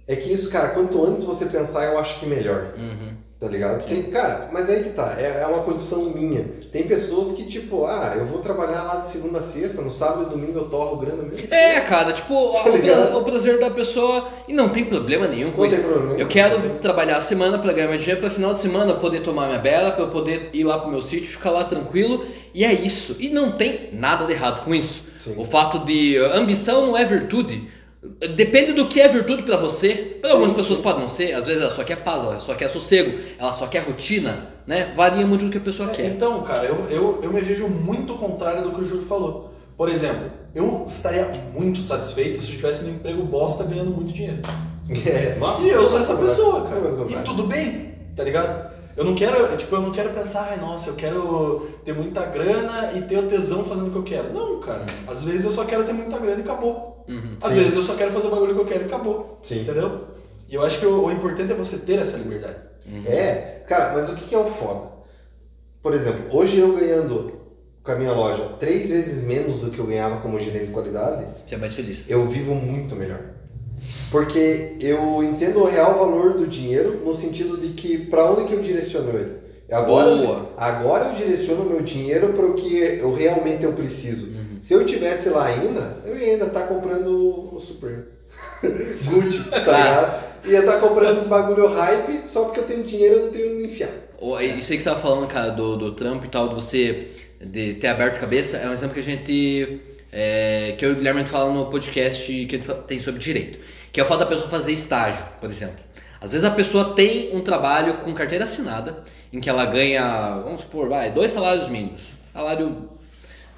é 0.08 0.16
que 0.16 0.32
isso, 0.34 0.50
cara, 0.50 0.70
quanto 0.70 1.04
antes 1.06 1.24
você 1.24 1.46
pensar, 1.46 1.86
eu 1.86 1.98
acho 1.98 2.20
que 2.20 2.26
melhor. 2.26 2.74
Uhum. 2.78 3.14
Tá 3.44 3.50
ligado? 3.50 3.86
Tem, 3.90 4.04
cara, 4.04 4.48
mas 4.54 4.70
aí 4.70 4.84
que 4.84 4.92
tá, 4.92 5.16
é, 5.20 5.42
é 5.42 5.46
uma 5.46 5.64
condição 5.64 6.06
minha. 6.16 6.46
Tem 6.72 6.84
pessoas 6.84 7.34
que, 7.34 7.44
tipo, 7.46 7.86
ah, 7.86 8.14
eu 8.18 8.26
vou 8.26 8.40
trabalhar 8.40 8.84
lá 8.84 8.96
de 9.02 9.12
segunda 9.12 9.40
a 9.40 9.42
sexta, 9.42 9.82
no 9.82 9.92
sábado 9.92 10.28
e 10.28 10.30
domingo 10.30 10.58
eu 10.60 10.70
torro 10.70 10.96
grana 10.96 11.24
mesmo. 11.24 11.54
É, 11.54 11.82
cara, 11.82 12.14
tipo, 12.14 12.34
o, 12.34 12.54
Tá 12.54 12.72
pra- 12.72 13.18
o 13.18 13.24
prazer 13.24 13.60
da 13.60 13.70
pessoa. 13.70 14.30
E 14.48 14.54
não 14.54 14.70
tem 14.70 14.86
problema 14.86 15.28
nenhum 15.28 15.52
com 15.52 15.58
Não 15.58 15.66
isso. 15.66 15.76
tem 15.76 15.84
problema. 15.84 16.18
Eu 16.18 16.28
quero 16.28 16.58
trabalhar 16.80 17.18
a 17.18 17.22
semana 17.22 17.60
pra 17.60 17.74
ganhar 17.74 17.90
meu 17.90 17.98
dinheiro, 17.98 18.22
pra 18.22 18.30
final 18.30 18.54
de 18.54 18.60
semana 18.62 18.92
eu 18.92 18.98
poder 18.98 19.20
tomar 19.20 19.48
minha 19.48 19.60
bela, 19.60 19.92
pra 19.92 20.06
eu 20.06 20.10
poder 20.10 20.50
ir 20.54 20.64
lá 20.64 20.78
pro 20.80 20.90
meu 20.90 21.02
sítio, 21.02 21.28
ficar 21.28 21.52
lá 21.52 21.66
tranquilo. 21.66 22.26
E 22.54 22.64
é 22.64 22.72
isso. 22.72 23.16
E 23.20 23.28
não 23.30 23.52
tem 23.52 23.90
nada 23.92 24.26
de 24.26 24.32
errado 24.32 24.64
com 24.64 24.74
isso. 24.74 25.04
Sim. 25.20 25.34
O 25.38 25.44
fato 25.46 25.80
de 25.80 26.18
uh, 26.18 26.34
ambição 26.38 26.88
não 26.88 26.98
é 26.98 27.04
virtude. 27.04 27.68
Depende 28.36 28.74
do 28.74 28.88
que 28.88 29.00
é 29.00 29.08
virtude 29.08 29.44
pra 29.44 29.58
você. 29.58 30.20
Sim, 30.24 30.32
algumas 30.32 30.54
pessoas 30.54 30.78
sim. 30.78 30.84
pode 30.84 31.02
não 31.02 31.10
ser. 31.10 31.34
Às 31.34 31.46
vezes 31.46 31.62
ela 31.62 31.72
só 31.72 31.84
quer 31.84 31.98
paz, 31.98 32.24
ela 32.24 32.40
só 32.40 32.54
quer 32.54 32.70
sossego, 32.70 33.18
ela 33.40 33.54
só 33.54 33.66
quer 33.68 33.84
rotina, 33.84 34.50
né? 34.68 34.94
Varia 34.96 35.26
muito 35.26 35.46
do 35.46 35.52
que 35.52 35.58
a 35.58 35.62
pessoa 35.62 35.90
É, 35.90 35.94
quer. 35.94 36.06
Então, 36.08 36.42
cara, 36.44 36.66
eu, 36.66 36.86
eu, 36.90 37.20
eu 37.24 37.32
me 37.32 37.40
vejo 37.42 37.68
muito 37.68 38.16
contrário 38.16 38.64
do 38.64 38.72
que 38.72 38.82
o 38.82 38.86
Júlio 38.86 39.06
falou. 39.06 39.54
Por 39.78 39.90
exemplo, 39.90 40.30
eu 40.54 40.84
estaria 40.86 41.30
muito 41.54 41.82
satisfeito 41.82 42.42
se 42.42 42.52
eu 42.52 42.58
tivesse 42.58 42.84
um 42.86 42.90
emprego 42.90 43.24
bosta 43.24 43.64
ganhando 43.64 43.92
muito 43.92 44.14
dinheiro. 44.14 44.42
É, 45.06 45.38
nossa, 45.40 45.66
E 45.66 45.70
eu 45.70 45.84
sou 45.84 45.92
pelo 45.92 46.04
essa 46.04 46.16
pessoa, 46.18 46.62
Pelo 46.66 47.08
cara. 47.08 47.22
E 47.22 47.24
tudo 47.24 47.44
bem, 47.44 47.96
tá 48.18 48.22
ligado? 48.22 48.74
Eu 48.98 49.06
não 49.06 49.16
quero, 49.16 49.38
eu, 49.38 49.58
tipo, 49.58 49.74
eu 49.74 49.82
não 49.82 49.92
quero 49.92 50.10
pensar, 50.10 50.50
ai, 50.52 50.58
nossa, 50.58 50.90
eu 50.90 50.96
quero 50.96 51.70
ter 51.86 51.94
muita 51.94 52.26
grana 52.26 52.92
e 52.94 53.02
ter 53.02 53.18
o 53.18 53.28
tesão 53.28 53.64
fazendo 53.64 53.88
o 53.88 53.92
que 53.92 53.98
eu 53.98 54.04
quero. 54.04 54.34
Não, 54.34 54.60
cara. 54.60 54.86
Às 55.08 55.24
vezes 55.24 55.46
eu 55.46 55.52
só 55.52 55.64
quero 55.64 55.86
ter 55.86 55.94
muita 55.94 56.20
grana 56.20 56.40
e 56.40 56.44
acabou. 56.44 56.93
Uhum. 57.08 57.38
Às 57.42 57.50
Sim. 57.54 57.60
vezes 57.60 57.76
eu 57.76 57.84
só 57.84 57.96
quero 57.96 58.12
fazer 58.12 58.28
o 58.28 58.32
bagulho 58.32 58.56
que 58.56 58.62
eu 58.62 58.66
quero 58.66 58.84
e 58.84 58.86
acabou. 58.86 59.40
Sim. 59.42 59.62
Entendeu? 59.62 60.08
E 60.50 60.56
eu 60.56 60.64
acho 60.64 60.80
que 60.80 60.86
o, 60.86 61.06
o 61.06 61.12
importante 61.12 61.52
é 61.52 61.56
você 61.56 61.78
ter 61.78 62.00
essa 62.00 62.18
liberdade. 62.18 62.56
É, 63.06 63.62
cara, 63.68 63.94
mas 63.94 64.10
o 64.10 64.16
que, 64.16 64.26
que 64.26 64.36
é 64.36 64.38
o 64.38 64.46
foda? 64.46 64.92
Por 65.82 65.94
exemplo, 65.94 66.26
hoje 66.38 66.60
eu 66.60 66.74
ganhando 66.74 67.34
com 67.84 67.92
a 67.92 67.96
minha 67.96 68.12
loja 68.14 68.44
três 68.60 68.90
vezes 68.90 69.24
menos 69.24 69.62
do 69.62 69.70
que 69.70 69.80
eu 69.80 69.86
ganhava 69.88 70.22
como 70.22 70.40
gerente 70.40 70.68
de 70.68 70.72
qualidade, 70.72 71.26
Você 71.46 71.56
é 71.56 71.58
mais 71.58 71.74
feliz. 71.74 72.04
eu 72.08 72.28
vivo 72.28 72.54
muito 72.56 72.96
melhor. 72.96 73.20
Porque 74.12 74.76
eu 74.80 75.22
entendo 75.24 75.60
o 75.62 75.66
real 75.66 75.98
valor 75.98 76.34
do 76.36 76.48
dinheiro 76.48 77.02
no 77.04 77.14
sentido 77.14 77.58
de 77.58 77.70
que 77.70 77.98
para 77.98 78.32
onde 78.32 78.46
que 78.46 78.54
eu 78.54 78.62
direciono 78.62 79.10
ele. 79.10 79.44
Agora, 79.72 80.16
Boa. 80.16 80.50
agora 80.56 81.10
eu 81.10 81.14
direciono 81.16 81.64
o 81.64 81.70
meu 81.70 81.82
dinheiro 81.82 82.34
para 82.34 82.46
o 82.46 82.54
que 82.54 82.78
eu 82.78 83.14
realmente 83.14 83.64
eu 83.64 83.74
preciso. 83.74 84.28
Se 84.64 84.74
eu 84.74 84.86
tivesse 84.86 85.28
lá 85.30 85.48
ainda, 85.48 85.98
eu 86.06 86.18
ia 86.18 86.34
ainda 86.34 86.46
estar 86.46 86.68
comprando 86.68 87.54
o 87.54 87.60
Supreme. 87.60 88.04
Gucci, 89.04 89.44
tá 89.50 89.60
Tá. 89.60 89.72
ligado? 89.78 90.24
Ia 90.46 90.60
estar 90.60 90.80
comprando 90.80 91.18
os 91.18 91.28
bagulho 91.28 91.68
hype 91.68 92.22
só 92.26 92.46
porque 92.46 92.62
eu 92.62 92.64
tenho 92.64 92.84
dinheiro 92.84 93.16
e 93.18 93.22
não 93.24 93.30
tenho 93.32 93.56
onde 93.56 93.66
enfiar. 93.66 93.90
Isso 94.58 94.72
aí 94.72 94.78
que 94.78 94.84
você 94.84 94.90
tava 94.90 95.02
falando, 95.02 95.28
cara, 95.28 95.50
do, 95.50 95.76
do 95.76 95.92
trampo 95.94 96.26
e 96.26 96.30
tal, 96.30 96.48
de 96.48 96.56
você 96.56 97.08
de 97.42 97.74
ter 97.74 97.88
aberto 97.88 98.16
a 98.16 98.20
cabeça, 98.20 98.56
é 98.56 98.70
um 98.70 98.74
exemplo 98.74 98.94
que 98.94 99.02
a 99.02 99.04
gente. 99.04 99.82
é, 100.12 100.76
que 100.78 100.86
eu 100.86 100.92
e 100.92 100.94
o 100.94 100.96
Guilherme 100.96 101.26
fala 101.26 101.52
no 101.52 101.66
podcast 101.66 102.24
que 102.46 102.56
a 102.56 102.58
gente 102.58 102.66
fa- 102.66 102.74
tem 102.76 103.02
sobre 103.02 103.20
direito. 103.20 103.60
Que 103.92 104.00
é 104.00 104.04
o 104.04 104.08
fato 104.08 104.20
da 104.20 104.26
pessoa 104.26 104.48
fazer 104.50 104.72
estágio, 104.72 105.26
por 105.42 105.50
exemplo. 105.50 105.76
Às 106.22 106.32
vezes 106.32 106.46
a 106.48 106.52
pessoa 106.52 106.94
tem 106.94 107.36
um 107.36 107.42
trabalho 107.42 107.96
com 107.96 108.14
carteira 108.14 108.46
assinada, 108.46 109.04
em 109.34 109.42
que 109.42 109.50
ela 109.50 109.66
ganha, 109.66 110.40
vamos 110.42 110.62
supor, 110.62 110.88
vai, 110.88 111.12
dois 111.12 111.34
salários 111.34 111.68
mínimos. 111.68 112.02
Salário 112.34 112.90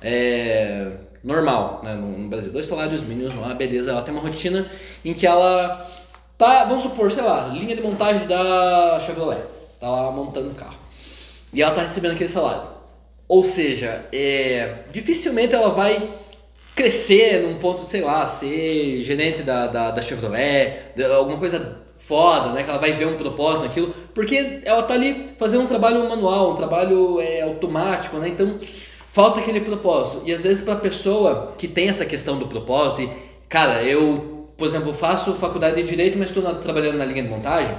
é, 0.01 0.91
normal, 1.23 1.81
né, 1.83 1.95
no, 1.95 2.17
no 2.17 2.29
Brasil. 2.29 2.51
Dois 2.51 2.65
salários 2.65 3.01
mínimos 3.01 3.35
lá, 3.35 3.53
beleza. 3.53 3.91
Ela 3.91 4.01
tem 4.01 4.13
uma 4.13 4.21
rotina 4.21 4.69
em 5.03 5.13
que 5.13 5.25
ela 5.25 5.89
tá, 6.37 6.65
vamos 6.65 6.83
supor, 6.83 7.11
sei 7.11 7.23
lá, 7.23 7.47
linha 7.47 7.75
de 7.75 7.81
montagem 7.81 8.27
da 8.27 8.99
Chevrolet. 8.99 9.43
Tá 9.79 9.89
lá 9.89 10.11
montando 10.11 10.49
o 10.49 10.55
carro. 10.55 10.77
E 11.53 11.61
ela 11.61 11.73
tá 11.73 11.81
recebendo 11.81 12.13
aquele 12.13 12.29
salário. 12.29 12.75
Ou 13.27 13.43
seja, 13.43 14.05
é, 14.13 14.83
dificilmente 14.91 15.55
ela 15.55 15.69
vai 15.69 16.09
crescer 16.75 17.41
num 17.41 17.55
ponto, 17.55 17.81
sei 17.85 18.01
lá, 18.01 18.27
ser 18.27 19.01
gerente 19.01 19.41
da, 19.41 19.65
da, 19.67 19.91
da 19.91 20.01
Chevrolet, 20.01 20.91
alguma 21.17 21.39
coisa 21.39 21.83
foda, 21.97 22.51
né? 22.51 22.63
Que 22.63 22.69
ela 22.69 22.79
vai 22.79 22.93
ver 22.93 23.07
um 23.07 23.15
propósito 23.15 23.63
naquilo, 23.63 23.93
porque 24.13 24.61
ela 24.63 24.83
tá 24.83 24.93
ali 24.93 25.29
fazendo 25.39 25.63
um 25.63 25.67
trabalho 25.67 26.07
manual, 26.07 26.51
um 26.51 26.55
trabalho 26.55 27.19
é, 27.19 27.41
automático, 27.41 28.17
né? 28.17 28.27
Então 28.27 28.59
falta 29.15 29.39
aquele 29.39 29.61
propósito. 29.61 30.21
E 30.25 30.33
às 30.33 30.43
vezes 30.43 30.59
para 30.61 30.75
pessoa 30.75 31.55
que 31.57 31.69
tem 31.69 31.87
essa 31.87 32.05
questão 32.05 32.37
do 32.37 32.47
propósito, 32.47 33.03
e, 33.03 33.09
cara, 33.47 33.81
eu, 33.81 34.49
por 34.57 34.67
exemplo, 34.67 34.93
faço 34.93 35.33
faculdade 35.35 35.77
de 35.77 35.83
direito, 35.83 36.17
mas 36.17 36.27
estou 36.27 36.43
trabalhando 36.55 36.97
na 36.97 37.05
linha 37.05 37.23
de 37.23 37.29
montagem, 37.29 37.73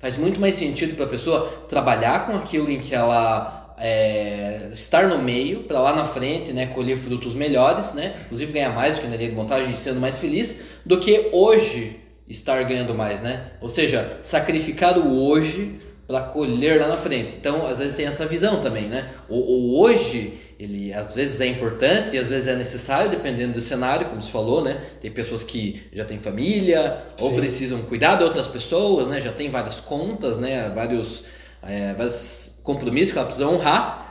faz 0.00 0.16
muito 0.16 0.40
mais 0.40 0.56
sentido 0.56 0.96
para 0.96 1.04
a 1.04 1.08
pessoa 1.08 1.48
trabalhar 1.68 2.26
com 2.26 2.34
aquilo 2.34 2.68
em 2.68 2.80
que 2.80 2.92
ela 2.92 3.72
é, 3.78 4.68
estar 4.72 5.06
no 5.06 5.20
meio 5.20 5.62
para 5.62 5.80
lá 5.80 5.94
na 5.94 6.06
frente, 6.06 6.52
né, 6.52 6.66
colher 6.66 6.98
frutos 6.98 7.34
melhores, 7.34 7.92
né, 7.92 8.16
inclusive 8.26 8.52
ganhar 8.52 8.74
mais 8.74 8.96
do 8.96 9.02
que 9.02 9.06
na 9.06 9.14
linha 9.14 9.30
de 9.30 9.36
montagem 9.36 9.72
e 9.72 9.76
sendo 9.76 10.00
mais 10.00 10.18
feliz, 10.18 10.58
do 10.84 10.98
que 10.98 11.28
hoje 11.32 12.00
estar 12.28 12.64
ganhando 12.64 12.96
mais, 12.96 13.22
né? 13.22 13.52
Ou 13.60 13.70
seja, 13.70 14.18
sacrificar 14.22 14.98
o 14.98 15.24
hoje 15.24 15.78
para 16.08 16.22
colher 16.22 16.80
lá 16.80 16.88
na 16.88 16.96
frente. 16.96 17.34
Então, 17.38 17.66
às 17.66 17.76
vezes 17.76 17.94
tem 17.94 18.06
essa 18.06 18.26
visão 18.26 18.62
também, 18.62 18.88
né? 18.88 19.08
O, 19.28 19.36
o, 19.36 19.80
hoje, 19.80 20.38
ele 20.58 20.92
às 20.92 21.14
vezes 21.14 21.40
é 21.40 21.46
importante 21.46 22.16
e 22.16 22.18
às 22.18 22.28
vezes 22.28 22.48
é 22.48 22.56
necessário, 22.56 23.10
dependendo 23.10 23.52
do 23.52 23.62
cenário, 23.62 24.08
como 24.08 24.20
você 24.20 24.30
falou, 24.30 24.62
né? 24.62 24.82
Tem 25.00 25.10
pessoas 25.10 25.44
que 25.44 25.86
já 25.92 26.04
têm 26.04 26.18
família 26.18 27.00
ou 27.20 27.34
precisam 27.34 27.80
cuidar 27.82 28.16
de 28.16 28.24
outras 28.24 28.48
pessoas, 28.48 29.06
né? 29.06 29.20
Já 29.20 29.30
tem 29.30 29.50
várias 29.50 29.78
contas, 29.78 30.38
né? 30.38 30.68
Vários, 30.70 31.22
é, 31.62 31.94
vários 31.94 32.50
compromissos 32.62 33.12
que 33.12 33.18
ela 33.18 33.26
precisa 33.26 33.48
honrar 33.48 34.06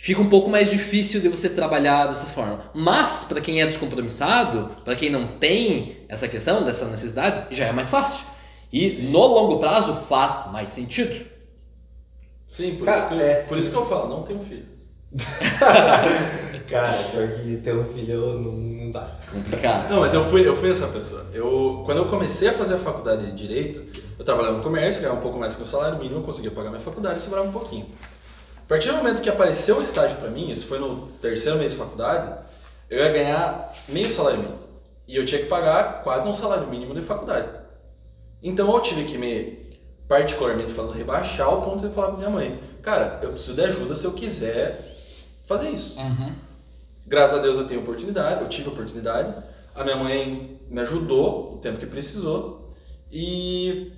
fica 0.00 0.20
um 0.20 0.28
pouco 0.28 0.48
mais 0.48 0.70
difícil 0.70 1.20
de 1.20 1.28
você 1.28 1.48
trabalhar 1.48 2.06
dessa 2.06 2.26
forma. 2.26 2.70
Mas, 2.72 3.24
para 3.24 3.40
quem 3.40 3.60
é 3.60 3.66
descompromissado, 3.66 4.76
para 4.82 4.96
quem 4.96 5.10
não 5.10 5.26
tem 5.26 5.98
essa 6.08 6.26
questão, 6.26 6.64
dessa 6.64 6.86
necessidade, 6.86 7.54
já 7.54 7.66
é 7.66 7.72
mais 7.72 7.90
fácil. 7.90 8.24
E 8.72 9.08
no 9.10 9.26
longo 9.26 9.58
prazo 9.58 9.94
faz 10.08 10.50
mais 10.52 10.70
sentido. 10.70 11.26
Sim, 12.48 12.76
por, 12.76 12.86
Cara, 12.86 12.98
isso, 12.98 13.08
que 13.08 13.14
eu, 13.14 13.20
é, 13.20 13.34
por 13.42 13.58
isso 13.58 13.70
que 13.70 13.76
eu 13.76 13.86
falo, 13.86 14.08
não 14.08 14.22
tenho 14.22 14.42
filho. 14.44 14.66
Cara, 16.70 17.02
pior 17.10 17.28
que 17.28 17.56
ter 17.56 17.74
um 17.74 17.84
filho 17.92 18.38
não, 18.38 18.52
não 18.52 18.90
dá. 18.92 19.10
Complicado. 19.30 19.90
Não, 19.90 20.00
mas 20.00 20.14
eu 20.14 20.24
fui, 20.24 20.46
eu 20.46 20.54
fui 20.54 20.70
essa 20.70 20.86
pessoa. 20.86 21.26
Eu, 21.34 21.82
quando 21.84 21.98
eu 21.98 22.06
comecei 22.08 22.48
a 22.48 22.52
fazer 22.52 22.74
a 22.74 22.78
faculdade 22.78 23.26
de 23.26 23.32
Direito, 23.32 24.00
eu 24.16 24.24
trabalhava 24.24 24.58
no 24.58 24.62
comércio, 24.62 25.02
ganhava 25.02 25.18
um 25.18 25.22
pouco 25.22 25.38
mais 25.38 25.56
que 25.56 25.62
o 25.64 25.66
salário 25.66 25.98
mínimo, 25.98 26.22
conseguia 26.22 26.52
pagar 26.52 26.70
minha 26.70 26.80
faculdade 26.80 27.18
e 27.18 27.22
sobrava 27.22 27.48
um 27.48 27.52
pouquinho. 27.52 27.86
A 28.64 28.68
partir 28.68 28.90
do 28.90 28.98
momento 28.98 29.20
que 29.20 29.28
apareceu 29.28 29.78
o 29.78 29.82
estágio 29.82 30.16
para 30.18 30.30
mim, 30.30 30.48
isso 30.48 30.66
foi 30.68 30.78
no 30.78 31.08
terceiro 31.20 31.58
mês 31.58 31.72
de 31.72 31.78
faculdade, 31.78 32.32
eu 32.88 32.98
ia 32.98 33.12
ganhar 33.12 33.74
meio 33.88 34.08
salário 34.08 34.38
mínimo. 34.38 34.60
E 35.08 35.16
eu 35.16 35.26
tinha 35.26 35.40
que 35.40 35.48
pagar 35.48 36.04
quase 36.04 36.28
um 36.28 36.34
salário 36.34 36.68
mínimo 36.68 36.94
de 36.94 37.02
faculdade. 37.02 37.48
Então 38.40 38.72
eu 38.72 38.80
tive 38.80 39.04
que 39.06 39.18
me, 39.18 39.58
particularmente 40.08 40.72
falando, 40.72 40.94
rebaixar 40.94 41.52
o 41.52 41.62
ponto 41.62 41.88
de 41.88 41.92
falar 41.92 42.08
pra 42.08 42.18
minha 42.18 42.30
mãe, 42.30 42.60
cara, 42.80 43.18
eu 43.22 43.30
preciso 43.30 43.54
de 43.54 43.62
ajuda 43.62 43.94
se 43.96 44.04
eu 44.04 44.12
quiser 44.12 44.89
fazer 45.50 45.70
isso. 45.70 45.98
Uhum. 45.98 46.32
Graças 47.04 47.40
a 47.40 47.42
Deus 47.42 47.58
eu 47.58 47.66
tenho 47.66 47.80
oportunidade, 47.80 48.42
eu 48.42 48.48
tive 48.48 48.68
oportunidade. 48.68 49.34
A 49.74 49.82
minha 49.82 49.96
mãe 49.96 50.60
me 50.70 50.80
ajudou 50.80 51.54
o 51.54 51.58
tempo 51.58 51.78
que 51.78 51.86
precisou. 51.86 52.70
E 53.10 53.92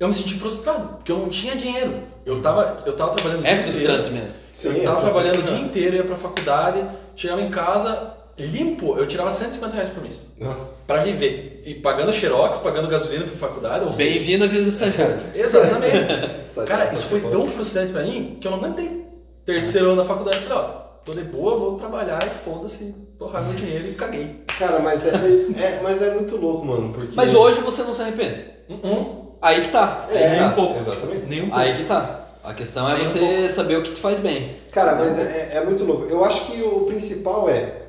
eu 0.00 0.08
me 0.08 0.14
senti 0.14 0.34
frustrado, 0.34 0.96
porque 0.96 1.12
eu 1.12 1.18
não 1.18 1.28
tinha 1.28 1.54
dinheiro. 1.54 2.00
Eu 2.24 2.42
tava, 2.42 2.82
eu 2.84 2.96
tava 2.96 3.14
trabalhando 3.14 3.46
É 3.46 3.62
frustrante 3.62 4.10
mesmo. 4.10 4.36
Sim, 4.52 4.68
eu 4.78 4.82
tava 4.82 4.98
é 4.98 5.10
trabalhando 5.10 5.38
o 5.38 5.42
dia 5.44 5.58
inteiro, 5.60 5.96
ia 5.96 6.04
pra 6.04 6.16
faculdade, 6.16 6.84
chegava 7.14 7.40
em 7.42 7.50
casa, 7.50 8.14
limpo, 8.36 8.96
eu 8.98 9.06
tirava 9.06 9.30
150 9.30 9.72
reais 9.72 9.90
por 9.90 10.02
mês. 10.02 10.32
Nossa. 10.40 10.82
Pra 10.84 11.04
viver. 11.04 11.62
E 11.64 11.74
pagando 11.74 12.12
xerox, 12.12 12.58
pagando 12.58 12.88
gasolina 12.88 13.24
pra 13.24 13.36
faculdade. 13.36 13.96
Bem-vindo 13.96 14.44
à 14.44 14.48
vida 14.48 14.64
do 14.64 14.68
estagiário. 14.68 15.14
Exatamente. 15.32 16.36
Cara, 16.66 16.92
isso 16.92 17.04
foi 17.04 17.20
tão 17.20 17.46
frustrante 17.46 17.92
pra 17.92 18.02
mim 18.02 18.38
que 18.40 18.48
eu 18.48 18.50
não 18.50 18.58
aguentei. 18.58 19.05
Terceiro 19.46 19.92
ano 19.92 20.02
da 20.02 20.04
faculdade, 20.04 20.38
eu 20.38 20.42
falei, 20.42 20.58
ó, 20.58 20.62
tô 21.04 21.12
de 21.12 21.22
boa, 21.22 21.56
vou 21.56 21.78
trabalhar 21.78 22.26
e 22.26 22.30
foda-se, 22.44 22.92
torrar 23.16 23.44
meu 23.44 23.54
dinheiro 23.54 23.86
e 23.86 23.94
caguei. 23.94 24.44
Cara, 24.58 24.80
mas 24.80 25.06
é, 25.06 25.10
é, 25.10 25.80
mas 25.84 26.02
é 26.02 26.12
muito 26.12 26.36
louco, 26.36 26.66
mano. 26.66 26.92
Porque... 26.92 27.14
Mas 27.14 27.32
hoje 27.32 27.60
você 27.60 27.84
não 27.84 27.94
se 27.94 28.02
arrepende? 28.02 28.44
Uh 28.68 28.74
-uh. 28.74 29.26
Aí 29.40 29.60
que 29.60 29.70
tá. 29.70 30.04
Aí 30.10 30.16
é, 30.16 30.22
que 30.22 30.30
nem 30.30 30.38
tá. 30.40 30.48
um 30.48 30.52
pouco. 30.52 30.80
Exatamente. 30.80 31.26
Nem 31.26 31.42
um 31.42 31.48
pouco. 31.48 31.58
Aí 31.60 31.76
que 31.76 31.84
tá. 31.84 32.28
A 32.42 32.54
questão 32.54 32.88
é 32.88 32.94
Nem 32.94 33.02
um 33.02 33.04
você 33.04 33.18
pouco. 33.20 33.48
saber 33.50 33.76
o 33.76 33.82
que 33.82 33.92
te 33.92 34.00
faz 34.00 34.18
bem. 34.18 34.56
Cara, 34.72 34.96
mas 34.96 35.16
é, 35.16 35.52
é 35.54 35.64
muito 35.64 35.84
louco. 35.84 36.06
Eu 36.06 36.24
acho 36.24 36.46
que 36.46 36.60
o 36.62 36.80
principal 36.86 37.48
é, 37.48 37.82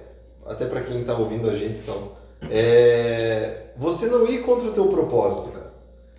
até 0.46 0.66
pra 0.66 0.82
quem 0.82 1.04
tá 1.04 1.18
ouvindo 1.18 1.50
a 1.50 1.56
gente 1.56 1.80
então, 1.80 2.12
é 2.52 3.64
você 3.76 4.08
não 4.08 4.28
ir 4.28 4.44
contra 4.44 4.68
o 4.68 4.74
teu 4.74 4.88
propósito, 4.88 5.50
cara. 5.54 5.72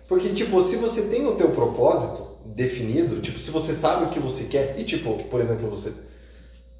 Porque, 0.07 0.29
tipo, 0.29 0.61
se 0.61 0.75
você 0.75 1.03
tem 1.03 1.25
o 1.27 1.35
teu 1.35 1.51
propósito 1.51 2.28
definido, 2.63 3.21
tipo, 3.21 3.39
se 3.39 3.49
você 3.51 3.73
sabe 3.73 4.03
o 4.03 4.07
que 4.09 4.19
você 4.19 4.43
quer, 4.43 4.75
e 4.77 4.83
tipo, 4.83 5.13
por 5.25 5.39
exemplo, 5.39 5.69
você. 5.69 5.93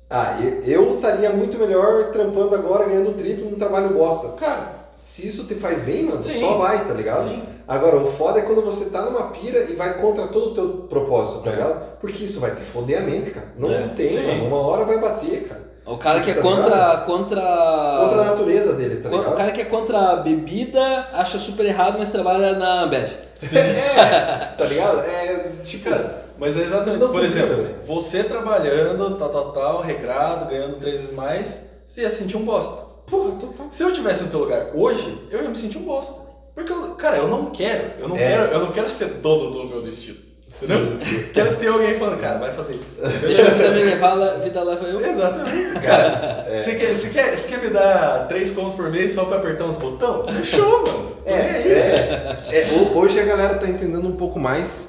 Ah, 0.10 0.38
eu- 0.66 0.96
estaria 0.96 1.30
muito 1.30 1.58
melhor 1.58 2.12
trampando 2.12 2.54
agora, 2.56 2.86
ganhando 2.86 3.14
triplo 3.14 3.50
num 3.50 3.58
trabalho 3.58 3.90
bosta. 3.94 4.30
Cara, 4.30 4.74
se 4.98 5.28
isso 5.28 5.46
te 5.46 5.56
faz 5.56 5.84
bem, 5.84 6.04
mano, 6.04 6.22
Sim. 6.24 6.40
só 6.40 6.58
vai, 6.58 6.84
tá 6.86 6.94
ligado? 6.94 7.30
Sim. 7.30 7.42
Agora, 7.68 7.98
o 7.98 8.12
foda 8.12 8.40
é 8.40 8.42
quando 8.42 8.62
você 8.66 8.86
tá 8.86 9.04
numa 9.04 9.28
pira 9.30 9.60
e 9.70 9.76
vai 9.76 9.94
contra 10.02 10.28
todo 10.28 10.52
o 10.52 10.54
teu 10.56 10.68
propósito, 10.90 11.44
tá 11.44 11.52
É. 11.52 11.56
ligado? 11.56 11.80
Porque 12.02 12.26
isso 12.26 12.40
vai 12.42 12.54
te 12.56 12.62
foder 12.64 12.98
a 13.00 13.02
mente, 13.04 13.30
cara. 13.32 13.48
Não 13.58 13.72
É, 13.72 13.88
tem, 13.90 14.10
sim. 14.10 14.26
mano. 14.28 14.46
Uma 14.48 14.58
hora 14.58 14.84
vai 14.84 14.98
bater, 15.00 15.48
cara. 15.48 15.70
O 15.86 15.98
cara 15.98 16.22
que 16.22 16.30
é 16.32 16.34
Tá 16.36 16.42
contra. 16.42 16.64
ligado? 16.66 17.06
Contra. 17.06 17.42
Contra 17.42 18.22
a 18.22 18.26
natureza 18.26 18.74
dele, 18.74 18.98
tá 18.98 19.10
ligado? 19.10 19.32
O 19.34 19.36
cara 19.36 19.52
que 19.52 19.62
é 19.62 19.66
contra 19.66 19.98
a 20.12 20.16
bebida 20.18 21.08
acha 21.14 21.40
super 21.40 21.66
errado, 21.66 21.98
mas 22.00 22.10
trabalha 22.10 22.54
na 22.54 22.82
Ambev. 22.84 23.10
é, 23.56 24.54
tá 24.58 24.66
ligado? 24.66 25.00
É, 25.02 25.49
tipo... 25.64 25.90
Cara, 25.90 26.26
mas 26.38 26.58
é 26.58 26.64
exatamente, 26.64 27.02
Não 27.02 27.12
por 27.12 27.24
exemplo, 27.24 27.68
você 27.86 28.24
trabalhando, 28.24 29.16
tal, 29.18 29.30
tal, 29.30 29.52
tal, 29.52 29.82
regrado, 29.82 30.46
ganhando 30.50 30.78
três 30.80 31.02
vezes 31.02 31.16
mais, 31.16 31.70
você 31.86 32.02
ia 32.02 32.10
sentir 32.10 32.38
um 32.38 32.44
bosta. 32.46 32.88
Porra, 33.08 33.32
total. 33.40 33.68
Se 33.72 33.84
eu 33.84 33.92
tivesse 33.94 34.24
no 34.24 34.30
teu 34.30 34.40
lugar 34.42 34.68
hoje, 34.74 35.18
eu 35.32 35.42
ia 35.42 35.50
me 35.50 35.56
sentir 35.58 35.78
um 35.78 35.84
bosta. 35.84 36.28
Porque, 36.54 36.72
eu, 36.72 36.92
cara, 36.96 37.18
eu 37.18 37.28
não 37.28 37.46
quero, 37.48 37.92
eu 38.00 38.08
não, 38.08 38.16
É. 38.16 38.20
quero, 38.20 38.52
eu 38.54 38.60
não 38.60 38.72
quero 38.72 38.90
ser 38.90 39.06
dono 39.16 39.52
do 39.52 39.66
meu 39.68 39.82
destino. 39.82 40.18
Entendeu? 40.52 40.98
Quero 41.32 41.56
ter 41.58 41.68
alguém 41.68 42.00
falando, 42.00 42.20
cara, 42.20 42.40
vai 42.40 42.52
fazer 42.52 42.74
isso. 42.76 43.00
Deixa 43.22 43.44
a 43.46 43.50
vida 43.52 43.70
me 43.70 43.84
levar, 43.84 44.14
a 44.20 44.38
vida 44.40 44.64
leva 44.64 44.84
eu. 44.88 45.06
Exatamente, 45.06 45.80
cara. 45.80 46.46
É. 46.50 46.58
Você, 46.58 46.76
quer, 46.76 46.94
você, 46.96 47.10
quer, 47.10 47.38
você 47.38 47.48
quer 47.50 47.62
me 47.62 47.70
dar 47.70 48.28
três 48.28 48.52
contos 48.52 48.76
por 48.76 48.90
mês 48.90 49.12
só 49.12 49.26
pra 49.26 49.38
apertar 49.38 49.66
uns 49.66 49.78
botões? 49.78 50.36
Fechou, 50.38 50.82
mano. 50.88 51.12
É, 51.26 51.34
é, 51.34 52.40
é, 52.52 52.68
ho- 52.74 52.98
hoje 52.98 53.20
a 53.20 53.26
galera 53.26 53.56
tá 53.60 53.68
entendendo 53.68 54.08
um 54.08 54.16
pouco 54.16 54.40
mais. 54.40 54.89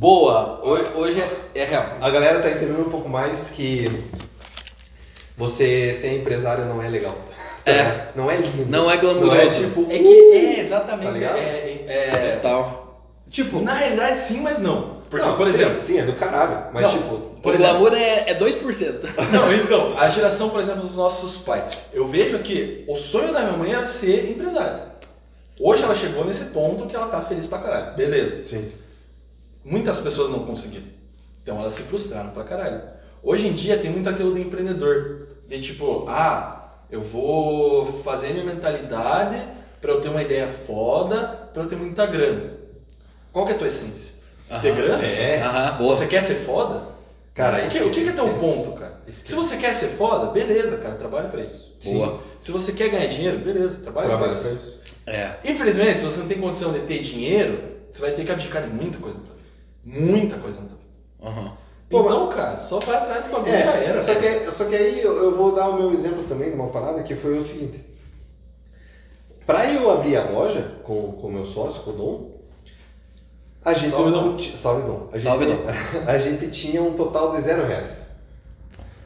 Boa! 0.00 0.58
Hoje, 0.62 0.84
hoje 0.94 1.20
é, 1.20 1.60
é 1.60 1.64
real. 1.64 1.84
A 2.00 2.08
galera 2.08 2.40
tá 2.40 2.48
entendendo 2.50 2.80
um 2.86 2.90
pouco 2.90 3.06
mais 3.06 3.50
que 3.50 3.84
você 5.36 5.92
ser 5.92 6.16
empresário 6.16 6.64
não 6.64 6.82
é 6.82 6.88
legal. 6.88 7.14
É. 7.66 8.06
Não 8.16 8.30
é 8.30 8.36
lindo. 8.38 8.64
Não 8.70 8.78
é 8.78 8.82
Não 8.84 8.90
é 8.92 8.96
glamouroso. 8.96 9.62
tipo. 9.62 9.82
É 9.92 9.98
que 9.98 10.08
é 10.36 10.58
exatamente. 10.60 11.04
Tá 11.06 11.10
ligado? 11.12 11.36
é, 11.36 11.84
é- 11.86 12.36
Total. 12.36 13.04
tipo, 13.28 13.60
na 13.60 13.74
realidade 13.74 14.18
sim, 14.20 14.40
mas 14.40 14.58
não. 14.58 15.00
Porque, 15.10 15.26
não, 15.26 15.36
por 15.36 15.46
sim, 15.46 15.52
exemplo, 15.52 15.80
Sim, 15.82 15.98
é 15.98 16.02
do 16.04 16.14
caralho. 16.14 16.68
Mas 16.72 16.82
Não. 16.82 16.90
tipo. 16.92 17.16
Por 17.42 17.52
o 17.52 17.56
exemplo- 17.56 17.80
glamour 17.80 17.94
é, 17.94 18.30
é 18.30 18.34
2%. 18.34 19.06
Não, 19.32 19.52
então, 19.52 19.98
a 19.98 20.08
geração, 20.08 20.48
por 20.48 20.60
exemplo, 20.60 20.80
dos 20.82 20.96
nossos 20.96 21.38
pais. 21.42 21.88
Eu 21.92 22.08
vejo 22.08 22.38
que 22.38 22.84
o 22.88 22.96
sonho 22.96 23.34
da 23.34 23.40
minha 23.40 23.52
mãe 23.58 23.72
era 23.74 23.86
ser 23.86 24.30
empresária. 24.30 24.82
Hoje 25.60 25.82
ela 25.82 25.94
chegou 25.94 26.24
nesse 26.24 26.44
ponto 26.46 26.86
que 26.86 26.96
ela 26.96 27.08
tá 27.08 27.20
feliz 27.20 27.44
pra 27.46 27.58
caralho. 27.58 27.96
Beleza. 27.96 28.46
Sim. 28.46 28.68
Muitas 29.64 30.00
pessoas 30.00 30.30
não 30.30 30.40
conseguiram. 30.40 30.86
Então 31.42 31.58
elas 31.58 31.72
se 31.72 31.82
frustraram 31.82 32.30
pra 32.30 32.44
caralho. 32.44 32.82
Hoje 33.22 33.46
em 33.46 33.52
dia 33.52 33.78
tem 33.78 33.90
muito 33.90 34.08
aquilo 34.08 34.32
do 34.32 34.38
empreendedor. 34.38 35.28
De 35.48 35.60
tipo, 35.60 36.06
ah, 36.08 36.70
eu 36.90 37.02
vou 37.02 37.84
fazer 38.02 38.32
minha 38.32 38.44
mentalidade 38.44 39.42
pra 39.80 39.92
eu 39.92 40.00
ter 40.00 40.08
uma 40.08 40.22
ideia 40.22 40.48
foda, 40.66 41.48
pra 41.52 41.62
eu 41.62 41.68
ter 41.68 41.76
muita 41.76 42.06
grana. 42.06 42.52
Qual 43.32 43.44
que 43.44 43.52
é 43.52 43.54
a 43.54 43.58
tua 43.58 43.68
essência? 43.68 44.12
Ter 44.62 44.70
Aham. 44.70 44.76
grana? 44.76 45.04
É. 45.04 45.42
Aham, 45.42 45.76
boa. 45.78 45.96
Você 45.96 46.06
quer 46.06 46.22
ser 46.22 46.36
foda? 46.46 46.82
Cara, 47.34 47.58
o 47.58 47.60
que, 47.60 47.66
esquece, 47.68 47.84
o 47.84 47.90
que 47.90 48.02
que 48.02 48.08
é 48.08 48.12
teu 48.12 48.28
ponto, 48.34 48.72
cara? 48.72 48.98
Esquece. 49.06 49.28
Se 49.28 49.34
você 49.34 49.56
quer 49.56 49.74
ser 49.74 49.88
foda, 49.88 50.30
beleza, 50.30 50.76
cara, 50.78 50.94
trabalha 50.96 51.28
pra 51.28 51.42
isso. 51.42 51.76
Boa. 51.84 52.20
Se 52.40 52.50
você 52.50 52.72
quer 52.72 52.88
ganhar 52.90 53.06
dinheiro, 53.06 53.38
beleza, 53.38 53.80
trabalha 53.80 54.08
Trabalho 54.08 54.32
pra 54.32 54.40
pra 54.42 54.50
isso. 54.52 54.80
isso. 54.84 54.94
É. 55.06 55.34
Infelizmente, 55.44 56.00
se 56.00 56.06
você 56.06 56.20
não 56.20 56.28
tem 56.28 56.38
condição 56.40 56.72
de 56.72 56.80
ter 56.80 57.00
dinheiro, 57.00 57.62
você 57.90 58.00
vai 58.02 58.10
ter 58.12 58.24
que 58.24 58.32
abdicar 58.32 58.62
de 58.62 58.68
muita 58.68 58.98
coisa. 58.98 59.18
Muita 59.92 60.38
coisa 60.38 60.60
na 60.62 60.68
tua 60.68 60.78
vida. 61.32 61.52
Pô, 61.88 62.02
então, 62.04 62.28
cara, 62.28 62.56
só 62.56 62.78
vai 62.78 62.96
atrás 62.96 63.24
do 63.26 63.32
bagulho 63.32 63.50
já 63.50 63.74
É, 63.74 63.84
era. 63.86 64.02
só 64.04 64.14
velho. 64.14 64.44
que, 64.44 64.52
só 64.52 64.64
que 64.64 64.76
aí 64.76 65.00
eu, 65.02 65.16
eu 65.24 65.36
vou 65.36 65.54
dar 65.54 65.68
o 65.70 65.76
meu 65.76 65.92
exemplo 65.92 66.22
também 66.28 66.50
de 66.50 66.54
uma 66.54 66.68
parada 66.68 67.02
que 67.02 67.16
foi 67.16 67.36
o 67.36 67.42
seguinte. 67.42 67.84
Pra 69.44 69.72
eu 69.72 69.90
abrir 69.90 70.16
a 70.16 70.22
loja 70.30 70.76
com 70.84 70.94
o 70.94 71.28
meu 71.30 71.44
sócio, 71.44 71.82
com 71.82 71.90
o 71.90 71.94
Dom, 71.94 72.30
a 73.64 73.72
gente 73.74 73.90
Salve, 73.90 74.10
não 74.10 74.36
Dom. 74.36 74.38
Salve 74.56 74.82
Dom. 74.86 75.08
A 75.12 75.18
gente, 75.18 75.22
Salve, 75.30 75.46
Dom. 75.46 75.58
A 76.06 76.18
gente 76.18 76.48
tinha 76.50 76.80
um 76.82 76.94
total 76.94 77.34
de 77.34 77.42
zero 77.42 77.66
reais. 77.66 78.10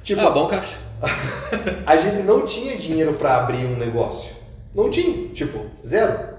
Tipo, 0.04 0.20
ah, 0.20 0.30
bom 0.30 0.46
caixa. 0.46 0.78
a 1.86 1.96
gente 1.96 2.22
não 2.22 2.44
tinha 2.46 2.76
dinheiro 2.76 3.14
pra 3.14 3.38
abrir 3.38 3.64
um 3.64 3.76
negócio. 3.76 4.36
Não 4.74 4.90
tinha, 4.90 5.28
tipo, 5.30 5.58
zero. 5.84 6.34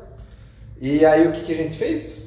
E 0.79 1.03
aí 1.05 1.27
o 1.27 1.31
que, 1.34 1.41
que 1.43 1.53
a 1.53 1.58
gente 1.58 1.75
fez? 1.77 2.24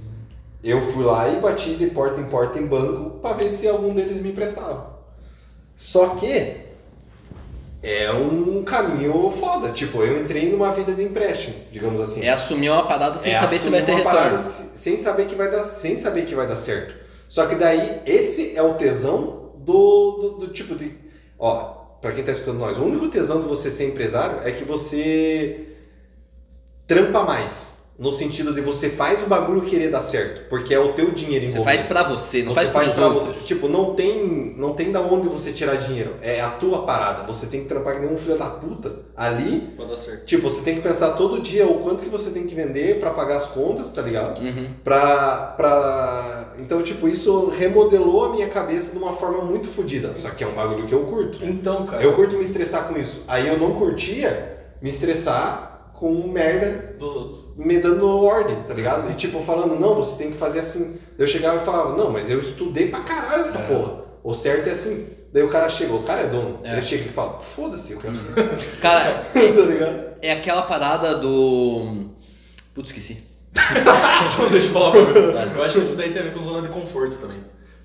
Eu 0.63 0.83
fui 0.93 1.05
lá 1.05 1.29
e 1.29 1.37
bati 1.41 1.75
de 1.77 1.87
porta 1.89 2.21
em 2.21 2.25
porta 2.25 2.59
em 2.59 2.67
banco 2.67 3.19
para 3.21 3.37
ver 3.37 3.51
se 3.51 3.69
algum 3.69 3.95
deles 3.95 4.21
me 4.21 4.31
emprestava. 4.31 4.99
Só 5.77 6.09
que 6.17 6.57
é 7.83 8.11
um 8.11 8.65
caminho 8.65 9.31
foda. 9.39 9.71
Tipo, 9.71 10.03
eu 10.03 10.21
entrei 10.21 10.51
numa 10.51 10.73
vida 10.73 10.93
de 10.93 11.03
empréstimo, 11.03 11.55
digamos 11.71 12.01
assim. 12.01 12.23
É 12.23 12.31
assumir 12.31 12.71
uma 12.71 12.87
parada 12.87 13.19
sem 13.19 13.33
É 13.33 13.41
saber 13.41 13.59
se 13.59 13.71
vai 13.71 13.83
ter 13.85 13.95
retorno. 13.95 14.39
sem 14.39 14.99
saber 14.99 15.27
que 15.27 15.35
vai 15.37 15.51
dar, 15.51 15.65
sem 15.65 15.97
saber 15.97 16.27
que 16.27 16.35
vai 16.35 16.47
dar 16.47 16.57
certo. 16.57 16.95
Só 17.29 17.47
que 17.47 17.55
daí 17.55 18.01
esse 18.07 18.57
é 18.57 18.63
o 18.63 18.75
tesão 18.75 19.53
do, 19.59 20.11
do, 20.13 20.47
do 20.47 20.49
tipo 20.49 20.75
de, 20.75 20.97
ó, 21.39 21.77
para 22.01 22.13
quem 22.13 22.25
tá 22.25 22.33
escutando 22.33 22.59
nós, 22.59 22.79
o 22.79 22.83
único 22.83 23.09
tesão 23.09 23.43
de 23.43 23.49
você 23.49 23.71
ser 23.71 23.87
empresário 23.89 24.41
é 24.45 24.51
que 24.51 24.65
você 24.65 25.69
trampa 26.87 27.23
mais. 27.23 27.78
No 27.99 28.13
sentido 28.13 28.55
de 28.55 28.61
você 28.61 28.91
faz 28.91 29.25
o 29.25 29.27
bagulho 29.27 29.63
querer 29.63 29.91
dar 29.91 30.03
certo, 30.03 30.49
porque 30.49 30.73
é 30.73 30.79
o 30.79 30.93
teu 30.93 31.11
dinheiro 31.11 31.45
Você 31.47 31.55
envolvido. 31.55 31.65
faz 31.65 31.83
pra 31.83 32.05
você, 32.05 32.43
não 32.45 32.55
Você 32.55 32.67
faz 32.71 32.93
pra 32.93 33.09
outros. 33.09 33.27
você. 33.37 33.45
Tipo, 33.45 33.69
não 33.69 33.95
tem, 33.95 34.55
não 34.57 34.73
tem 34.73 34.93
da 34.93 35.01
onde 35.01 35.29
você 35.29 35.51
tirar 35.51 35.75
dinheiro. 35.75 36.15
É 36.23 36.41
a 36.41 36.49
tua 36.49 36.85
parada. 36.85 37.25
Você 37.25 37.47
tem 37.47 37.63
que 37.63 37.69
trampar 37.69 37.95
que 37.95 38.01
nem 38.03 38.15
um 38.15 38.17
filho 38.17 38.39
da 38.39 38.47
puta 38.47 38.93
ali 39.17 39.75
Vai 39.77 39.87
dar 39.89 39.97
certo. 39.97 40.25
Tipo, 40.27 40.49
você 40.49 40.63
tem 40.63 40.77
que 40.77 40.83
pensar 40.83 41.15
todo 41.15 41.41
dia 41.43 41.67
o 41.67 41.81
quanto 41.81 42.05
que 42.05 42.09
você 42.09 42.31
tem 42.31 42.47
que 42.47 42.55
vender 42.55 43.01
pra 43.01 43.11
pagar 43.11 43.37
as 43.39 43.47
contas, 43.47 43.91
tá 43.91 44.01
ligado? 44.01 44.41
Uhum. 44.43 44.67
Pra, 44.85 45.55
pra... 45.57 46.53
Então, 46.61 46.83
tipo, 46.83 47.09
isso 47.09 47.49
remodelou 47.49 48.27
a 48.27 48.29
minha 48.31 48.47
cabeça 48.47 48.93
de 48.93 48.97
uma 48.99 49.15
forma 49.15 49.43
muito 49.43 49.67
fodida. 49.69 50.13
Só 50.15 50.31
que 50.31 50.45
é 50.45 50.47
um 50.47 50.53
bagulho 50.53 50.87
que 50.87 50.93
eu 50.93 51.01
curto. 51.05 51.45
Então, 51.45 51.85
cara, 51.85 52.01
Eu 52.01 52.13
curto 52.13 52.37
me 52.37 52.45
estressar 52.45 52.87
com 52.87 52.97
isso. 52.97 53.25
Aí 53.27 53.49
eu 53.49 53.59
não 53.59 53.73
curtia 53.75 54.57
me 54.81 54.89
estressar 54.91 55.78
com 55.99 56.13
merda 56.29 56.95
dos 56.99 57.15
outros. 57.17 57.45
me 57.57 57.79
dando 57.79 58.09
ordem, 58.25 58.63
tá 58.69 58.73
ligado? 58.75 59.11
E 59.11 59.15
tipo, 59.15 59.43
falando, 59.43 59.79
não, 59.79 59.97
você 59.97 60.17
tem 60.17 60.31
que 60.33 60.39
fazer 60.39 60.61
assim. 60.61 60.97
Eu 61.19 61.27
chegava 61.27 61.61
e 61.61 61.65
falava, 61.65 61.97
não, 61.97 62.11
mas 62.13 62.31
eu 62.31 62.41
estudei 62.41 62.89
pra 62.89 63.01
caralho 63.01 63.43
essa 63.43 63.59
É. 63.59 63.67
porra. 63.67 64.05
O 64.23 64.35
certo 64.35 64.69
é 64.69 64.73
assim. 64.73 65.07
Daí 65.33 65.43
o 65.43 65.49
cara 65.49 65.69
chegou, 65.69 65.99
o 66.01 66.03
cara 66.05 66.23
é 66.23 66.27
dono. 66.27 66.61
É. 66.63 66.75
Ele 66.75 66.83
chega 66.83 67.05
e 67.05 67.09
fala, 67.13 67.39
foda-se, 67.41 67.93
eu 67.93 67.99
quero 67.99 68.15
ser. 68.17 68.77
Cara, 68.81 69.25
tá 69.35 69.41
ligado? 69.41 70.09
é 70.23 70.33
aquela 70.33 70.63
parada 70.63 71.15
do. 71.17 72.07
Putz, 72.75 72.89
esqueci. 72.91 73.25
Então, 74.33 74.49
deixa 74.51 74.69
eu 74.69 74.73
falar 74.73 74.91
pra 74.93 75.01
mim. 75.03 75.53
Eu 75.57 75.65
acho 75.65 75.79
que 75.79 75.85
isso 75.85 75.97
daí 75.97 76.11
tem 76.13 76.21
a 76.23 76.25
ver 76.27 76.33
com 76.35 76.43
zona 76.43 76.63
de 76.63 76.69
conforto 76.73 77.17
também. 77.17 77.39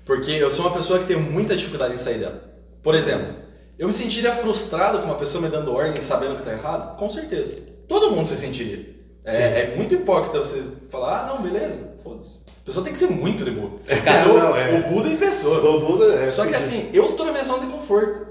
Porque 0.04 0.30
eu 0.30 0.48
sou 0.50 0.64
uma 0.66 0.74
pessoa 0.74 0.98
que 1.00 1.06
tem 1.06 1.16
muita 1.16 1.56
dificuldade 1.56 1.94
em 1.94 1.98
sair 1.98 2.18
dela. 2.18 2.42
Por 2.82 2.94
exemplo, 2.94 3.34
eu 3.78 3.86
me 3.88 3.92
sentiria 3.92 4.32
frustrado 4.34 4.98
com 5.00 5.06
uma 5.06 5.16
pessoa 5.16 5.42
me 5.42 5.48
dando 5.48 5.72
ordem 5.72 6.00
sabendo 6.00 6.36
que 6.36 6.42
tá 6.44 6.52
errado? 6.52 6.96
Com 6.96 7.08
certeza. 7.10 7.54
Todo 7.88 8.10
mundo 8.10 8.28
se 8.28 8.36
sentiria. 8.36 8.94
É, 9.24 9.36
é 9.62 9.74
muito 9.76 9.94
hipócrita 9.94 10.38
você 10.38 10.62
falar, 10.90 11.22
ah, 11.22 11.26
não, 11.34 11.42
beleza, 11.42 11.96
foda-se. 12.02 12.40
A 12.46 12.64
pessoa 12.66 12.84
tem 12.84 12.92
que 12.92 12.98
ser 12.98 13.10
muito 13.10 13.44
de 13.44 13.50
boa. 13.50 13.70
Cara, 13.86 14.00
Pessoa- 14.24 14.40
não, 14.40 14.56
é. 14.56 14.72
O 14.74 14.82
Buda 14.92 15.08
em 15.08 15.16
pessoa. 15.16 15.58
O 15.60 15.80
Buda 15.86 16.14
é 16.14 16.30
Só 16.30 16.46
que 16.46 16.54
assim, 16.54 16.90
eu 16.92 17.12
tô 17.12 17.24
na 17.24 17.32
minha 17.32 17.44
zona 17.44 17.66
de 17.66 17.72
conforto. 17.72 18.26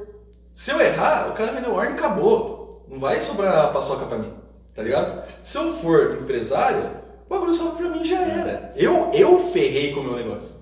Se 0.52 0.72
eu 0.72 0.80
errar, 0.82 1.30
o 1.30 1.34
cara 1.34 1.52
me 1.52 1.62
deu 1.62 1.72
ordem 1.74 1.96
e 1.96 1.98
acabou. 1.98 2.86
Não 2.88 3.00
vai 3.00 3.20
sobrar 3.22 3.72
paçoca 3.74 4.06
pra 4.06 4.18
mim, 4.20 4.32
tá 4.76 4.84
ligado? 4.84 5.24
Se 5.42 5.58
eu 5.58 5.74
for 5.74 6.18
empresário, 6.22 6.92
o 7.26 7.30
bagulho 7.30 7.54
sobra 7.54 7.76
pra 7.76 7.90
mim 7.90 8.06
já 8.06 8.22
era. 8.22 8.72
Eu, 8.76 9.10
eu 9.14 9.48
ferrei 9.48 9.94
com 9.94 10.02
o 10.02 10.04
meu 10.04 10.16
negócio. 10.16 10.62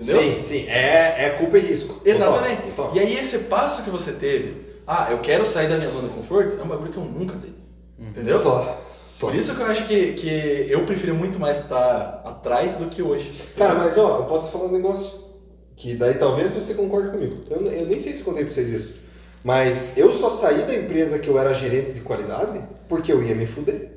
Entendeu? 0.00 0.22
Sim, 0.22 0.40
sim. 0.42 0.66
É, 0.68 1.26
é 1.26 1.30
culpa 1.38 1.58
e 1.58 1.60
risco. 1.60 1.94
Total, 1.94 2.08
Exatamente. 2.12 2.62
total. 2.74 2.96
E 2.96 3.00
aí 3.00 3.16
esse 3.18 3.40
passo 3.40 3.82
que 3.84 3.90
você 3.90 4.12
teve, 4.12 4.64
ah, 4.86 5.08
eu 5.10 5.18
quero 5.18 5.44
sair 5.44 5.68
da 5.68 5.76
minha 5.76 5.90
zona 5.90 6.08
de 6.08 6.14
conforto, 6.14 6.56
é 6.58 6.62
um 6.62 6.68
bagulho 6.68 6.90
que 6.92 6.98
eu 6.98 7.04
nunca 7.04 7.34
dei. 7.36 7.52
Entendeu? 7.98 8.38
Só. 8.38 8.78
Só. 9.08 9.26
Por 9.26 9.34
isso 9.34 9.54
que 9.54 9.60
eu 9.60 9.66
acho 9.66 9.86
que, 9.86 10.12
que 10.12 10.66
eu 10.70 10.86
prefiro 10.86 11.14
muito 11.14 11.38
mais 11.38 11.58
estar 11.58 12.22
atrás 12.24 12.76
do 12.76 12.86
que 12.86 13.02
hoje. 13.02 13.40
Cara, 13.56 13.74
mas 13.74 13.98
ó, 13.98 14.18
eu 14.18 14.24
posso 14.24 14.50
falar 14.52 14.66
um 14.66 14.72
negócio. 14.72 15.26
Que 15.74 15.94
daí 15.94 16.14
talvez 16.14 16.52
você 16.52 16.74
concorde 16.74 17.10
comigo. 17.10 17.36
Eu, 17.50 17.64
eu 17.66 17.86
nem 17.86 18.00
sei 18.00 18.12
se 18.16 18.22
contei 18.22 18.44
pra 18.44 18.52
vocês 18.52 18.70
isso. 18.70 19.00
Mas 19.44 19.96
eu 19.96 20.12
só 20.12 20.30
saí 20.30 20.62
da 20.66 20.74
empresa 20.74 21.18
que 21.18 21.28
eu 21.28 21.38
era 21.38 21.54
gerente 21.54 21.92
de 21.92 22.00
qualidade 22.00 22.60
porque 22.88 23.12
eu 23.12 23.22
ia 23.22 23.34
me 23.34 23.46
fuder. 23.46 23.92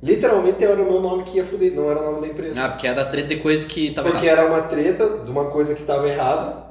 Literalmente 0.00 0.62
era 0.62 0.80
o 0.80 0.84
meu 0.84 1.00
nome 1.00 1.24
que 1.24 1.38
ia 1.38 1.44
fuder, 1.44 1.74
não 1.74 1.90
era 1.90 2.00
o 2.00 2.12
nome 2.12 2.20
da 2.20 2.28
empresa. 2.28 2.64
Ah, 2.64 2.68
porque 2.68 2.86
era 2.86 3.04
treta 3.04 3.28
de 3.28 3.36
coisa 3.38 3.66
que 3.66 3.90
tava 3.90 4.10
Porque 4.10 4.26
errado. 4.26 4.38
era 4.38 4.48
uma 4.48 4.62
treta 4.62 5.08
de 5.24 5.30
uma 5.30 5.46
coisa 5.46 5.74
que 5.74 5.80
estava 5.80 6.08
errada, 6.08 6.68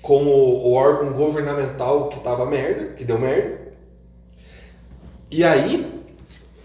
com 0.00 0.24
o, 0.24 0.68
o 0.68 0.72
órgão 0.72 1.12
governamental 1.12 2.08
que 2.08 2.20
tava 2.20 2.46
merda, 2.46 2.94
que 2.94 3.04
deu 3.04 3.18
merda. 3.18 3.67
E 5.30 5.44
aí, 5.44 5.98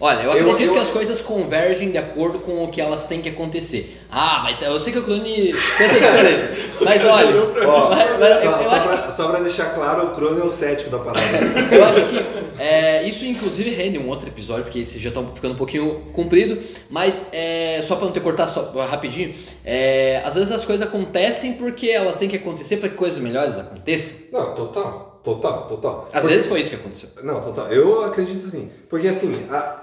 Olha, 0.00 0.22
eu 0.22 0.32
Eu- 0.32 0.50
acredito 0.50 0.70
eu- 0.70 0.74
que 0.74 0.78
as 0.80 0.90
coisas 0.90 1.20
convergem 1.22 1.90
de 1.90 1.96
acordo 1.96 2.40
com 2.40 2.64
o 2.64 2.68
que 2.68 2.78
elas 2.80 3.06
têm 3.06 3.22
que 3.22 3.28
acontecer. 3.28 3.98
Ah, 4.10 4.40
mas 4.42 4.60
eu 4.60 4.78
sei 4.78 4.92
que 4.92 4.98
o 4.98 5.02
pensa 5.04 5.22
diferente. 5.94 6.72
Mas 6.84 7.02
olha, 7.04 7.66
ó, 7.66 7.88
Mas- 7.88 8.18
mas 8.18 8.40
só, 8.40 8.44
eu- 8.44 8.50
eu 8.58 8.62
só 8.64 8.70
acho 8.76 8.88
pra, 8.88 9.12
só 9.12 9.28
pra 9.30 9.40
deixar 9.40 9.66
claro, 9.72 10.08
o 10.08 10.10
Crono 10.10 10.40
é 10.40 10.44
o 10.44 10.50
cético 10.50 10.90
da 10.90 10.98
parada. 10.98 11.22
Eu 11.74 11.84
acho 11.84 12.04
que 12.06 12.20
é, 12.58 13.04
isso 13.08 13.24
inclusive 13.24 13.70
rende 13.70 13.96
um 13.98 14.08
outro 14.08 14.28
episódio, 14.28 14.64
porque 14.64 14.80
esses 14.80 15.00
já 15.00 15.08
estão 15.08 15.30
ficando 15.34 15.54
um 15.54 15.56
pouquinho 15.56 16.02
comprido, 16.12 16.58
mas 16.90 17.28
é, 17.32 17.80
só 17.86 17.94
para 17.96 18.04
não 18.06 18.12
ter 18.12 18.20
cortar 18.20 18.48
só, 18.48 18.62
rapidinho, 18.84 19.32
é, 19.64 20.20
às 20.24 20.34
vezes 20.34 20.50
as 20.50 20.66
coisas 20.66 20.86
acontecem 20.86 21.54
porque 21.54 21.88
elas 21.88 22.16
têm 22.18 22.28
que 22.28 22.36
acontecer 22.36 22.76
para 22.78 22.88
que 22.90 22.96
coisas 22.96 23.20
melhores 23.20 23.56
aconteçam. 23.56 24.16
Não, 24.32 24.54
total, 24.54 25.13
total, 25.24 25.66
total. 25.66 26.08
Às 26.12 26.20
Porque- 26.20 26.34
vezes 26.34 26.46
foi 26.48 26.60
isso 26.60 26.70
que 26.70 26.76
aconteceu. 26.76 27.08
Não, 27.22 27.40
total. 27.40 27.66
Eu 27.72 28.02
acredito 28.04 28.46
sim. 28.46 28.70
Porque 28.88 29.08
assim, 29.08 29.46
a- 29.50 29.80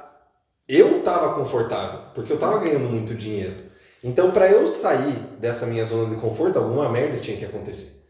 eu 0.69 1.01
tava 1.03 1.33
confortável, 1.33 1.99
porque 2.15 2.31
eu 2.31 2.39
tava 2.39 2.59
ganhando 2.59 2.87
muito 2.89 3.13
dinheiro. 3.13 3.55
Então, 4.03 4.31
pra 4.31 4.49
eu 4.49 4.67
sair 4.67 5.13
dessa 5.39 5.65
minha 5.65 5.83
zona 5.85 6.15
de 6.15 6.21
conforto, 6.21 6.57
alguma 6.57 6.87
merda 6.89 7.17
tinha 7.19 7.35
que 7.37 7.45
acontecer. 7.45 8.00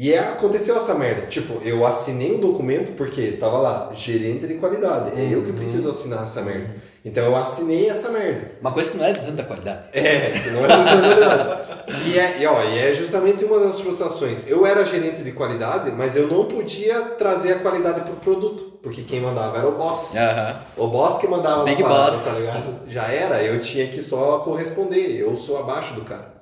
E 0.00 0.14
é, 0.14 0.18
aconteceu 0.18 0.78
essa 0.78 0.94
merda. 0.94 1.26
Tipo, 1.26 1.60
eu 1.62 1.86
assinei 1.86 2.34
um 2.34 2.40
documento 2.40 2.92
porque 2.96 3.32
tava 3.32 3.58
lá, 3.58 3.92
gerente 3.94 4.46
de 4.46 4.54
qualidade. 4.54 5.10
É 5.14 5.28
eu 5.30 5.42
que 5.42 5.52
preciso 5.52 5.90
assinar 5.90 6.22
essa 6.22 6.40
merda. 6.40 6.74
Então 7.04 7.22
eu 7.22 7.36
assinei 7.36 7.90
essa 7.90 8.08
merda. 8.08 8.52
Uma 8.62 8.72
coisa 8.72 8.90
que 8.90 8.96
não 8.96 9.04
é 9.04 9.12
de 9.12 9.20
tanta 9.20 9.44
qualidade. 9.44 9.88
É, 9.92 10.30
que 10.42 10.48
não 10.52 10.64
é 10.64 10.74
muita 10.74 10.96
verdade. 10.96 11.60
E 12.06 12.18
é, 12.18 12.40
e, 12.40 12.46
ó, 12.46 12.62
e 12.62 12.78
é 12.78 12.94
justamente 12.94 13.44
uma 13.44 13.60
das 13.60 13.78
frustrações. 13.78 14.46
Eu 14.46 14.64
era 14.64 14.86
gerente 14.86 15.22
de 15.22 15.32
qualidade, 15.32 15.90
mas 15.90 16.16
eu 16.16 16.28
não 16.28 16.46
podia 16.46 16.98
trazer 17.18 17.52
a 17.52 17.58
qualidade 17.58 18.00
pro 18.00 18.14
produto, 18.14 18.78
porque 18.82 19.02
quem 19.02 19.20
mandava 19.20 19.58
era 19.58 19.68
o 19.68 19.72
boss. 19.72 20.16
Aham. 20.16 20.60
O 20.78 20.86
boss 20.86 21.18
que 21.18 21.26
mandava 21.26 21.64
Big 21.64 21.82
parada, 21.82 22.06
boss. 22.06 22.24
tá 22.24 22.32
ligado? 22.38 22.88
Já 22.88 23.06
era, 23.08 23.42
eu 23.42 23.60
tinha 23.60 23.86
que 23.86 24.02
só 24.02 24.38
corresponder, 24.38 25.20
eu 25.20 25.36
sou 25.36 25.58
abaixo 25.58 25.92
do 25.92 26.06
cara. 26.06 26.32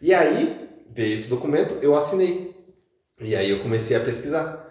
E 0.00 0.14
aí, 0.14 0.70
veio 0.94 1.16
esse 1.16 1.28
documento, 1.28 1.76
eu 1.82 1.96
assinei. 1.96 2.53
E 3.24 3.34
aí 3.34 3.50
eu 3.50 3.60
comecei 3.60 3.96
a 3.96 4.00
pesquisar. 4.00 4.64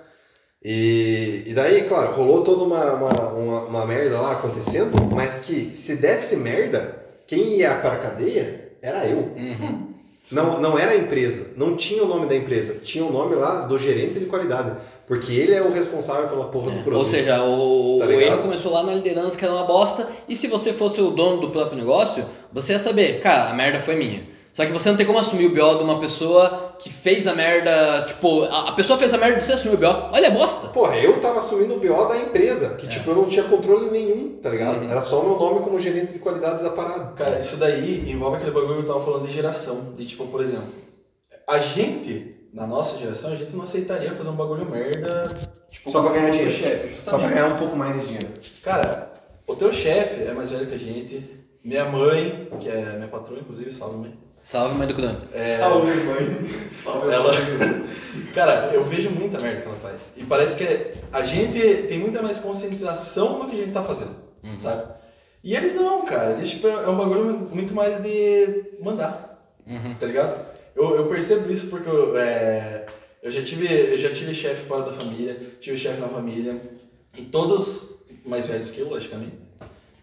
E, 0.63 1.43
e 1.47 1.53
daí, 1.53 1.83
claro, 1.83 2.13
rolou 2.13 2.41
toda 2.43 2.63
uma, 2.63 2.93
uma, 2.93 3.27
uma, 3.33 3.59
uma 3.65 3.85
merda 3.85 4.21
lá 4.21 4.31
acontecendo, 4.33 4.91
mas 5.11 5.39
que 5.39 5.75
se 5.75 5.97
desse 5.97 6.37
merda, 6.37 7.03
quem 7.27 7.57
ia 7.57 7.75
para 7.75 7.93
a 7.93 7.99
cadeia 7.99 8.71
era 8.81 9.05
eu. 9.05 9.17
Uhum. 9.17 9.93
Não, 10.31 10.61
não 10.61 10.79
era 10.79 10.91
a 10.91 10.95
empresa, 10.95 11.47
não 11.57 11.75
tinha 11.75 12.01
o 12.01 12.07
nome 12.07 12.27
da 12.27 12.35
empresa, 12.35 12.79
tinha 12.81 13.03
o 13.03 13.11
nome 13.11 13.35
lá 13.35 13.67
do 13.67 13.77
gerente 13.77 14.19
de 14.19 14.25
qualidade, 14.25 14.77
porque 15.05 15.33
ele 15.33 15.53
é 15.53 15.61
o 15.61 15.73
responsável 15.73 16.29
pela 16.29 16.45
porra 16.45 16.71
do 16.71 16.81
produto. 16.81 16.97
Ou 16.97 17.05
seja, 17.05 17.43
o, 17.43 17.99
Tá 17.99 18.05
o 18.05 18.11
erro 18.21 18.41
começou 18.41 18.71
lá 18.71 18.83
na 18.83 18.93
liderança 18.93 19.37
que 19.37 19.43
era 19.43 19.53
uma 19.53 19.65
bosta, 19.65 20.07
e 20.29 20.35
se 20.35 20.47
você 20.47 20.71
fosse 20.71 21.01
o 21.01 21.09
dono 21.11 21.41
do 21.41 21.49
próprio 21.49 21.77
negócio, 21.77 22.25
você 22.53 22.71
ia 22.71 22.79
saber, 22.79 23.19
cara, 23.19 23.49
a 23.49 23.53
merda 23.53 23.81
foi 23.81 23.95
minha. 23.95 24.23
Só 24.53 24.65
que 24.65 24.71
você 24.71 24.89
não 24.89 24.95
tem 24.95 25.05
como 25.05 25.19
assumir 25.19 25.47
o 25.47 25.49
BO 25.49 25.77
de 25.77 25.83
uma 25.83 25.99
pessoa 25.99 26.62
que 26.79 26.89
fez 26.91 27.27
a 27.27 27.33
merda, 27.33 28.03
tipo, 28.07 28.43
a, 28.43 28.69
a 28.69 28.71
pessoa 28.73 28.97
fez 28.99 29.13
a 29.13 29.17
merda 29.17 29.39
e 29.39 29.43
você 29.43 29.53
assumiu 29.53 29.75
o 29.75 29.77
BO. 29.79 30.09
Olha, 30.12 30.25
é 30.27 30.31
bosta. 30.31 30.67
Porra, 30.69 30.97
eu 30.97 31.19
tava 31.21 31.39
assumindo 31.39 31.75
o 31.75 31.79
BO 31.79 32.07
da 32.09 32.17
empresa, 32.17 32.75
que 32.75 32.86
É. 32.86 32.89
tipo, 32.89 33.09
eu 33.12 33.15
não 33.15 33.25
tinha 33.29 33.43
controle 33.43 33.89
nenhum, 33.89 34.38
tá 34.41 34.49
ligado? 34.49 34.83
Uhum. 34.83 34.89
Era 34.91 35.01
só 35.01 35.21
o 35.21 35.29
meu 35.29 35.39
nome 35.39 35.62
como 35.62 35.79
gerente 35.79 36.13
de 36.13 36.19
qualidade 36.19 36.62
da 36.63 36.69
parada. 36.71 37.13
Cara, 37.13 37.39
isso 37.39 37.57
daí 37.57 38.09
envolve 38.09 38.38
aquele 38.38 38.51
bagulho 38.51 38.75
que 38.75 38.81
eu 38.83 38.88
tava 38.93 39.03
falando 39.05 39.27
de 39.27 39.33
geração. 39.33 39.93
De 39.95 40.05
tipo, 40.05 40.25
por 40.27 40.41
exemplo, 40.41 40.67
a 41.47 41.57
gente, 41.59 42.36
na 42.53 42.65
nossa 42.67 42.97
geração, 42.97 43.31
a 43.31 43.36
gente 43.36 43.55
não 43.55 43.63
aceitaria 43.63 44.13
fazer 44.13 44.29
um 44.29 44.36
bagulho 44.36 44.69
merda, 44.69 45.29
tipo, 45.69 45.89
Só 45.91 46.01
pra 46.03 46.13
ganhar 46.13 46.29
dinheiro. 46.31 46.51
chefe, 46.51 46.99
Só 47.01 47.17
pra 47.17 47.27
ganhar 47.29 47.47
um 47.47 47.57
pouco 47.57 47.75
mais 47.75 47.99
de 48.01 48.07
dinheiro. 48.07 48.29
Cara, 48.63 49.12
o 49.47 49.55
teu 49.55 49.71
chefe 49.73 50.23
é 50.23 50.33
mais 50.33 50.51
velho 50.51 50.67
que 50.67 50.75
a 50.75 50.77
gente, 50.77 51.43
minha 51.63 51.86
mãe, 51.86 52.47
que 52.59 52.67
é 52.69 52.93
minha 52.95 53.07
patroa, 53.07 53.39
inclusive, 53.39 53.71
salve 53.71 53.97
mãe. 53.97 54.13
Salve, 54.43 54.77
mãe 54.77 54.88
do 54.88 54.93
clone. 54.93 55.17
É, 55.34 55.58
Salve, 55.58 55.88
mãe. 55.88 56.39
Salve, 56.77 57.10
ela, 57.12 57.32
cara, 58.36 58.71
eu 58.73 58.84
vejo 58.84 59.10
muita 59.10 59.39
merda 59.39 59.62
que 59.62 59.67
ela 59.67 59.77
faz. 59.77 60.13
E 60.17 60.23
parece 60.25 60.58
que 60.58 60.99
a 61.13 61.23
gente 61.23 61.60
tem 61.88 61.97
muita 61.97 62.21
mais 62.21 62.39
conscientização 62.39 63.39
no 63.39 63.49
que 63.49 63.56
a 63.56 63.60
gente 63.60 63.71
tá 63.71 63.82
fazendo, 63.84 64.15
sabe? 64.62 64.91
E 65.41 65.56
eles 65.56 65.73
não, 65.75 66.03
cara. 66.06 66.34
Eles, 66.34 66.49
tipo, 66.49 66.67
é 66.67 66.89
um 66.89 66.97
bagulho 66.97 67.49
muito 67.51 67.73
mais 67.73 68.03
de 68.03 68.65
mandar, 68.82 69.47
tá 69.99 70.06
ligado? 70.06 70.45
Eu, 70.75 70.95
eu 70.95 71.06
percebo 71.08 71.49
isso 71.49 71.67
porque 71.67 71.89
eu, 71.89 72.17
é, 72.17 72.86
eu 73.21 73.32
já 73.32 73.41
tive, 73.43 73.65
eu 73.65 73.97
já 73.97 74.12
tive 74.12 74.34
chefe 74.34 74.65
fora 74.65 74.84
da 74.84 74.91
família, 74.91 75.39
tive 75.62 75.77
chefe 75.77 76.01
na 76.01 76.10
família, 76.10 76.60
e 77.17 77.21
todos 77.23 77.95
mais 78.25 78.47
velhos 78.47 78.71
que 78.71 78.82
eu, 78.82 78.89
logicamente. 78.89 79.38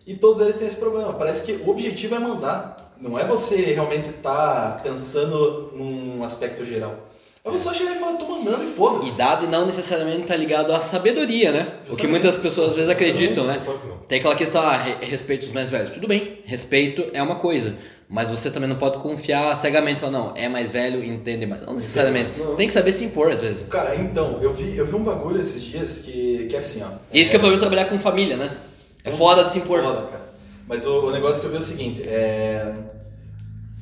E 0.06 0.16
todos 0.16 0.40
eles 0.40 0.56
têm 0.56 0.66
esse 0.66 0.76
problema. 0.76 1.12
Parece 1.12 1.44
que 1.44 1.52
o 1.52 1.68
objetivo 1.68 2.14
é 2.14 2.18
mandar. 2.18 2.89
Não 3.00 3.18
é 3.18 3.24
você 3.26 3.56
realmente 3.56 4.10
estar 4.10 4.82
pensando 4.82 5.72
num 5.74 6.22
aspecto 6.22 6.64
geral. 6.64 7.08
É 7.42 7.48
você 7.50 7.64
só 7.64 7.72
chegar 7.72 7.96
e 7.96 7.98
falar, 7.98 8.16
tô 8.18 8.26
mandando 8.26 8.62
e 8.62 8.66
E 8.66 8.70
foda-se. 8.70 9.12
dado 9.12 9.46
não 9.48 9.64
necessariamente 9.64 10.20
está 10.22 10.36
ligado 10.36 10.72
à 10.74 10.80
sabedoria, 10.82 11.50
né? 11.50 11.60
O 11.60 11.62
que 11.64 11.86
Justamente. 11.88 12.10
muitas 12.10 12.36
pessoas 12.36 12.70
às 12.70 12.74
vezes 12.76 12.90
acreditam, 12.90 13.44
né? 13.44 13.58
Tem 14.06 14.18
aquela 14.18 14.34
questão, 14.36 14.60
ah, 14.60 14.76
re- 14.76 14.96
respeito 15.00 15.44
os 15.44 15.50
mais 15.52 15.70
velhos. 15.70 15.88
Tudo 15.88 16.06
bem, 16.06 16.40
respeito 16.44 17.06
é 17.14 17.22
uma 17.22 17.36
coisa. 17.36 17.74
Mas 18.12 18.28
você 18.28 18.50
também 18.50 18.68
não 18.68 18.76
pode 18.76 18.98
confiar 18.98 19.56
cegamente 19.56 19.98
e 19.98 20.00
falar, 20.00 20.12
não, 20.12 20.34
é 20.36 20.48
mais 20.50 20.70
velho, 20.70 21.02
entende 21.02 21.46
mais. 21.46 21.64
Não 21.64 21.74
necessariamente. 21.74 22.32
Não. 22.38 22.56
Tem 22.56 22.66
que 22.66 22.72
saber 22.74 22.92
se 22.92 23.04
impor 23.04 23.30
às 23.30 23.40
vezes. 23.40 23.66
Cara, 23.70 23.94
então, 23.96 24.38
eu 24.42 24.52
vi, 24.52 24.76
eu 24.76 24.84
vi 24.84 24.96
um 24.96 25.02
bagulho 25.04 25.40
esses 25.40 25.62
dias 25.62 25.98
que, 25.98 26.46
que 26.50 26.54
é 26.54 26.58
assim, 26.58 26.82
ó. 26.82 26.88
E 27.12 27.22
isso 27.22 27.30
que 27.30 27.36
é 27.36 27.38
o 27.38 27.40
problema 27.40 27.56
de 27.62 27.66
trabalhar 27.70 27.88
com 27.88 27.98
família, 27.98 28.36
né? 28.36 28.50
É 29.04 29.12
foda 29.12 29.44
de 29.44 29.52
se 29.52 29.58
impor. 29.60 29.80
Foda, 29.80 30.02
cara. 30.08 30.29
Mas 30.70 30.86
o, 30.86 31.06
o 31.06 31.10
negócio 31.10 31.40
que 31.40 31.46
eu 31.48 31.50
vi 31.50 31.56
é 31.56 31.58
o 31.58 31.62
seguinte, 31.62 32.08
é... 32.08 32.72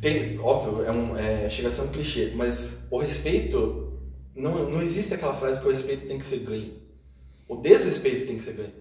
Tem, 0.00 0.38
óbvio, 0.38 0.86
é 0.86 0.90
um, 0.90 1.14
é, 1.18 1.50
chega 1.50 1.68
a 1.68 1.70
ser 1.70 1.82
um 1.82 1.88
clichê, 1.88 2.32
mas 2.34 2.86
o 2.90 2.98
respeito, 2.98 3.92
não, 4.34 4.70
não 4.70 4.80
existe 4.80 5.12
aquela 5.12 5.34
frase 5.34 5.60
que 5.60 5.66
o 5.66 5.70
respeito 5.70 6.06
tem 6.06 6.18
que 6.18 6.24
ser 6.24 6.38
ganho. 6.38 6.72
O 7.46 7.56
desrespeito 7.56 8.26
tem 8.26 8.38
que 8.38 8.44
ser 8.44 8.54
ganho. 8.54 8.72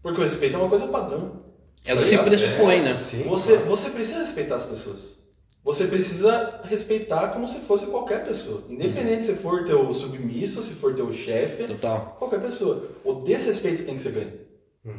Porque 0.00 0.20
o 0.20 0.22
respeito 0.22 0.54
é 0.54 0.58
uma 0.58 0.68
coisa 0.68 0.86
padrão. 0.86 1.38
É 1.84 1.92
o 1.92 1.96
tá 1.96 2.02
que 2.02 2.06
se 2.06 2.10
ligado? 2.12 2.26
pressupõe, 2.28 2.82
né? 2.82 2.96
Sim, 3.00 3.24
Você, 3.24 3.54
claro. 3.54 3.68
você 3.68 3.90
precisa 3.90 4.18
respeitar 4.20 4.54
as 4.54 4.66
pessoas. 4.66 5.16
Você 5.64 5.86
precisa 5.88 6.60
respeitar 6.64 7.28
como 7.30 7.48
se 7.48 7.58
fosse 7.60 7.86
qualquer 7.86 8.24
pessoa. 8.24 8.62
Independente 8.68 9.24
se 9.24 9.34
for 9.34 9.64
teu 9.64 9.92
submisso, 9.92 10.62
se 10.62 10.74
for 10.74 10.94
teu 10.94 11.12
chefe, 11.12 11.64
Total. 11.64 12.14
qualquer 12.16 12.40
pessoa. 12.40 12.90
O 13.02 13.14
desrespeito 13.14 13.84
tem 13.84 13.96
que 13.96 14.02
ser 14.02 14.12
ganho. 14.12 14.49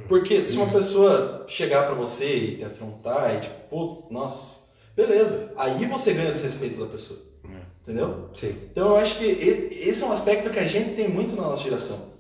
Porque 0.08 0.46
se 0.46 0.58
uma 0.58 0.68
pessoa 0.72 1.46
chegar 1.48 1.88
pra 1.88 1.96
você 1.96 2.36
e 2.36 2.58
te 2.58 2.64
afrontar 2.66 3.36
e 3.36 3.40
tipo, 3.42 3.56
pô, 3.70 4.08
nossa, 4.12 4.60
beleza. 4.96 5.52
Aí 5.58 5.86
você 5.86 6.14
ganha 6.14 6.30
o 6.30 6.34
desrespeito 6.34 6.80
da 6.80 6.86
pessoa. 6.86 7.20
Entendeu? 7.82 8.30
Sim. 8.34 8.56
Então 8.72 8.90
eu 8.90 8.98
acho 8.98 9.18
que 9.18 9.26
esse 9.26 10.04
é 10.04 10.06
um 10.06 10.12
aspecto 10.12 10.52
que 10.52 10.60
a 10.60 10.68
gente 10.68 10.94
tem 10.94 11.10
muito 11.10 11.36
na 11.36 11.44
nossa 11.44 11.64
geração. 11.64 12.12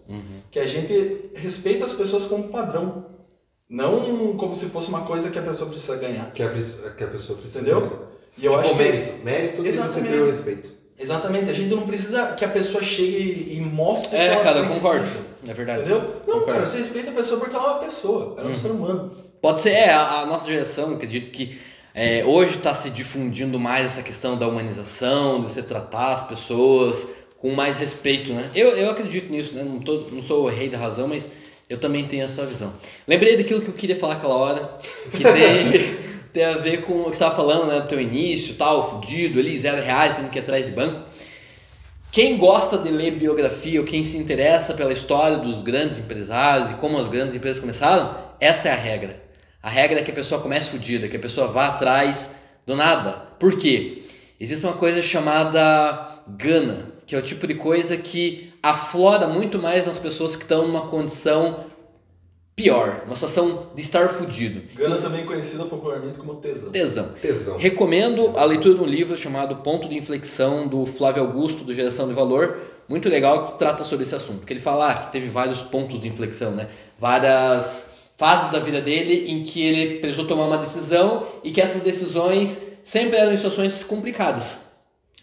Que 0.49 0.59
a 0.59 0.65
gente 0.65 1.31
respeita 1.35 1.85
as 1.85 1.93
pessoas 1.93 2.25
como 2.25 2.49
padrão. 2.49 3.05
Não 3.69 4.35
como 4.35 4.53
se 4.55 4.65
fosse 4.65 4.89
uma 4.89 5.05
coisa 5.05 5.29
que 5.29 5.39
a 5.39 5.41
pessoa 5.41 5.69
precisa 5.69 5.95
ganhar. 5.95 6.31
Que 6.33 6.43
a, 6.43 6.49
que 6.49 7.03
a 7.03 7.07
pessoa 7.07 7.39
precisa. 7.39 7.61
Entendeu? 7.61 8.09
E 8.37 8.45
eu 8.45 8.51
tipo, 8.51 8.61
acho 8.61 8.69
que. 8.71 8.75
mérito. 8.75 9.23
Mérito 9.23 9.63
tem 9.63 9.71
que 9.71 9.77
você 9.77 10.01
ter 10.01 10.19
o 10.19 10.25
respeito. 10.25 10.80
Exatamente, 11.01 11.49
a 11.49 11.53
gente 11.53 11.69
não 11.73 11.81
precisa 11.87 12.27
que 12.33 12.45
a 12.45 12.47
pessoa 12.49 12.83
chegue 12.83 13.47
e 13.55 13.59
mostre 13.59 14.17
É, 14.17 14.27
que 14.29 14.33
ela 14.35 14.43
cara, 14.43 14.59
eu 14.59 14.63
precisa. 14.65 14.81
concordo. 14.89 15.07
É 15.47 15.53
verdade. 15.53 15.79
Entendeu? 15.81 15.99
Não, 15.99 16.33
Concordo. 16.39 16.45
cara, 16.45 16.65
você 16.65 16.77
respeita 16.77 17.09
a 17.09 17.13
pessoa 17.13 17.39
porque 17.39 17.55
ela 17.55 17.65
é 17.65 17.69
uma 17.71 17.79
pessoa, 17.79 18.35
ela 18.37 18.47
é 18.47 18.51
um 18.51 18.53
Uhum. 18.53 18.59
ser 18.59 18.67
humano. 18.69 19.11
Pode 19.41 19.61
ser, 19.61 19.71
é, 19.71 19.89
a, 19.91 20.19
a 20.21 20.25
nossa 20.27 20.47
geração, 20.47 20.93
acredito 20.93 21.29
que 21.29 21.57
é, 21.95 22.23
hoje 22.25 22.55
está 22.57 22.73
se 22.73 22.89
difundindo 22.91 23.59
mais 23.59 23.85
essa 23.87 24.03
questão 24.03 24.37
da 24.37 24.47
humanização, 24.47 25.37
de 25.43 25.51
você 25.51 25.61
tratar 25.63 26.13
as 26.13 26.23
pessoas 26.23 27.07
com 27.39 27.49
mais 27.51 27.75
respeito, 27.75 28.31
né? 28.33 28.51
Eu, 28.53 28.69
eu 28.77 28.91
acredito 28.91 29.31
nisso, 29.31 29.55
né? 29.55 29.63
Não, 29.63 29.79
tô, 29.79 30.01
não 30.11 30.21
sou 30.21 30.43
o 30.43 30.47
rei 30.47 30.69
da 30.69 30.77
razão, 30.77 31.07
mas 31.07 31.31
eu 31.67 31.79
também 31.79 32.05
tenho 32.05 32.23
essa 32.23 32.45
visão. 32.45 32.71
Lembrei 33.07 33.35
daquilo 33.35 33.61
que 33.61 33.69
eu 33.69 33.73
queria 33.73 33.95
falar 33.95 34.13
aquela 34.13 34.35
hora, 34.35 34.69
que 35.09 35.23
tem, 35.25 35.97
tem 36.31 36.45
a 36.45 36.57
ver 36.57 36.83
com 36.83 36.93
o 36.93 37.11
que 37.11 37.17
você 37.17 37.23
estava 37.23 37.35
falando, 37.35 37.67
né? 37.67 37.81
Do 37.81 37.87
teu 37.87 37.99
início, 37.99 38.55
tal, 38.55 38.89
fudido 38.89 39.39
ali, 39.39 39.57
zero 39.57 39.81
reais, 39.81 40.15
sendo 40.15 40.29
que 40.29 40.39
é 40.39 40.41
atrás 40.41 40.65
de 40.65 40.71
banco. 40.71 41.05
Quem 42.11 42.37
gosta 42.37 42.77
de 42.77 42.89
ler 42.89 43.11
biografia 43.11 43.79
ou 43.79 43.85
quem 43.85 44.03
se 44.03 44.17
interessa 44.17 44.73
pela 44.73 44.91
história 44.91 45.37
dos 45.37 45.61
grandes 45.61 45.97
empresários 45.97 46.71
e 46.71 46.73
como 46.73 46.97
as 46.97 47.07
grandes 47.07 47.35
empresas 47.35 47.59
começaram, 47.59 48.15
essa 48.39 48.69
é 48.69 48.71
a 48.73 48.75
regra. 48.75 49.21
A 49.63 49.69
regra 49.69 49.99
é 49.99 50.03
que 50.03 50.11
a 50.11 50.13
pessoa 50.13 50.41
comece 50.41 50.69
fodida, 50.69 51.07
que 51.07 51.15
a 51.15 51.19
pessoa 51.19 51.47
vá 51.47 51.67
atrás 51.67 52.31
do 52.65 52.75
nada. 52.75 53.13
Por 53.39 53.57
quê? 53.57 54.03
Existe 54.39 54.65
uma 54.65 54.73
coisa 54.73 55.01
chamada 55.01 56.23
gana, 56.27 56.91
que 57.05 57.15
é 57.15 57.17
o 57.17 57.21
tipo 57.21 57.47
de 57.47 57.55
coisa 57.55 57.95
que 57.95 58.51
aflora 58.61 59.27
muito 59.27 59.59
mais 59.59 59.85
nas 59.85 59.97
pessoas 59.97 60.35
que 60.35 60.43
estão 60.43 60.67
numa 60.67 60.87
condição 60.87 61.65
pior, 62.55 63.03
uma 63.05 63.15
situação 63.15 63.67
de 63.73 63.81
estar 63.81 64.09
fudido. 64.09 64.61
Gana 64.75 64.95
também 64.95 65.25
conhecida 65.25 65.65
popularmente 65.65 66.17
como 66.17 66.35
tesão. 66.35 66.71
Tesão. 66.71 67.09
Tesão. 67.21 67.57
Recomendo 67.57 68.37
a 68.37 68.45
leitura 68.45 68.75
de 68.75 68.81
um 68.81 68.85
livro 68.85 69.17
chamado 69.17 69.57
Ponto 69.57 69.87
de 69.87 69.97
Inflexão, 69.97 70.67
do 70.67 70.85
Flávio 70.85 71.23
Augusto, 71.23 71.63
do 71.63 71.73
Geração 71.73 72.07
de 72.07 72.13
Valor. 72.13 72.57
Muito 72.87 73.07
legal 73.07 73.47
que 73.47 73.57
trata 73.57 73.83
sobre 73.83 74.03
esse 74.03 74.13
assunto. 74.13 74.39
Porque 74.39 74.53
ele 74.53 74.59
fala 74.59 74.91
ah, 74.91 74.95
que 74.95 75.11
teve 75.11 75.27
vários 75.27 75.61
pontos 75.61 75.99
de 75.99 76.07
inflexão, 76.07 76.51
né? 76.51 76.67
Várias 76.99 77.89
fases 78.17 78.51
da 78.51 78.59
vida 78.59 78.81
dele 78.81 79.31
em 79.31 79.43
que 79.43 79.63
ele 79.63 79.99
precisou 79.99 80.27
tomar 80.27 80.45
uma 80.45 80.57
decisão 80.57 81.25
e 81.43 81.51
que 81.51 81.59
essas 81.59 81.81
decisões 81.81 82.61
sempre 82.83 83.17
eram 83.17 83.33
em 83.33 83.35
situações 83.35 83.83
complicadas. 83.83 84.59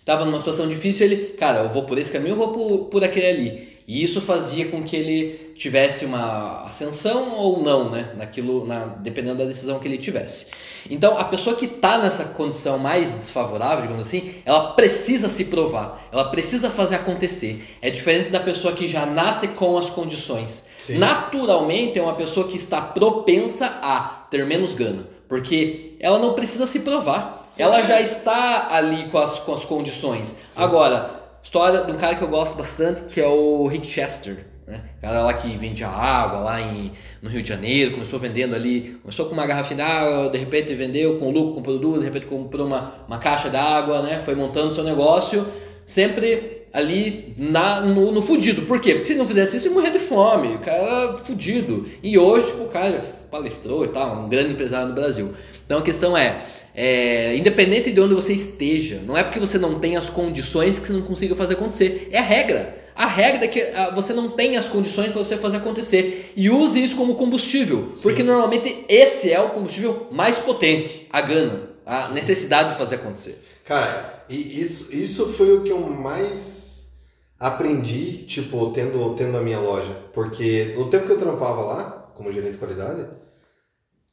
Tava 0.05 0.25
numa 0.25 0.39
situação 0.39 0.67
difícil, 0.67 1.07
ele, 1.07 1.17
cara, 1.39 1.61
eu 1.61 1.69
vou 1.69 1.85
por 1.85 1.99
esse 1.99 2.11
caminho, 2.11 2.33
eu 2.33 2.37
vou 2.37 2.49
por, 2.49 2.87
por 2.87 3.05
aquele 3.05 3.27
ali. 3.27 3.68
E 3.89 4.05
isso 4.05 4.21
fazia 4.21 4.67
com 4.67 4.85
que 4.85 4.95
ele 4.95 5.55
tivesse 5.55 6.05
uma 6.05 6.65
ascensão 6.65 7.35
ou 7.39 7.63
não, 7.63 7.89
né? 7.89 8.13
Naquilo, 8.19 8.67
na, 8.67 8.85
dependendo 8.85 9.39
da 9.39 9.47
decisão 9.47 9.79
que 9.79 9.89
ele 9.89 9.97
tivesse. 9.97 10.49
Então, 10.91 11.17
a 11.17 11.25
pessoa 11.25 11.57
que 11.57 11.65
está 11.65 11.97
nessa 11.97 12.27
condição 12.27 12.79
mais 12.79 13.15
desfavorável, 13.15 13.81
digamos 13.81 14.07
assim, 14.07 14.35
ela 14.45 14.75
precisa 14.75 15.31
se 15.31 15.47
provar, 15.47 16.07
ela 16.13 16.25
precisa 16.25 16.69
fazer 16.69 16.97
acontecer. 16.97 17.65
É 17.81 17.89
diferente 17.89 18.29
da 18.29 18.41
pessoa 18.41 18.75
que 18.75 18.87
já 18.87 19.07
nasce 19.07 19.49
com 19.49 19.79
as 19.79 19.89
condições. 19.89 20.65
Sim. 20.77 20.99
Naturalmente, 20.99 21.99
é 21.99 22.03
uma 22.03 22.15
pessoa 22.15 22.47
que 22.47 22.59
está 22.59 22.83
propensa 22.83 23.79
a 23.81 24.27
ter 24.31 24.45
menos 24.45 24.75
gana, 24.75 25.09
porque 25.27 25.97
ela 25.99 26.19
não 26.19 26.35
precisa 26.35 26.67
se 26.67 26.81
provar. 26.81 27.49
Ela 27.57 27.83
já 27.83 28.01
está 28.03 28.69
ali 28.71 29.09
com 29.11 29.17
as, 29.17 29.41
com 29.41 29.55
as 29.55 29.65
condições. 29.65 30.37
Agora, 30.55 31.18
história 31.49 31.81
de 31.81 31.91
um 31.91 31.97
cara 31.97 32.15
que 32.15 32.21
eu 32.21 32.29
gosto 32.29 32.55
bastante, 32.57 33.05
que 33.05 33.19
é 33.19 33.27
o 33.27 33.67
Rick 33.67 33.87
Chester. 33.87 34.45
Né? 34.67 34.83
O 34.99 35.01
cara 35.01 35.25
lá 35.25 35.33
que 35.33 35.57
vendia 35.57 35.89
água 35.89 36.41
lá 36.41 36.61
em, 36.61 36.93
no 37.23 37.31
Rio 37.31 37.41
de 37.41 37.49
Janeiro, 37.49 37.93
começou 37.93 38.21
vendendo 38.21 38.55
ali, 38.55 38.99
começou 39.03 39.25
com 39.25 39.33
uma 39.33 39.47
garrafinha 39.47 39.79
d'água, 39.79 40.29
de 40.29 40.37
repente 40.37 40.75
vendeu 40.75 41.17
com 41.17 41.31
lucro, 41.31 41.55
comprou 41.55 41.79
duas, 41.79 42.01
de 42.01 42.05
repente 42.05 42.27
comprou 42.27 42.67
uma, 42.67 42.97
uma 43.09 43.19
caixa 43.19 43.49
d'água, 43.49 44.03
né? 44.03 44.21
foi 44.23 44.35
montando 44.35 44.75
seu 44.75 44.85
negócio, 44.85 45.49
sempre 45.87 46.67
ali 46.71 47.35
na, 47.39 47.81
no, 47.81 48.13
no 48.13 48.21
fudido. 48.21 48.67
Por 48.67 48.79
quê? 48.79 48.97
Porque 48.97 49.15
se 49.15 49.19
não 49.19 49.27
fizesse 49.27 49.57
isso, 49.57 49.69
ia 49.69 49.73
morrer 49.73 49.91
de 49.91 49.99
fome, 49.99 50.49
o 50.49 50.59
cara 50.59 51.15
fudido. 51.25 51.87
E 52.03 52.19
hoje 52.19 52.49
tipo, 52.49 52.65
o 52.65 52.69
cara 52.69 53.03
palestrou 53.31 53.87
e 53.87 53.89
tal, 53.89 54.19
um 54.19 54.29
grande 54.29 54.53
empresário 54.53 54.89
no 54.89 54.95
Brasil. 54.95 55.33
Então 55.65 55.79
a 55.79 55.83
questão 55.83 56.15
é, 56.15 56.43
é, 56.81 57.37
independente 57.37 57.91
de 57.91 58.01
onde 58.01 58.15
você 58.15 58.33
esteja, 58.33 59.03
não 59.05 59.19
é 59.19 59.25
porque 59.25 59.41
você 59.41 59.59
não 59.59 59.81
tem 59.81 59.97
as 59.97 60.09
condições 60.09 60.79
que 60.79 60.87
você 60.87 60.93
não 60.93 61.03
consiga 61.03 61.35
fazer 61.35 61.55
acontecer. 61.55 62.09
É 62.13 62.21
a 62.21 62.23
regra. 62.23 62.87
A 62.95 63.05
regra 63.05 63.47
é 63.47 63.49
que 63.49 63.61
ah, 63.61 63.91
você 63.93 64.13
não 64.15 64.31
tem 64.31 64.57
as 64.57 64.69
condições 64.69 65.11
para 65.11 65.19
você 65.19 65.37
fazer 65.37 65.57
acontecer. 65.57 66.33
E 66.37 66.49
use 66.49 66.81
isso 66.81 66.95
como 66.95 67.17
combustível. 67.17 67.91
Porque 68.01 68.23
normalmente 68.23 68.85
esse 68.89 69.29
é 69.29 69.41
o 69.41 69.51
combustível 69.51 70.07
mais 70.13 70.39
potente. 70.39 71.05
A 71.11 71.21
gana. 71.21 71.63
A 71.85 72.11
necessidade 72.11 72.69
de 72.71 72.79
fazer 72.79 72.95
acontecer. 72.95 73.43
Cara, 73.65 74.25
e 74.29 74.61
isso, 74.61 74.95
isso 74.95 75.33
foi 75.33 75.57
o 75.57 75.65
que 75.65 75.73
eu 75.73 75.81
mais 75.81 76.93
aprendi, 77.41 78.19
tipo, 78.19 78.71
tendo, 78.71 79.17
tendo 79.17 79.37
a 79.37 79.41
minha 79.41 79.59
loja. 79.59 79.97
Porque 80.13 80.75
no 80.77 80.89
tempo 80.89 81.07
que 81.07 81.13
eu 81.13 81.19
trampava 81.19 81.61
lá, 81.65 82.13
como 82.15 82.31
gerente 82.31 82.53
de 82.53 82.59
qualidade, 82.59 83.05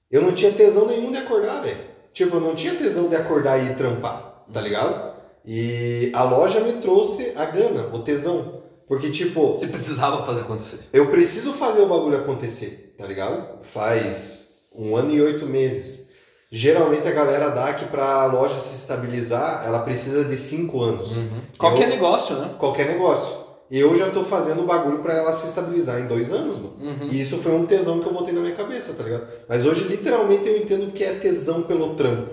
eu 0.10 0.24
não 0.24 0.32
tinha 0.32 0.52
tesão 0.52 0.88
nenhum 0.88 1.12
de 1.12 1.20
acordar, 1.20 1.62
velho. 1.62 1.94
Tipo, 2.16 2.38
eu 2.38 2.42
não 2.42 2.56
tinha 2.56 2.74
tesão 2.74 3.10
de 3.10 3.16
acordar 3.16 3.60
e 3.64 3.76
trampar, 3.76 4.46
tá 4.52 4.60
ligado? 4.62 5.14
E 5.46 6.10
a 6.16 6.24
loja 6.24 6.60
me 6.62 6.74
trouxe 6.74 7.34
a 7.36 7.46
gana, 7.46 7.90
o 7.94 8.00
tesão. 8.00 8.64
Porque, 8.88 9.10
tipo, 9.12 9.52
Você 9.52 9.68
precisava 9.68 10.24
fazer 10.26 10.42
acontecer. 10.42 10.80
eu 10.94 11.12
preciso 11.12 11.54
fazer 11.54 11.82
o 11.82 11.88
bagulho 11.88 12.18
acontecer, 12.18 12.96
tá 12.98 13.06
ligado? 13.06 13.60
Faz 13.64 14.46
um 14.74 14.96
ano 14.96 15.12
e 15.12 15.22
oito 15.22 15.46
meses. 15.46 16.06
Geralmente 16.52 17.08
a 17.08 17.12
galera 17.12 17.50
dá 17.50 17.74
que 17.74 17.86
pra 17.86 18.28
loja 18.28 18.58
se 18.60 18.76
estabilizar, 18.76 19.64
ela 19.66 19.80
precisa 19.80 20.24
de 20.24 20.38
cinco 20.38 20.82
anos. 20.82 21.14
Qualquer 21.58 21.84
Eu- 21.86 21.90
negócio, 21.90 22.36
né? 22.38 22.52
Qualquer 22.58 22.88
negócio. 22.88 23.36
Eu 23.70 23.98
já 23.98 24.10
tô 24.12 24.24
fazendo 24.24 24.62
o 24.62 24.66
bagulho 24.66 25.00
pra 25.00 25.14
ela 25.16 25.36
se 25.36 25.48
estabilizar 25.48 26.00
em 26.00 26.06
dois 26.08 26.32
anos, 26.32 26.58
mano. 26.58 26.74
Uhum. 26.80 27.08
E 27.12 27.20
isso 27.20 27.38
foi 27.38 27.52
um 27.54 27.66
tesão 27.66 28.00
que 28.00 28.06
eu 28.08 28.14
botei 28.14 28.34
na 28.34 28.42
minha 28.42 28.54
cabeça, 28.54 28.94
tá 28.94 29.04
ligado? 29.04 29.26
Mas 29.50 29.66
hoje, 29.66 29.86
literalmente, 29.86 30.48
eu 30.48 30.58
entendo 30.58 30.92
que 30.92 31.04
é 31.04 31.14
tesão 31.16 31.64
pelo 31.64 31.96
trampo. 31.96 32.30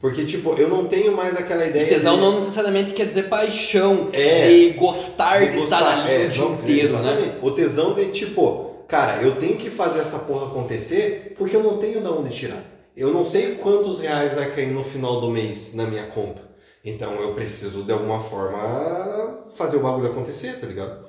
Porque, 0.00 0.24
tipo, 0.24 0.54
eu 0.58 0.68
não 0.68 0.86
tenho 0.86 1.14
mais 1.16 1.36
aquela 1.36 1.64
E 1.64 1.70
ideia. 1.70 1.86
tesão 1.86 2.14
de- 2.14 2.20
não 2.20 2.34
necessariamente 2.34 2.92
quer 2.92 3.06
dizer 3.06 3.24
paixão, 3.24 4.08
É. 4.12 4.48
de 4.48 4.70
gostar 4.70 5.38
de, 5.40 5.56
estar 5.56 5.80
gostar, 5.80 6.00
ali 6.00 6.10
é, 6.12 6.24
o 6.24 6.28
dia 6.28 6.44
não- 6.44 6.54
inteiro, 6.54 6.92
né? 6.92 7.00
exatamente. 7.00 7.36
O 7.42 7.50
tesão 7.50 7.94
de 7.94 8.04
tipo, 8.12 8.84
cara, 8.88 9.22
eu 9.22 9.32
tenho 9.36 9.56
que 9.56 9.68
fazer 9.70 10.00
essa 10.00 10.18
porra 10.20 10.46
acontecer 10.46 11.34
porque 11.36 11.56
eu 11.56 11.62
não 11.62 11.78
tenho 11.78 12.00
de 12.00 12.08
onde 12.08 12.30
tirar. 12.34 12.62
Eu 12.96 13.12
não 13.12 13.24
sei 13.26 13.56
quantos 13.56 14.00
reais 14.00 14.32
vai 14.32 14.50
cair 14.54 14.70
no 14.72 14.82
final 14.84 15.20
do 15.20 15.30
mês 15.30 15.74
na 15.74 15.84
minha 15.84 16.04
conta. 16.04 16.45
Então 16.86 17.14
eu 17.20 17.34
preciso 17.34 17.82
de 17.82 17.92
alguma 17.92 18.22
forma 18.22 19.44
fazer 19.56 19.76
o 19.76 19.80
bagulho 19.80 20.10
acontecer, 20.10 20.60
tá 20.60 20.66
ligado? 20.68 21.04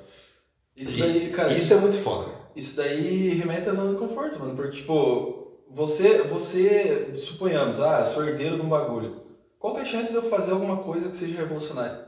Isso 0.76 0.98
daí, 0.98 1.30
cara, 1.30 1.54
Isso 1.54 1.72
é 1.74 1.78
muito 1.78 1.98
foda, 1.98 2.28
né? 2.28 2.34
Isso 2.56 2.76
daí 2.76 3.30
remete 3.36 3.70
à 3.70 3.74
zona 3.74 3.92
de 3.92 3.98
conforto, 3.98 4.40
mano. 4.40 4.56
Porque, 4.56 4.78
tipo, 4.78 5.60
você, 5.70 6.24
você, 6.24 7.14
suponhamos, 7.16 7.80
ah, 7.80 8.00
eu 8.00 8.06
sou 8.08 8.26
herdeiro 8.28 8.56
de 8.56 8.62
um 8.64 8.70
bagulho. 8.70 9.22
Qual 9.60 9.74
que 9.74 9.80
é 9.80 9.84
a 9.84 9.86
chance 9.86 10.10
de 10.10 10.16
eu 10.16 10.24
fazer 10.24 10.52
alguma 10.52 10.78
coisa 10.78 11.10
que 11.10 11.16
seja 11.16 11.38
revolucionária? 11.38 12.08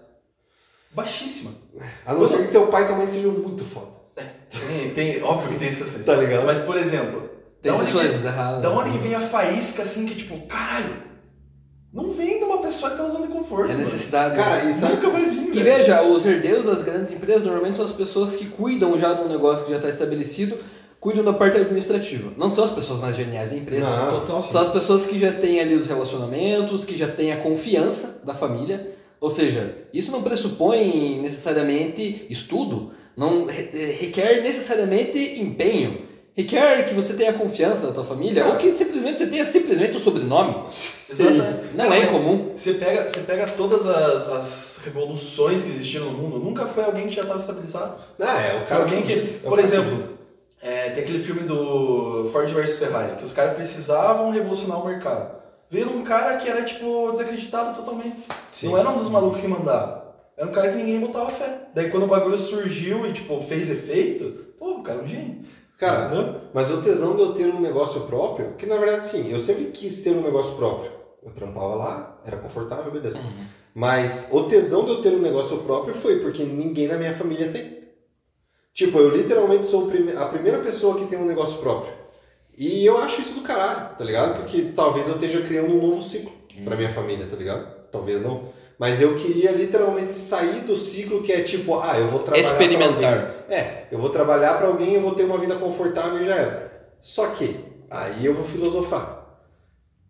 Baixíssima. 0.92 1.52
A 2.06 2.14
não 2.14 2.28
ser 2.28 2.46
que 2.48 2.52
teu 2.52 2.68
pai 2.68 2.84
e 2.84 2.88
tua 2.88 2.96
mãe 2.98 3.08
sejam 3.08 3.32
muito 3.32 3.64
foda. 3.64 3.92
Tem, 4.16 4.90
tem, 4.94 5.24
óbvio 5.24 5.52
que 5.52 5.60
tem 5.60 5.70
exceções. 5.70 6.04
Tá 6.06 6.16
ligado? 6.16 6.46
Mas, 6.46 6.60
por 6.60 6.76
exemplo, 6.78 7.30
Tem 7.62 7.72
da 7.72 7.78
onde 7.78 7.92
que- 7.92 8.28
é 8.28 8.30
raro. 8.30 8.62
Da 8.62 8.72
onde 8.72 8.92
que 8.92 8.98
vem 8.98 9.14
a 9.16 9.22
faísca 9.22 9.84
assim 9.84 10.06
que, 10.08 10.16
tipo, 10.16 10.40
caralho, 10.48 11.09
não 11.94 12.12
vem 12.12 12.38
de 12.38 12.44
uma 12.44 12.60
pessoa 12.60 12.92
que 12.92 12.98
tá 12.98 13.04
na 13.04 13.10
zona 13.10 13.28
de 13.28 13.34
conforto. 13.34 13.66
É 13.66 13.68
mano. 13.70 13.80
necessidade. 13.80 14.36
Cara, 14.36 14.64
e 14.70 14.74
sabe 14.74 14.96
Nunca 14.96 15.10
vai 15.10 15.26
vir. 15.26 15.50
E 15.50 15.52
velho. 15.52 15.64
veja, 15.64 16.02
os 16.04 16.26
herdeiros 16.26 16.66
das 16.66 16.82
grandes 16.82 17.12
empresas 17.12 17.44
normalmente 17.44 17.76
são 17.76 17.86
as 17.86 17.92
pessoas 17.92 18.36
que 18.36 18.46
cuidam 18.46 18.98
já 18.98 19.14
de 19.14 19.22
um 19.24 19.28
negócio 19.28 19.66
que 19.66 19.72
já 19.72 19.78
está 19.78 19.90
estabelecido, 19.90 20.58
cuidam 21.00 21.24
da 21.24 21.34
parte 21.34 21.58
administrativa. 21.58 22.32
Não 22.38 22.50
são 22.52 22.64
as 22.64 22.70
pessoas 22.72 23.00
mais 23.00 23.16
geniais 23.16 23.50
da 23.52 23.58
empresa. 23.58 23.90
Não, 23.90 24.20
Total. 24.22 24.50
São 24.50 24.62
as 24.62 24.70
pessoas 24.70 25.06
que 25.06 25.18
já 25.18 25.32
têm 25.34 25.60
ali 25.60 25.74
os 25.74 25.86
relacionamentos, 25.88 26.86
que 26.86 26.96
já 26.96 27.08
têm 27.08 27.32
a 27.32 27.38
confiança 27.38 28.22
da 28.24 28.36
família. 28.36 28.96
Ou 29.22 29.30
seja, 29.30 29.76
isso 29.94 30.12
não 30.12 30.22
pressupõe 30.24 31.20
necessariamente 31.22 32.26
estudo, 32.30 32.92
não 33.18 33.46
re- 33.46 33.70
eh, 33.74 33.98
requer 34.00 34.42
necessariamente 34.42 35.42
empenho. 35.42 36.02
Requer 36.40 36.86
que 36.86 36.94
você 36.94 37.16
tenha 37.16 37.34
confiança 37.34 37.88
da 37.88 37.92
tua 37.92 38.06
família 38.06 38.46
ou 38.46 38.56
que 38.56 38.72
simplesmente 38.72 39.20
você 39.20 39.28
tenha 39.28 39.44
simplesmente 39.44 39.98
o 39.98 40.00
sobrenome. 40.00 40.56
Exatamente. 41.10 41.76
Não 41.76 41.90
Cara, 41.90 41.98
é 41.98 42.04
incomum. 42.04 42.52
Você 42.56 42.76
pega, 42.76 43.08
você 43.10 43.20
pega 43.20 43.46
todas 43.46 43.86
as, 43.86 44.30
as 44.30 44.76
revoluções 44.86 45.64
que 45.64 45.70
existiram 45.70 46.06
no 46.06 46.18
mundo, 46.18 46.40
nunca 46.40 46.66
foi 46.66 46.86
alguém 46.86 47.10
que 47.10 47.16
já 47.16 47.24
estava 47.24 47.40
estabilizado. 47.40 47.96
Não, 48.18 48.30
é 48.30 48.54
o 48.54 48.58
Foi 48.60 48.68
cara 48.68 48.84
alguém 48.84 49.02
que. 49.02 49.14
É 49.14 49.18
o 49.18 49.50
por 49.50 49.58
cara 49.58 49.62
exemplo, 49.64 50.18
é, 50.62 50.90
tem 50.92 51.04
aquele 51.04 51.20
filme 51.20 51.42
do 51.42 52.30
Ford 52.32 52.50
vs 52.50 52.78
Ferrari, 52.78 53.18
que 53.18 53.24
os 53.26 53.34
caras 53.34 53.56
precisavam 53.56 54.32
revolucionar 54.32 54.82
o 54.82 54.88
mercado. 54.88 55.40
Veio 55.70 55.90
um 55.90 56.04
cara 56.04 56.38
que 56.38 56.48
era, 56.48 56.64
tipo, 56.64 57.12
desacreditado 57.12 57.76
totalmente. 57.78 58.24
Sim. 58.50 58.70
Não 58.70 58.78
era 58.78 58.90
um 58.90 58.98
dos 58.98 59.10
malucos 59.10 59.42
que 59.42 59.48
mandava. 59.48 60.06
Era 60.38 60.48
um 60.48 60.54
cara 60.54 60.70
que 60.70 60.78
ninguém 60.78 61.02
botava 61.02 61.30
fé. 61.32 61.64
Daí 61.76 61.90
quando 61.90 62.04
o 62.04 62.08
bagulho 62.08 62.38
surgiu 62.38 63.06
e, 63.06 63.12
tipo, 63.12 63.42
fez 63.42 63.70
efeito, 63.70 64.54
pô, 64.58 64.76
o 64.76 64.84
cara 64.84 65.00
é 65.00 65.04
um 65.04 65.08
gênio. 65.08 65.44
Cara, 65.80 66.14
Entendeu? 66.14 66.42
mas 66.54 66.70
o 66.70 66.82
tesão 66.82 67.16
de 67.16 67.22
eu 67.22 67.34
ter 67.34 67.48
um 67.48 67.62
negócio 67.62 68.02
próprio, 68.02 68.54
que 68.58 68.66
na 68.66 68.76
verdade 68.76 69.08
sim, 69.08 69.32
eu 69.32 69.40
sempre 69.40 69.66
quis 69.68 70.04
ter 70.04 70.12
um 70.12 70.22
negócio 70.22 70.56
próprio. 70.56 70.92
Eu 71.24 71.32
trampava 71.32 71.76
lá, 71.76 72.22
era 72.26 72.36
confortável, 72.36 72.92
beleza. 72.92 73.20
Mas 73.74 74.28
o 74.32 74.44
tesão 74.44 74.84
de 74.84 74.92
eu 74.92 75.02
ter 75.02 75.14
um 75.14 75.22
negócio 75.22 75.58
próprio 75.60 75.96
foi 75.96 76.20
porque 76.20 76.44
ninguém 76.44 76.88
na 76.88 76.98
minha 76.98 77.16
família 77.16 77.50
tem. 77.50 77.80
Tipo, 78.74 79.00
eu 79.00 79.10
literalmente 79.10 79.68
sou 79.68 79.90
a 80.18 80.26
primeira 80.26 80.60
pessoa 80.60 80.98
que 80.98 81.06
tem 81.06 81.18
um 81.18 81.26
negócio 81.26 81.60
próprio. 81.60 81.94
E 82.58 82.86
eu 82.86 82.98
acho 82.98 83.22
isso 83.22 83.36
do 83.36 83.42
caralho, 83.42 83.96
tá 83.96 84.04
ligado? 84.04 84.38
Porque 84.38 84.74
talvez 84.76 85.08
eu 85.08 85.16
esteja 85.16 85.42
criando 85.42 85.74
um 85.74 85.88
novo 85.88 86.02
ciclo 86.02 86.32
pra 86.66 86.76
minha 86.76 86.90
família, 86.90 87.26
tá 87.26 87.38
ligado? 87.38 87.90
Talvez 87.90 88.22
não. 88.22 88.50
Mas 88.80 89.02
eu 89.02 89.18
queria 89.18 89.52
literalmente 89.52 90.18
sair 90.18 90.62
do 90.62 90.78
ciclo 90.78 91.22
que 91.22 91.34
é 91.34 91.44
tipo, 91.44 91.78
ah, 91.82 92.00
eu 92.00 92.08
vou 92.08 92.20
trabalhar. 92.20 92.42
Experimentar. 92.42 93.14
alguém. 93.14 93.58
É, 93.58 93.88
eu 93.92 94.00
vou 94.00 94.10
trabalhar 94.10 94.58
pra 94.58 94.68
alguém, 94.68 94.94
eu 94.94 95.02
vou 95.02 95.14
ter 95.14 95.26
uma 95.26 95.38
vida 95.38 95.58
confortável 95.58 96.22
e 96.22 96.26
já 96.26 96.36
era. 96.36 96.90
Só 97.02 97.28
que, 97.28 97.60
aí 97.92 98.26
eu 98.26 98.34
vou 98.34 98.46
filosofar. 98.46 99.38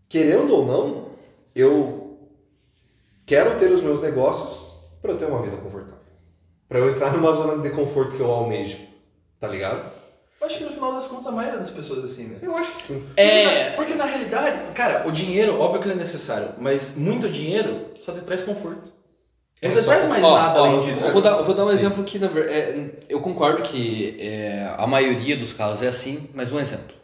Querendo 0.07 0.55
ou 0.55 0.65
não, 0.67 1.09
eu 1.55 2.19
quero 3.25 3.57
ter 3.57 3.71
os 3.71 3.81
meus 3.81 4.03
negócios 4.03 4.75
pra 5.01 5.13
eu 5.13 5.17
ter 5.17 5.25
uma 5.25 5.41
vida 5.41 5.57
confortável. 5.57 5.97
Pra 6.67 6.77
eu 6.77 6.91
entrar 6.91 7.11
numa 7.13 7.31
zona 7.31 7.63
de 7.63 7.71
conforto 7.71 8.15
que 8.15 8.21
eu 8.21 8.29
almejo, 8.29 8.77
tá 9.39 9.47
ligado? 9.47 9.91
Eu 10.41 10.47
acho 10.47 10.57
que 10.57 10.63
no 10.63 10.71
final 10.71 10.93
das 10.93 11.07
contas 11.07 11.27
a 11.27 11.31
maioria 11.31 11.59
das 11.59 11.69
pessoas 11.69 12.01
é 12.01 12.05
assim, 12.05 12.23
né? 12.27 12.37
Eu 12.41 12.55
acho 12.55 12.71
que 12.71 12.81
sim. 12.83 13.03
É. 13.17 13.71
Porque 13.71 13.93
na 13.93 14.05
realidade, 14.05 14.57
cara, 14.73 15.05
o 15.07 15.11
dinheiro, 15.11 15.59
óbvio 15.59 15.81
que 15.81 15.87
ele 15.87 15.95
é 15.99 16.03
necessário, 16.03 16.53
mas 16.59 16.95
muito 16.95 17.27
dinheiro 17.29 17.87
só 17.99 18.13
te 18.13 18.21
traz 18.21 18.43
conforto. 18.43 18.89
Ele 19.61 19.73
não 19.73 19.81
É, 19.81 19.83
só- 19.83 19.89
traz 19.91 20.07
mais 20.07 20.23
Ó, 20.23 20.37
nada 20.37 20.61
ó, 20.61 20.65
além 20.65 20.93
disso. 20.93 21.05
Eu 21.07 21.11
vou 21.11 21.21
dar, 21.21 21.31
eu 21.31 21.43
vou 21.43 21.53
dar 21.53 21.65
um 21.65 21.69
Sim. 21.69 21.73
exemplo 21.75 22.03
que, 22.05 22.17
na 22.17 22.27
ver- 22.29 22.49
é, 22.49 22.91
eu 23.09 23.19
concordo 23.19 23.61
que 23.63 24.15
é, 24.17 24.73
a 24.77 24.87
maioria 24.87 25.35
dos 25.35 25.51
casos 25.51 25.81
é 25.83 25.89
assim, 25.89 26.29
mas 26.33 26.49
um 26.51 26.57
exemplo. 26.59 26.95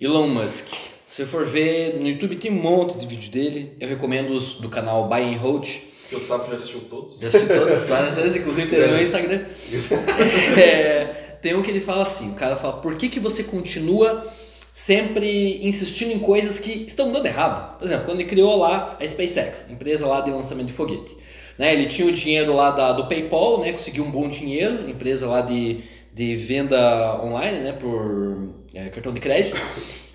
Elon 0.00 0.26
Musk. 0.26 0.66
Se 1.06 1.22
você 1.22 1.26
for 1.26 1.46
ver, 1.46 2.00
no 2.00 2.08
YouTube 2.08 2.34
tem 2.34 2.50
um 2.50 2.60
monte 2.60 2.98
de 2.98 3.06
vídeo 3.06 3.30
dele. 3.30 3.76
Eu 3.80 3.86
recomendo 3.88 4.32
os 4.32 4.54
do 4.54 4.68
canal 4.68 5.08
Buy 5.08 5.22
and 5.32 5.38
Hold. 5.38 5.68
Que 6.08 6.16
o 6.16 6.20
Sapo 6.20 6.48
já 6.50 6.56
assistiu 6.56 6.80
todos. 6.90 7.20
Já 7.20 7.28
assisti 7.28 7.46
todos, 7.46 7.86
várias 7.86 8.16
vezes, 8.16 8.34
inclusive 8.36 8.68
tem 8.68 8.80
no 8.80 8.88
meu 8.88 9.00
Instagram. 9.02 9.44
É, 10.58 11.23
tem 11.44 11.54
um 11.54 11.60
que 11.60 11.70
ele 11.70 11.82
fala 11.82 12.04
assim, 12.04 12.30
o 12.30 12.34
cara 12.34 12.56
fala, 12.56 12.78
por 12.78 12.96
que, 12.96 13.06
que 13.06 13.20
você 13.20 13.44
continua 13.44 14.26
sempre 14.72 15.60
insistindo 15.62 16.10
em 16.10 16.18
coisas 16.18 16.58
que 16.58 16.86
estão 16.86 17.12
dando 17.12 17.26
errado? 17.26 17.76
Por 17.76 17.84
exemplo, 17.84 18.06
quando 18.06 18.20
ele 18.20 18.28
criou 18.30 18.56
lá 18.56 18.96
a 18.98 19.06
SpaceX, 19.06 19.66
empresa 19.68 20.06
lá 20.06 20.22
de 20.22 20.30
lançamento 20.30 20.68
de 20.68 20.72
foguete. 20.72 21.14
Né, 21.58 21.74
ele 21.74 21.84
tinha 21.84 22.08
o 22.08 22.12
dinheiro 22.12 22.56
lá 22.56 22.70
da, 22.70 22.92
do 22.92 23.06
PayPal, 23.08 23.60
né, 23.60 23.72
conseguiu 23.72 24.04
um 24.04 24.10
bom 24.10 24.26
dinheiro, 24.26 24.88
empresa 24.88 25.26
lá 25.26 25.42
de, 25.42 25.84
de 26.14 26.34
venda 26.34 27.20
online, 27.22 27.58
né, 27.58 27.72
por 27.72 28.54
é, 28.72 28.88
cartão 28.88 29.12
de 29.12 29.20
crédito. 29.20 29.54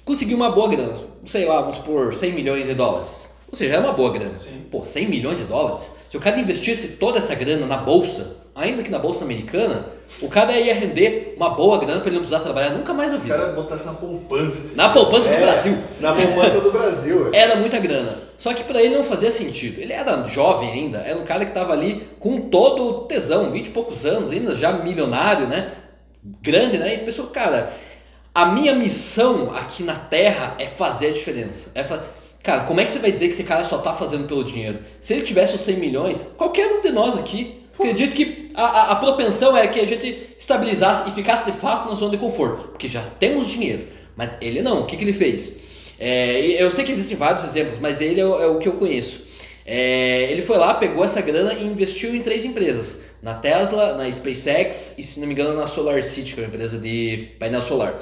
Conseguiu 0.03 0.35
uma 0.35 0.49
boa 0.49 0.67
grana, 0.67 0.95
sei 1.27 1.45
lá, 1.45 1.61
vamos 1.61 1.77
por 1.77 2.15
100 2.15 2.31
milhões 2.31 2.65
de 2.65 2.73
dólares. 2.73 3.29
Ou 3.47 3.55
seja, 3.55 3.75
é 3.75 3.79
uma 3.79 3.93
boa 3.93 4.11
grana. 4.11 4.39
Sim. 4.39 4.65
Pô, 4.71 4.83
100 4.83 5.05
milhões 5.07 5.37
de 5.37 5.45
dólares? 5.45 5.91
Se 6.09 6.17
o 6.17 6.19
cara 6.19 6.39
investisse 6.39 6.87
toda 6.89 7.19
essa 7.19 7.35
grana 7.35 7.67
na 7.67 7.77
bolsa, 7.77 8.38
ainda 8.59 8.83
que 8.83 8.91
na 8.91 8.99
bolsa 8.99 9.23
americana, 9.23 9.85
o 10.21 10.27
cara 10.27 10.51
ia 10.53 10.73
render 10.73 11.33
uma 11.37 11.49
boa 11.51 11.77
grana 11.79 11.99
pra 11.99 12.07
ele 12.07 12.15
não 12.17 12.21
precisar 12.23 12.43
trabalhar 12.43 12.71
nunca 12.71 12.93
mais 12.93 13.11
na 13.13 13.17
O 13.17 13.21
vida. 13.21 13.35
cara 13.37 13.51
botasse 13.53 13.85
na 13.85 13.93
poupança. 13.93 14.59
assim. 14.61 14.75
Na 14.75 14.89
poupança 14.89 15.29
do 15.29 15.33
É, 15.35 15.39
Brasil. 15.39 15.77
Na 16.01 16.13
poupança 16.13 16.59
do 16.61 16.71
Brasil. 16.71 17.29
é. 17.33 17.37
Era 17.37 17.55
muita 17.55 17.79
grana. 17.79 18.17
Só 18.37 18.53
que 18.53 18.63
pra 18.63 18.81
ele 18.81 18.95
não 18.95 19.03
fazia 19.03 19.31
sentido. 19.31 19.79
Ele 19.81 19.91
era 19.93 20.25
jovem 20.25 20.69
ainda, 20.71 20.99
era 20.99 21.17
um 21.17 21.23
cara 21.23 21.45
que 21.45 21.51
tava 21.51 21.73
ali 21.73 22.07
com 22.19 22.49
todo 22.49 22.85
o 22.87 22.93
tesão, 23.01 23.51
20 23.51 23.67
e 23.67 23.71
poucos 23.71 24.05
anos, 24.05 24.31
ainda 24.31 24.55
já 24.55 24.71
milionário, 24.73 25.47
né? 25.47 25.71
Grande, 26.41 26.77
né? 26.77 26.93
E 26.95 26.97
pensou, 26.99 27.27
cara, 27.27 27.71
a 28.33 28.45
minha 28.47 28.73
missão 28.73 29.51
aqui 29.55 29.83
na 29.83 29.95
Terra 29.95 30.55
é 30.59 30.65
fazer 30.65 31.07
a 31.07 31.11
diferença. 31.11 31.69
É 31.75 31.83
fa... 31.83 32.01
Cara, 32.41 32.63
como 32.63 32.79
é 32.79 32.85
que 32.85 32.91
você 32.91 32.99
vai 32.99 33.11
dizer 33.11 33.27
que 33.27 33.33
esse 33.33 33.43
cara 33.43 33.63
só 33.65 33.77
tá 33.79 33.93
fazendo 33.93 34.25
pelo 34.25 34.43
dinheiro? 34.43 34.79
Se 34.99 35.13
ele 35.13 35.23
tivesse 35.23 35.55
os 35.55 35.61
100 35.61 35.75
milhões, 35.77 36.25
qualquer 36.37 36.71
um 36.71 36.81
de 36.81 36.89
nós 36.91 37.17
aqui, 37.17 37.61
acredito 37.79 38.15
que 38.15 38.49
a, 38.53 38.63
a, 38.63 38.91
a 38.91 38.95
propensão 38.95 39.55
é 39.55 39.65
que 39.67 39.79
a 39.79 39.87
gente 39.87 40.35
estabilizasse 40.37 41.09
e 41.09 41.13
ficasse 41.13 41.45
de 41.45 41.53
fato 41.53 41.89
na 41.89 41.95
zona 41.95 42.11
de 42.11 42.17
conforto, 42.17 42.69
porque 42.69 42.87
já 42.87 43.01
temos 43.19 43.49
dinheiro. 43.49 43.87
Mas 44.15 44.37
ele 44.41 44.61
não, 44.61 44.81
o 44.81 44.85
que, 44.85 44.97
que 44.97 45.03
ele 45.03 45.13
fez? 45.13 45.57
É, 45.97 46.39
eu 46.61 46.69
sei 46.71 46.83
que 46.83 46.91
existem 46.91 47.17
vários 47.17 47.43
exemplos, 47.45 47.79
mas 47.79 48.01
ele 48.01 48.19
é 48.19 48.25
o, 48.25 48.41
é 48.41 48.47
o 48.47 48.57
que 48.57 48.67
eu 48.67 48.73
conheço. 48.73 49.23
É, 49.65 50.31
ele 50.31 50.41
foi 50.41 50.57
lá, 50.57 50.73
pegou 50.73 51.05
essa 51.05 51.21
grana 51.21 51.53
e 51.53 51.63
investiu 51.63 52.15
em 52.15 52.21
três 52.21 52.43
empresas: 52.43 52.99
na 53.21 53.33
Tesla, 53.33 53.95
na 53.95 54.11
SpaceX 54.11 54.95
e, 54.97 55.03
se 55.03 55.19
não 55.19 55.27
me 55.27 55.33
engano, 55.33 55.53
na 55.53 55.67
Solar 55.67 56.01
City, 56.03 56.33
que 56.33 56.41
é 56.41 56.43
uma 56.43 56.47
empresa 56.47 56.77
de 56.77 57.29
painel 57.37 57.61
solar. 57.61 57.99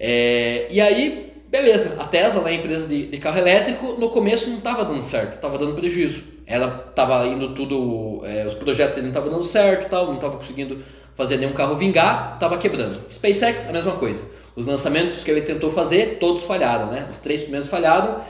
É, 0.00 0.66
e 0.70 0.80
aí, 0.80 1.32
beleza, 1.48 1.94
a 1.98 2.04
Tesla, 2.04 2.42
né, 2.42 2.54
empresa 2.54 2.86
de, 2.86 3.06
de 3.06 3.18
carro 3.18 3.38
elétrico, 3.38 3.94
no 3.98 4.08
começo 4.08 4.48
não 4.48 4.58
estava 4.58 4.84
dando 4.84 5.02
certo, 5.02 5.36
estava 5.36 5.56
dando 5.56 5.74
prejuízo. 5.74 6.37
Ela 6.48 6.86
estava 6.88 7.26
indo 7.26 7.54
tudo, 7.54 8.22
é, 8.24 8.46
os 8.46 8.54
projetos 8.54 8.96
não 8.96 9.08
estavam 9.08 9.28
dando 9.28 9.44
certo, 9.44 9.90
tal, 9.90 10.06
não 10.06 10.14
estava 10.14 10.38
conseguindo 10.38 10.82
fazer 11.14 11.36
nenhum 11.36 11.52
carro 11.52 11.76
vingar, 11.76 12.34
estava 12.34 12.56
quebrando. 12.56 12.98
SpaceX, 13.10 13.68
a 13.68 13.72
mesma 13.72 13.92
coisa. 13.92 14.24
Os 14.56 14.66
lançamentos 14.66 15.22
que 15.22 15.30
ele 15.30 15.42
tentou 15.42 15.70
fazer, 15.70 16.16
todos 16.18 16.44
falharam, 16.44 16.86
né? 16.90 17.06
Os 17.10 17.18
três 17.18 17.42
primeiros 17.42 17.68
falharam. 17.68 18.22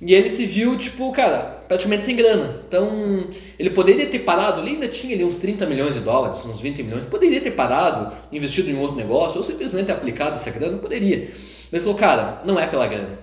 E 0.00 0.14
ele 0.14 0.30
se 0.30 0.46
viu, 0.46 0.76
tipo, 0.76 1.10
cara, 1.12 1.38
praticamente 1.68 2.04
sem 2.04 2.16
grana. 2.16 2.60
Então, 2.66 3.28
ele 3.58 3.70
poderia 3.70 4.06
ter 4.06 4.20
parado, 4.20 4.60
ele 4.62 4.70
ainda 4.70 4.88
tinha 4.88 5.14
ali 5.14 5.24
uns 5.24 5.36
30 5.36 5.66
milhões 5.66 5.94
de 5.94 6.00
dólares, 6.00 6.44
uns 6.44 6.60
20 6.60 6.82
milhões, 6.82 7.06
poderia 7.06 7.40
ter 7.40 7.50
parado, 7.50 8.14
investido 8.32 8.70
em 8.70 8.78
outro 8.78 8.96
negócio, 8.96 9.36
ou 9.36 9.42
simplesmente 9.42 9.90
aplicado 9.90 10.36
essa 10.36 10.50
grana, 10.50 10.78
poderia. 10.78 11.30
Mas 11.70 11.72
ele 11.72 11.82
falou, 11.82 11.94
cara, 11.96 12.42
não 12.44 12.58
é 12.58 12.66
pela 12.66 12.86
grana, 12.86 13.18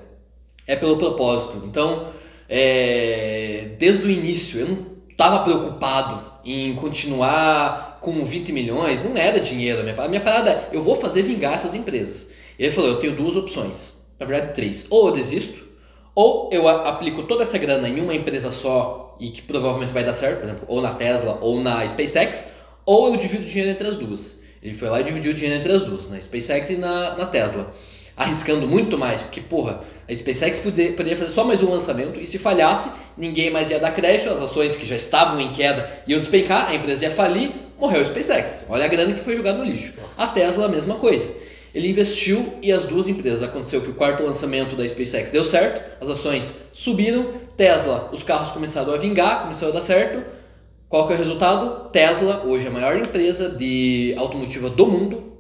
é 0.68 0.76
pelo 0.76 0.98
propósito. 0.98 1.62
Então, 1.66 2.08
é, 2.50 3.53
desde 3.84 4.06
o 4.08 4.10
início, 4.10 4.62
eu 4.62 4.68
não 4.70 4.86
estava 5.10 5.44
preocupado 5.44 6.24
em 6.46 6.74
continuar 6.76 7.98
com 8.00 8.24
20 8.24 8.54
milhões, 8.54 9.04
não 9.04 9.18
era 9.18 9.42
dinheiro. 9.42 9.82
A 9.82 9.84
minha, 9.84 9.94
parada- 9.94 10.10
minha 10.10 10.22
parada 10.22 10.50
é, 10.52 10.70
eu 10.72 10.82
vou 10.82 10.96
fazer 10.96 11.22
vingar 11.24 11.56
essas 11.56 11.76
empresas. 11.76 12.28
Ele 12.58 12.72
falou, 12.72 12.92
eu 12.92 13.00
tenho 13.00 13.14
duas 13.14 13.36
opções, 13.36 13.96
na 14.18 14.26
verdade 14.26 14.54
três. 14.54 14.86
Ou 14.90 15.08
eu 15.08 15.14
desisto, 15.14 15.68
ou 16.16 16.50
eu 16.54 16.66
aplico 16.70 17.24
toda 17.24 17.44
essa 17.44 17.58
grana 17.58 17.90
em 17.90 18.00
uma 18.00 18.16
empresa 18.16 18.54
só 18.54 19.18
e 19.20 19.30
que 19.30 19.42
provavelmente 19.42 19.92
vai 19.92 20.06
dar 20.06 20.14
certo, 20.14 20.38
por 20.38 20.46
exemplo, 20.46 20.66
ou 20.70 20.82
na 20.82 20.94
Tesla 20.94 21.38
ou 21.42 21.60
na 21.60 21.86
SpaceX, 21.86 22.48
ou 22.86 23.08
eu 23.10 23.18
divido 23.18 23.44
o 23.44 23.46
dinheiro 23.46 23.70
entre 23.70 23.86
as 23.86 23.98
duas. 23.98 24.38
Ele 24.62 24.74
foi 24.74 24.88
lá 24.88 25.02
e 25.02 25.04
dividiu 25.04 25.32
o 25.34 25.36
dinheiro 25.36 25.58
entre 25.60 25.74
as 25.74 25.84
duas, 25.84 26.08
na 26.08 26.22
SpaceX 26.22 26.70
e 26.70 26.78
na, 26.78 27.18
na 27.18 27.26
Tesla. 27.26 27.70
Arriscando 28.16 28.68
muito 28.68 28.98
mais, 28.98 29.22
porque, 29.22 29.42
porra, 29.42 29.82
a 30.08 30.14
SpaceX 30.14 30.60
poder, 30.60 30.96
poderia 30.96 31.18
fazer 31.18 31.32
só 31.32 31.44
mais 31.44 31.62
um 31.64 31.72
lançamento 31.72 32.20
e 32.20 32.26
se 32.26 32.38
falhasse, 32.38 32.92
ninguém 33.18 33.50
mais 33.50 33.70
ia 33.70 33.80
dar 33.80 33.92
crédito, 33.92 34.30
as 34.30 34.40
ações 34.40 34.78
que 34.78 34.86
já 34.86 34.96
estavam 34.96 35.40
em 35.42 35.52
queda 35.52 35.90
iam 36.08 36.20
despencar, 36.20 36.70
a 36.70 36.76
empresa 36.76 37.06
ia 37.06 37.12
falir, 37.12 37.52
morreu 37.80 38.02
a 38.02 38.06
SpaceX. 38.06 38.66
Olha 38.70 38.86
a 38.86 38.88
grana 38.88 39.14
que 39.14 39.24
foi 39.24 39.36
jogada 39.36 39.58
no 39.58 39.64
lixo. 39.64 39.94
A 40.18 40.28
Tesla, 40.28 40.66
a 40.66 40.70
mesma 40.70 40.96
coisa. 40.96 41.30
Ele 41.74 41.90
investiu 41.90 42.54
e 42.62 42.72
as 42.72 42.86
duas 42.86 43.08
empresas. 43.08 43.42
Aconteceu 43.42 43.82
que 43.82 43.90
o 43.90 43.94
quarto 43.96 44.24
lançamento 44.24 44.76
da 44.76 44.88
SpaceX 44.88 45.32
deu 45.32 45.44
certo, 45.44 45.82
as 46.00 46.08
ações 46.08 46.54
subiram, 46.72 47.32
Tesla, 47.58 48.10
os 48.14 48.22
carros 48.22 48.52
começaram 48.52 48.94
a 48.94 48.98
vingar, 48.98 49.42
começou 49.42 49.70
a 49.70 49.72
dar 49.72 49.82
certo. 49.82 50.24
Qual 50.88 51.08
que 51.08 51.14
é 51.14 51.16
o 51.16 51.20
resultado? 51.20 51.90
Tesla, 51.90 52.44
hoje 52.46 52.66
é 52.66 52.70
a 52.70 52.72
maior 52.72 52.96
empresa 52.96 53.50
de 53.50 54.14
automotiva 54.16 54.70
do 54.70 54.86
mundo. 54.86 55.33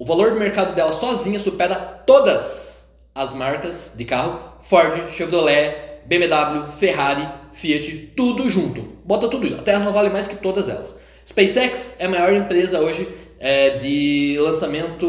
O 0.00 0.04
valor 0.06 0.30
do 0.30 0.40
mercado 0.40 0.74
dela 0.74 0.94
sozinha 0.94 1.38
supera 1.38 1.74
todas 1.74 2.86
as 3.14 3.34
marcas 3.34 3.92
de 3.94 4.06
carro: 4.06 4.40
Ford, 4.62 4.98
Chevrolet, 5.12 6.00
BMW, 6.06 6.72
Ferrari, 6.78 7.28
Fiat, 7.52 8.14
tudo 8.16 8.48
junto. 8.48 8.80
Bota 9.04 9.28
tudo 9.28 9.46
isso. 9.46 9.56
A 9.56 9.62
Tesla 9.62 9.92
vale 9.92 10.08
mais 10.08 10.26
que 10.26 10.36
todas 10.36 10.70
elas. 10.70 10.98
SpaceX 11.28 11.96
é 11.98 12.06
a 12.06 12.08
maior 12.08 12.32
empresa 12.32 12.80
hoje 12.80 13.06
é, 13.38 13.76
de 13.76 14.38
lançamento 14.40 15.06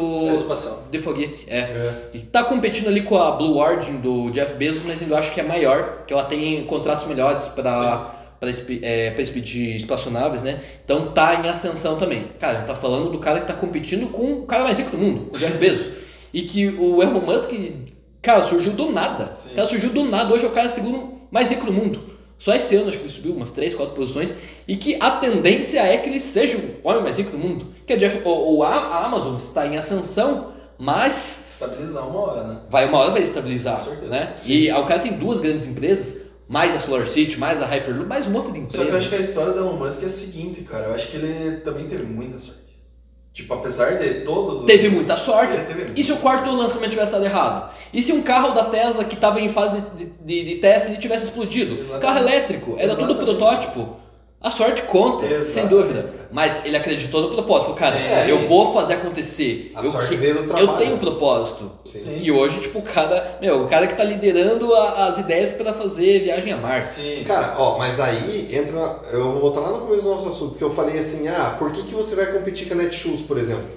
de 0.92 1.00
foguete. 1.00 1.46
É. 1.50 2.10
E 2.14 2.20
tá 2.20 2.44
competindo 2.44 2.90
ali 2.90 3.02
com 3.02 3.18
a 3.18 3.32
Blue 3.32 3.60
Origin 3.60 3.96
do 4.02 4.30
Jeff 4.32 4.56
Bezos, 4.56 4.84
mas 4.84 5.02
ainda 5.02 5.18
acho 5.18 5.32
que 5.32 5.40
é 5.40 5.44
maior, 5.44 6.04
que 6.06 6.14
ela 6.14 6.26
tem 6.26 6.66
contratos 6.66 7.08
melhores 7.08 7.46
para 7.46 8.21
para 8.42 8.50
é, 8.82 9.12
pra 9.12 9.22
expedir 9.24 9.76
espaçonaves, 9.76 10.42
né? 10.42 10.60
Então 10.84 11.12
tá 11.12 11.36
em 11.36 11.48
ascensão 11.48 11.96
também. 11.96 12.28
Cara, 12.40 12.54
a 12.54 12.58
gente 12.62 12.68
tá 12.68 12.76
falando 12.76 13.12
do 13.12 13.20
cara 13.20 13.40
que 13.40 13.46
tá 13.46 13.54
competindo 13.54 14.08
com 14.10 14.34
o 14.34 14.42
cara 14.48 14.64
mais 14.64 14.78
rico 14.80 14.90
do 14.92 14.98
mundo, 14.98 15.30
com 15.30 15.38
o 15.38 15.40
Jeff 15.40 15.56
Bezos. 15.58 15.92
E 16.34 16.42
que 16.42 16.68
o 16.70 17.04
Elon 17.04 17.22
Musk, 17.22 17.52
cara, 18.22 18.44
surgiu 18.44 18.74
do 18.74 18.92
nada. 18.92 19.32
Sim. 19.32 19.52
O 19.52 19.56
cara 19.56 19.68
surgiu 19.68 19.92
do 19.92 20.04
nada. 20.06 20.34
Hoje 20.34 20.44
é 20.44 20.48
o 20.48 20.52
cara 20.52 20.70
segundo 20.70 21.20
mais 21.30 21.50
rico 21.52 21.66
do 21.68 21.72
mundo. 21.72 22.10
Só 22.40 22.56
esse 22.56 22.76
ano 22.76 22.88
acho 22.90 22.98
que 22.98 23.04
ele 23.04 23.12
subiu 23.14 23.34
umas 23.34 23.52
3, 23.52 23.76
4 23.76 23.94
posições. 23.94 24.34
E 24.68 24.76
que 24.76 24.98
a 25.00 25.12
tendência 25.12 25.80
é 25.80 25.96
que 25.98 26.10
ele 26.10 26.20
seja 26.20 26.58
o 26.58 26.90
homem 26.90 27.04
mais 27.04 27.18
rico 27.20 27.30
do 27.32 27.38
mundo. 27.38 27.68
Que 27.86 27.94
a, 27.94 27.96
Jeff, 27.96 28.20
o, 28.26 28.58
o- 28.58 28.64
a 28.64 28.70
a 28.76 29.06
Amazon 29.06 29.38
está 29.38 29.68
em 29.68 29.78
ascensão, 29.78 30.52
mas 30.80 31.44
Estabilizar 31.48 32.08
uma 32.10 32.20
hora, 32.22 32.44
né? 32.48 32.58
vai 32.72 32.88
uma 32.88 32.98
hora 32.98 33.12
vai 33.12 33.22
estabilizar, 33.22 33.78
Com 33.78 33.92
certeza. 33.92 34.08
né? 34.12 34.34
E 34.44 34.72
o 34.72 34.84
cara 34.86 35.00
tem 35.00 35.12
duas 35.14 35.40
grandes 35.40 35.68
empresas, 35.68 36.21
mais 36.52 36.76
a 36.76 36.80
Solar 36.82 37.08
City, 37.08 37.40
mais 37.40 37.62
a 37.62 37.66
Hyperloop, 37.66 38.08
mais 38.10 38.28
um 38.28 38.32
monte 38.32 38.52
de 38.52 38.60
Só 38.64 38.68
que 38.68 38.78
eu 38.78 38.82
empresa. 38.82 38.98
acho 38.98 39.10
que 39.10 39.16
a 39.16 39.20
história 39.20 39.54
do 39.54 39.60
Elon 39.60 39.78
Musk 39.78 40.04
é 40.04 40.06
a 40.06 40.10
seguinte, 40.10 40.62
cara. 40.64 40.88
Eu 40.88 40.94
acho 40.94 41.08
que 41.08 41.16
ele 41.16 41.62
também 41.62 41.88
teve 41.88 42.04
muita 42.04 42.38
sorte. 42.38 42.60
Tipo, 43.32 43.54
apesar 43.54 43.98
de 43.98 44.26
todos 44.26 44.60
os... 44.60 44.66
Teve 44.66 44.90
muita 44.90 45.16
sorte. 45.16 45.54
Ele 45.54 45.64
teve 45.64 45.86
muita 45.86 45.94
E 46.02 46.04
se 46.04 46.12
o 46.12 46.18
quarto 46.18 46.52
lançamento 46.54 46.90
tivesse 46.90 47.14
dado 47.14 47.24
errado? 47.24 47.74
E 47.94 48.04
se 48.04 48.12
um 48.12 48.22
carro 48.22 48.54
da 48.54 48.66
Tesla 48.66 49.06
que 49.06 49.16
estava 49.16 49.40
em 49.40 49.48
fase 49.48 49.82
de, 49.96 50.06
de, 50.06 50.44
de 50.44 50.56
teste 50.56 50.90
ele 50.90 50.98
tivesse 50.98 51.24
explodido? 51.24 51.76
Exatamente. 51.80 52.02
Carro 52.02 52.20
elétrico, 52.20 52.76
era 52.78 52.96
tudo 52.96 53.14
Exatamente. 53.14 53.24
protótipo. 53.24 54.01
A 54.44 54.50
sorte 54.50 54.82
conta, 54.84 55.44
sem 55.44 55.68
dúvida. 55.68 56.12
Mas 56.32 56.66
ele 56.66 56.76
acreditou 56.76 57.22
no 57.22 57.30
propósito. 57.30 57.66
Falou, 57.66 57.78
cara, 57.78 57.98
Sim. 58.26 58.30
eu 58.32 58.48
vou 58.48 58.74
fazer 58.74 58.94
acontecer. 58.94 59.72
A 59.76 59.86
eu, 59.86 59.92
sorte 59.92 60.10
que- 60.10 60.16
veio 60.16 60.34
do 60.34 60.40
eu 60.42 60.48
trabalho. 60.48 60.78
tenho 60.80 60.96
um 60.96 60.98
propósito. 60.98 61.72
Sim. 61.86 62.18
E 62.22 62.32
hoje, 62.32 62.60
tipo, 62.62 62.80
o 62.80 62.82
cara, 62.82 63.38
meu, 63.40 63.64
o 63.64 63.68
cara 63.68 63.86
que 63.86 63.94
tá 63.96 64.04
liderando 64.04 64.74
a- 64.74 65.06
as 65.06 65.20
ideias 65.20 65.52
para 65.52 65.74
fazer 65.74 66.22
viagem 66.24 66.54
a 66.54 66.58
Marte. 66.58 66.88
Sim. 66.88 67.24
Cara, 67.28 67.54
ó, 67.60 67.78
mas 67.78 68.00
aí 68.00 68.50
entra. 68.52 69.00
Eu 69.12 69.32
vou 69.34 69.42
voltar 69.42 69.60
lá 69.60 69.70
no 69.72 69.82
começo 69.82 70.04
do 70.04 70.10
nosso 70.10 70.30
assunto, 70.30 70.58
que 70.58 70.64
eu 70.64 70.72
falei 70.72 70.98
assim: 70.98 71.28
ah, 71.28 71.56
por 71.60 71.72
que, 71.72 71.84
que 71.84 71.94
você 71.94 72.16
vai 72.16 72.28
competir 72.28 72.68
com 72.68 72.74
a 72.74 72.78
Netshoes, 72.78 73.22
por 73.22 73.38
exemplo? 73.38 73.70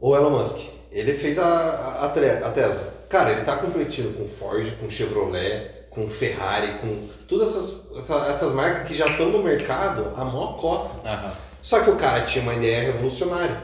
Ou 0.00 0.16
Elon 0.16 0.30
Musk. 0.30 0.58
Ele 0.92 1.12
fez 1.12 1.38
a, 1.38 1.44
a, 1.44 2.06
a 2.06 2.08
Tesla. 2.50 2.94
Cara, 3.08 3.32
ele 3.32 3.42
tá 3.42 3.56
competindo 3.56 4.16
com 4.16 4.26
Ford, 4.26 4.66
com 4.80 4.88
Chevrolet, 4.88 5.70
com 5.96 6.08
Ferrari, 6.08 6.78
com 6.80 7.08
todas 7.26 7.50
essas, 7.56 7.96
essa- 7.96 8.26
essas 8.28 8.52
marcas 8.52 8.86
que 8.86 8.94
já 8.94 9.06
estão 9.06 9.30
no 9.30 9.42
mercado 9.42 10.12
a 10.14 10.24
maior 10.24 10.58
cota. 10.58 11.08
Aham. 11.08 11.32
Só 11.62 11.80
que 11.80 11.90
o 11.90 11.96
cara 11.96 12.24
tinha 12.24 12.42
uma 12.42 12.54
ideia 12.54 12.82
revolucionária. 12.92 13.60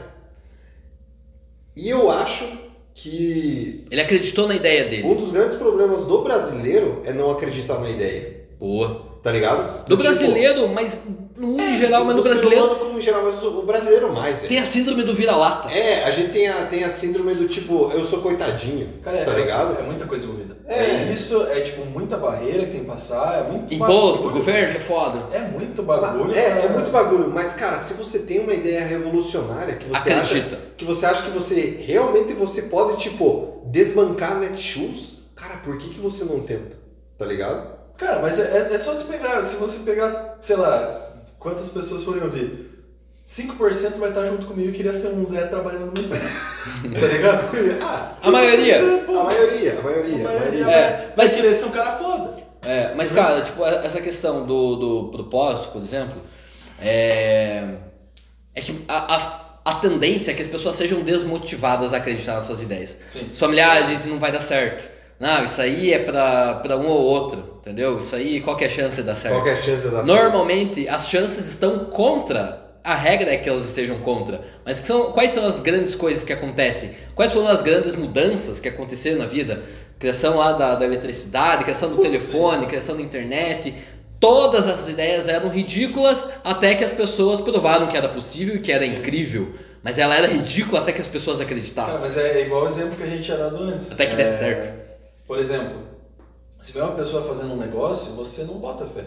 E 1.77 1.87
eu 1.89 2.09
acho 2.11 2.45
que 2.93 3.85
Ele 3.89 4.01
acreditou 4.01 4.47
na 4.47 4.55
ideia 4.55 4.85
dele. 4.85 5.03
um 5.07 5.15
dos 5.15 5.31
grandes 5.31 5.55
problemas 5.55 6.05
do 6.05 6.21
brasileiro 6.23 7.01
é 7.05 7.13
não 7.13 7.31
acreditar 7.31 7.79
na 7.79 7.89
ideia. 7.89 8.45
Boa. 8.59 9.12
Tá 9.23 9.31
ligado? 9.31 9.85
Do 9.85 9.95
Tipo, 9.95 10.03
brasileiro, 10.03 10.67
mas 10.69 11.01
no 11.37 11.47
mundo 11.47 11.61
em 11.61 11.77
geral, 11.77 12.03
mas 12.03 12.15
no 12.17 12.21
brasileiro 12.21 12.65
humano 12.65 12.79
como 12.79 13.01
geral, 13.01 13.23
mas 13.23 13.41
o 13.41 13.61
brasileiro 13.63 14.11
mais, 14.13 14.35
velho. 14.37 14.49
tem 14.49 14.59
a 14.59 14.65
síndrome 14.65 15.01
do 15.03 15.15
vira-lata. 15.15 15.71
É, 15.71 16.03
a 16.03 16.11
gente 16.11 16.31
tem 16.33 16.47
a, 16.49 16.65
tem 16.65 16.83
a 16.83 16.89
síndrome 16.89 17.33
do 17.33 17.47
tipo, 17.47 17.89
eu 17.93 18.03
sou 18.03 18.19
coitadinho, 18.21 18.99
Cara, 19.01 19.23
tá 19.23 19.31
é, 19.31 19.35
ligado? 19.39 19.79
É 19.79 19.81
muita 19.83 20.05
coisa 20.05 20.25
envolvida. 20.25 20.57
É. 20.67 20.73
É. 21.07 21.11
isso, 21.13 21.41
é 21.43 21.61
tipo 21.61 21.85
muita 21.85 22.17
barreira 22.17 22.65
que 22.65 22.71
tem 22.73 22.81
que 22.81 22.85
passar, 22.85 23.45
é 23.45 23.49
muito 23.49 23.73
Imposto, 23.73 24.23
bagulho. 24.25 24.33
governo, 24.33 24.71
que 24.71 24.77
é 24.77 24.81
foda. 24.81 25.23
É 25.31 25.39
muito 25.39 25.83
bagulho. 25.83 26.35
É, 26.35 26.49
pra- 26.51 26.59
é 26.61 26.69
muito 26.69 26.91
bagulho, 26.91 27.29
mas 27.29 27.53
cara, 27.53 27.79
se 27.79 27.93
você 27.93 28.19
tem 28.19 28.39
uma 28.39 28.53
ideia 28.53 28.85
revolucionária 28.85 29.75
que 29.75 29.87
você 29.87 30.09
Acredita. 30.11 30.55
acha 30.57 30.59
que 30.77 30.83
você 30.85 31.05
acha 31.05 31.21
que 31.23 31.31
você 31.31 31.79
realmente 31.85 32.33
você 32.33 32.63
pode 32.63 32.97
tipo 32.97 33.63
desbancar 33.67 34.33
a 34.33 34.35
Netshoes, 34.39 35.13
cara, 35.33 35.55
por 35.63 35.77
que 35.77 35.89
que 35.89 35.99
você 35.99 36.25
não 36.25 36.41
tenta? 36.41 36.75
Tá 37.17 37.25
ligado? 37.25 37.72
Cara, 37.97 38.19
mas 38.19 38.39
é, 38.39 38.69
é 38.73 38.77
só 38.77 38.93
se 38.95 39.05
pegar, 39.05 39.43
se 39.43 39.55
você 39.55 39.79
pegar, 39.79 40.37
sei 40.41 40.55
lá, 40.55 41.13
quantas 41.39 41.69
pessoas 41.69 42.03
forem 42.03 42.23
ouvir. 42.23 42.71
5% 43.29 43.97
vai 43.99 44.09
estar 44.09 44.25
junto 44.25 44.45
comigo 44.45 44.69
e 44.69 44.73
queria 44.73 44.91
ser 44.91 45.07
um 45.07 45.25
Zé 45.25 45.45
trabalhando 45.47 45.93
no 45.97 46.03
empresa. 46.05 46.27
tá 46.99 47.07
ligado? 47.07 47.49
Ah, 47.81 48.15
A 48.21 48.31
maioria. 48.31 48.77
A 48.79 49.23
maioria, 49.23 49.73
a 49.75 49.79
a 49.79 49.83
maioria, 49.83 50.29
a 50.29 50.33
maioria. 50.33 50.61
É, 50.65 50.65
vai, 50.65 51.13
mas- 51.17 51.33
querer 51.33 51.55
ser 51.55 51.65
um 51.65 51.71
cara 51.71 51.93
foda. 51.97 52.43
É, 52.65 52.93
mas 52.95 53.11
cara, 53.11 53.41
tipo, 53.41 53.65
essa 53.65 53.99
questão 53.99 54.45
do, 54.45 54.75
do 54.77 55.09
propósito, 55.11 55.69
por 55.71 55.81
exemplo, 55.81 56.21
é, 56.79 57.75
é 58.55 58.61
que 58.61 58.83
a, 58.87 59.15
a, 59.15 59.59
a 59.65 59.75
tendência 59.75 60.31
é 60.31 60.33
que 60.33 60.41
as 60.41 60.47
pessoas 60.47 60.75
sejam 60.77 61.01
desmotivadas 61.01 61.91
a 61.93 61.97
acreditar 61.97 62.35
nas 62.35 62.45
suas 62.45 62.61
ideias. 62.61 62.97
Sim. 63.11 63.29
Os 63.31 63.39
familiares 63.39 63.87
dizem 63.87 64.11
não 64.13 64.19
vai 64.19 64.31
dar 64.31 64.41
certo. 64.41 64.89
Não, 65.19 65.43
isso 65.43 65.61
aí 65.61 65.93
é 65.93 65.99
pra, 65.99 66.55
pra 66.55 66.77
um 66.77 66.87
ou 66.87 67.01
outro, 67.01 67.57
entendeu? 67.61 67.99
Isso 67.99 68.15
aí, 68.15 68.41
qual 68.41 68.55
que 68.57 68.63
é 68.63 68.67
a 68.67 68.69
chance 68.69 68.97
de 68.97 69.03
dar 69.03 69.15
certo? 69.15 69.35
Qual 69.35 69.43
que 69.43 69.49
é 69.49 69.53
a 69.53 69.61
chance 69.61 69.81
de 69.81 69.89
dar 69.89 70.03
certo? 70.03 70.07
Normalmente 70.07 70.87
as 70.89 71.07
chances 71.07 71.47
estão 71.47 71.85
contra. 71.85 72.61
A 72.83 72.95
regra 72.95 73.31
é 73.31 73.37
que 73.37 73.47
elas 73.47 73.63
estejam 73.65 73.97
contra. 73.99 74.41
Mas 74.65 74.79
são, 74.79 75.13
quais 75.13 75.31
são 75.31 75.45
as 75.45 75.61
grandes 75.61 75.95
coisas 75.95 76.25
que 76.25 76.33
acontecem? 76.33 76.91
Quais 77.15 77.31
foram 77.31 77.47
as 77.47 77.61
grandes 77.61 77.95
mudanças 77.95 78.59
que 78.59 78.67
aconteceram 78.67 79.19
na 79.19 79.25
vida? 79.25 79.63
Criação 79.97 80.35
lá 80.35 80.51
da, 80.51 80.75
da 80.75 80.83
eletricidade, 80.85 81.63
criação 81.63 81.89
do 81.89 81.97
telefone, 81.99 82.65
criação 82.65 82.97
da 82.97 83.01
internet. 83.01 83.73
Todas 84.19 84.67
as 84.67 84.89
ideias 84.89 85.29
eram 85.29 85.47
ridículas 85.47 86.27
até 86.43 86.75
que 86.75 86.83
as 86.83 86.91
pessoas 86.91 87.39
provaram 87.39 87.87
que 87.87 87.95
era 87.95 88.09
possível 88.09 88.55
e 88.55 88.59
que 88.59 88.71
era 88.71 88.85
incrível. 88.85 89.53
Mas 89.81 89.97
ela 89.97 90.15
era 90.15 90.27
ridícula 90.27 90.79
até 90.81 90.91
que 90.91 91.01
as 91.01 91.07
pessoas 91.07 91.39
acreditassem. 91.39 92.01
mas 92.01 92.17
é 92.17 92.41
igual 92.41 92.63
o 92.63 92.67
exemplo 92.67 92.95
que 92.95 93.03
a 93.03 93.07
gente 93.07 93.23
tinha 93.23 93.37
dado 93.37 93.63
antes. 93.63 93.91
Até 93.91 94.05
que 94.07 94.13
é, 94.13 94.15
desse 94.17 94.39
certo. 94.39 94.82
Por 95.33 95.39
exemplo, 95.39 95.77
se 96.61 96.71
vê 96.71 96.79
uma 96.79 96.91
pessoa 96.91 97.25
fazendo 97.25 97.53
um 97.53 97.57
negócio, 97.57 98.13
você 98.13 98.43
não 98.43 98.59
bota 98.59 98.85
fé. 98.85 99.05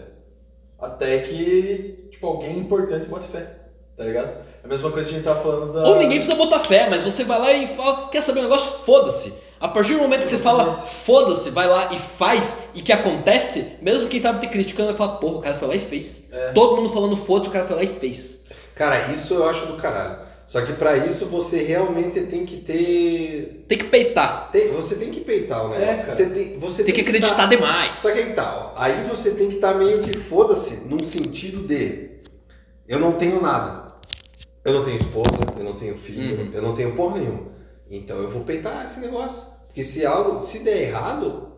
Até 0.77 1.19
que, 1.19 2.09
tipo, 2.11 2.27
alguém 2.27 2.59
importante 2.59 3.07
bota 3.07 3.25
fé. 3.25 3.59
Tá 3.95 4.03
ligado? 4.03 4.31
É 4.61 4.65
a 4.65 4.67
mesma 4.67 4.91
coisa 4.91 5.07
que 5.07 5.15
a 5.15 5.17
gente 5.19 5.23
tava 5.23 5.41
falando 5.41 5.71
da. 5.71 5.87
Ou 5.87 5.95
ninguém 5.95 6.17
precisa 6.17 6.35
botar 6.35 6.59
fé, 6.59 6.89
mas 6.89 7.01
você 7.01 7.23
vai 7.23 7.39
lá 7.39 7.53
e 7.53 7.67
fala, 7.67 8.09
quer 8.09 8.19
saber 8.19 8.41
um 8.41 8.43
negócio? 8.43 8.69
Foda-se. 8.85 9.33
A 9.57 9.69
partir 9.69 9.93
do 9.93 10.01
momento 10.01 10.25
que 10.25 10.29
você 10.29 10.37
fala, 10.37 10.75
foda-se, 10.79 11.49
vai 11.49 11.65
lá 11.65 11.93
e 11.93 11.97
faz, 11.97 12.57
e 12.75 12.81
que 12.81 12.91
acontece, 12.91 13.77
mesmo 13.81 14.09
quem 14.09 14.19
tava 14.19 14.37
te 14.37 14.47
criticando 14.47 14.89
vai 14.89 14.97
falar, 14.97 15.19
porra, 15.19 15.37
o 15.37 15.41
cara 15.41 15.55
foi 15.55 15.69
lá 15.69 15.75
e 15.75 15.79
fez. 15.79 16.25
É. 16.29 16.51
Todo 16.51 16.75
mundo 16.75 16.89
falando 16.89 17.15
foda-se, 17.15 17.47
o 17.47 17.53
cara 17.53 17.65
foi 17.65 17.77
lá 17.77 17.83
e 17.83 17.87
fez. 17.87 18.43
Cara, 18.75 19.13
isso 19.13 19.33
eu 19.33 19.47
acho 19.47 19.65
do 19.65 19.77
caralho. 19.77 20.26
Só 20.47 20.61
que 20.61 20.71
pra 20.73 20.95
isso 20.95 21.25
você 21.25 21.57
realmente 21.61 22.21
tem 22.21 22.45
que 22.45 22.57
ter. 22.61 23.65
Tem 23.67 23.77
que 23.77 23.85
peitar. 23.85 24.49
tem- 24.49 24.71
você 24.71 24.95
tem 24.95 25.11
que 25.11 25.19
peitar 25.19 25.69
o 25.69 25.73
É, 25.75 25.79
negócio. 25.79 26.05
cara. 26.05 26.15
você 26.15 26.25
tem, 26.29 26.57
você 26.57 26.83
Tem 26.85 26.95
que 26.95 27.01
acreditar 27.01 27.35
tá- 27.35 27.45
demais. 27.47 27.99
Só 27.99 28.09
que 28.11 28.19
aí 28.19 28.33
tá, 28.33 28.71
ó, 28.73 28.79
aí 28.81 29.03
você 29.09 29.31
tem 29.31 29.49
que 29.49 29.55
estar 29.55 29.73
meio 29.73 30.01
que 30.03 30.13
foda-se 30.13 30.75
num 30.85 31.03
sentido 31.03 31.67
de 31.67 32.11
eu 32.87 32.97
não 32.97 33.11
tenho 33.13 33.41
nada. 33.41 33.87
Eu 34.63 34.73
não 34.73 34.85
tenho 34.85 34.95
esposa, 34.97 35.27
eu 35.57 35.63
não 35.65 35.73
tenho 35.73 35.97
filho, 35.97 36.37
Uhum. 36.39 36.49
eu 36.53 36.61
não 36.61 36.73
tenho 36.75 36.93
porra 36.95 37.17
nenhuma. 37.19 37.47
Então 37.91 38.17
eu 38.17 38.29
vou 38.29 38.43
peitar 38.43 38.85
esse 38.85 39.01
negócio. 39.01 39.47
Porque 39.67 39.83
se 39.83 40.05
algo, 40.05 40.41
se 40.41 40.59
der 40.59 40.83
errado, 40.83 41.53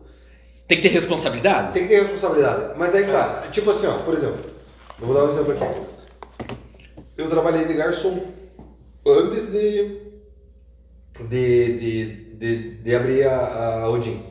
Tem 0.66 0.78
que 0.80 0.88
ter 0.88 0.94
responsabilidade. 0.94 1.72
tem 1.74 1.84
que 1.84 1.88
ter 1.90 2.00
responsabilidade. 2.02 2.74
Mas 2.76 2.92
aí 2.94 3.04
tá, 3.04 3.44
tipo 3.52 3.70
assim, 3.70 3.86
ó, 3.86 3.98
por 3.98 4.14
exemplo, 4.14 4.40
eu 5.00 5.06
vou 5.06 5.14
dar 5.14 5.24
um 5.24 5.30
exemplo 5.30 5.52
aqui. 5.52 5.80
Eu 7.16 7.28
trabalhei 7.30 7.64
de 7.66 7.74
garçom 7.74 8.20
antes 9.06 9.50
de 9.52 10.00
de, 11.28 11.78
de, 11.78 12.06
de, 12.36 12.70
de 12.82 12.94
abrir 12.94 13.26
a, 13.26 13.82
a 13.82 13.90
Odin. 13.90 14.22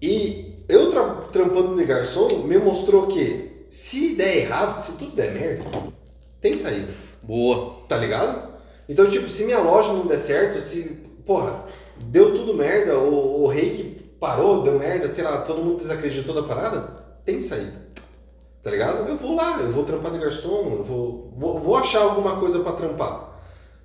E 0.00 0.64
eu 0.68 0.90
tra- 0.90 1.22
trampando 1.32 1.76
de 1.76 1.84
garçom 1.84 2.44
me 2.44 2.58
mostrou 2.58 3.06
que 3.08 3.64
se 3.68 4.14
der 4.14 4.36
errado, 4.38 4.80
se 4.80 4.92
tudo 4.96 5.16
der 5.16 5.32
merda, 5.32 5.64
tem 6.40 6.56
saída. 6.56 6.92
Boa. 7.22 7.84
Tá 7.88 7.96
ligado? 7.96 8.54
Então, 8.88 9.08
tipo, 9.08 9.28
se 9.28 9.44
minha 9.44 9.58
loja 9.58 9.92
não 9.92 10.06
der 10.06 10.18
certo, 10.18 10.60
se, 10.60 10.82
porra, 11.24 11.64
deu 12.06 12.32
tudo 12.32 12.54
merda, 12.54 12.98
o, 12.98 13.42
o 13.42 13.46
reiki 13.46 13.82
parou, 14.20 14.62
deu 14.62 14.78
merda, 14.78 15.08
sei 15.08 15.24
lá, 15.24 15.42
todo 15.42 15.62
mundo 15.62 15.78
desacreditou 15.78 16.34
da 16.34 16.42
parada, 16.42 16.80
tem 17.24 17.40
saída. 17.40 17.84
Tá 18.64 18.70
ligado? 18.70 19.06
Eu 19.06 19.16
vou 19.18 19.36
lá, 19.36 19.58
eu 19.60 19.70
vou 19.70 19.84
trampar 19.84 20.10
de 20.10 20.18
garçom, 20.18 20.76
eu 20.78 20.82
vou, 20.82 21.30
vou, 21.36 21.60
vou 21.60 21.76
achar 21.76 22.00
alguma 22.02 22.40
coisa 22.40 22.60
pra 22.60 22.72
trampar. 22.72 23.32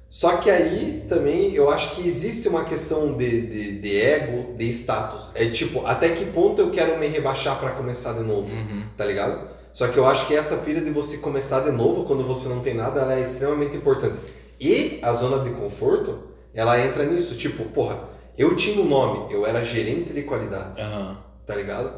Só 0.09 0.37
que 0.37 0.49
aí 0.49 1.05
também 1.07 1.53
eu 1.53 1.69
acho 1.69 1.91
que 1.95 2.07
existe 2.07 2.47
uma 2.47 2.63
questão 2.63 3.13
de, 3.17 3.41
de, 3.41 3.79
de 3.79 4.01
ego, 4.01 4.55
de 4.55 4.69
status. 4.69 5.31
É 5.35 5.45
tipo, 5.49 5.85
até 5.85 6.09
que 6.09 6.25
ponto 6.25 6.61
eu 6.61 6.71
quero 6.71 6.97
me 6.97 7.07
rebaixar 7.07 7.59
pra 7.59 7.71
começar 7.71 8.13
de 8.13 8.21
novo, 8.21 8.47
Uhum. 8.49 8.83
tá 8.97 9.05
ligado? 9.05 9.49
Só 9.71 9.87
que 9.89 9.97
eu 9.97 10.05
acho 10.07 10.25
que 10.25 10.33
essa 10.35 10.55
pilha 10.57 10.81
de 10.81 10.89
você 10.89 11.17
começar 11.17 11.59
de 11.59 11.71
novo 11.71 12.05
quando 12.05 12.23
você 12.23 12.47
não 12.49 12.61
tem 12.61 12.73
nada, 12.73 13.01
ela 13.01 13.13
é 13.13 13.21
extremamente 13.21 13.75
importante. 13.77 14.15
E 14.59 14.97
a 15.03 15.13
zona 15.13 15.43
de 15.43 15.51
conforto, 15.51 16.19
ela 16.55 16.79
entra 16.83 17.03
nisso, 17.05 17.35
tipo, 17.35 17.65
porra, 17.65 17.99
eu 18.37 18.55
tinha 18.55 18.81
um 18.81 18.87
nome, 18.87 19.31
eu 19.31 19.45
era 19.45 19.63
gerente 19.63 20.11
de 20.11 20.23
qualidade 20.23 20.81
Aham. 20.81 21.17
tá 21.45 21.53
ligado? 21.53 21.91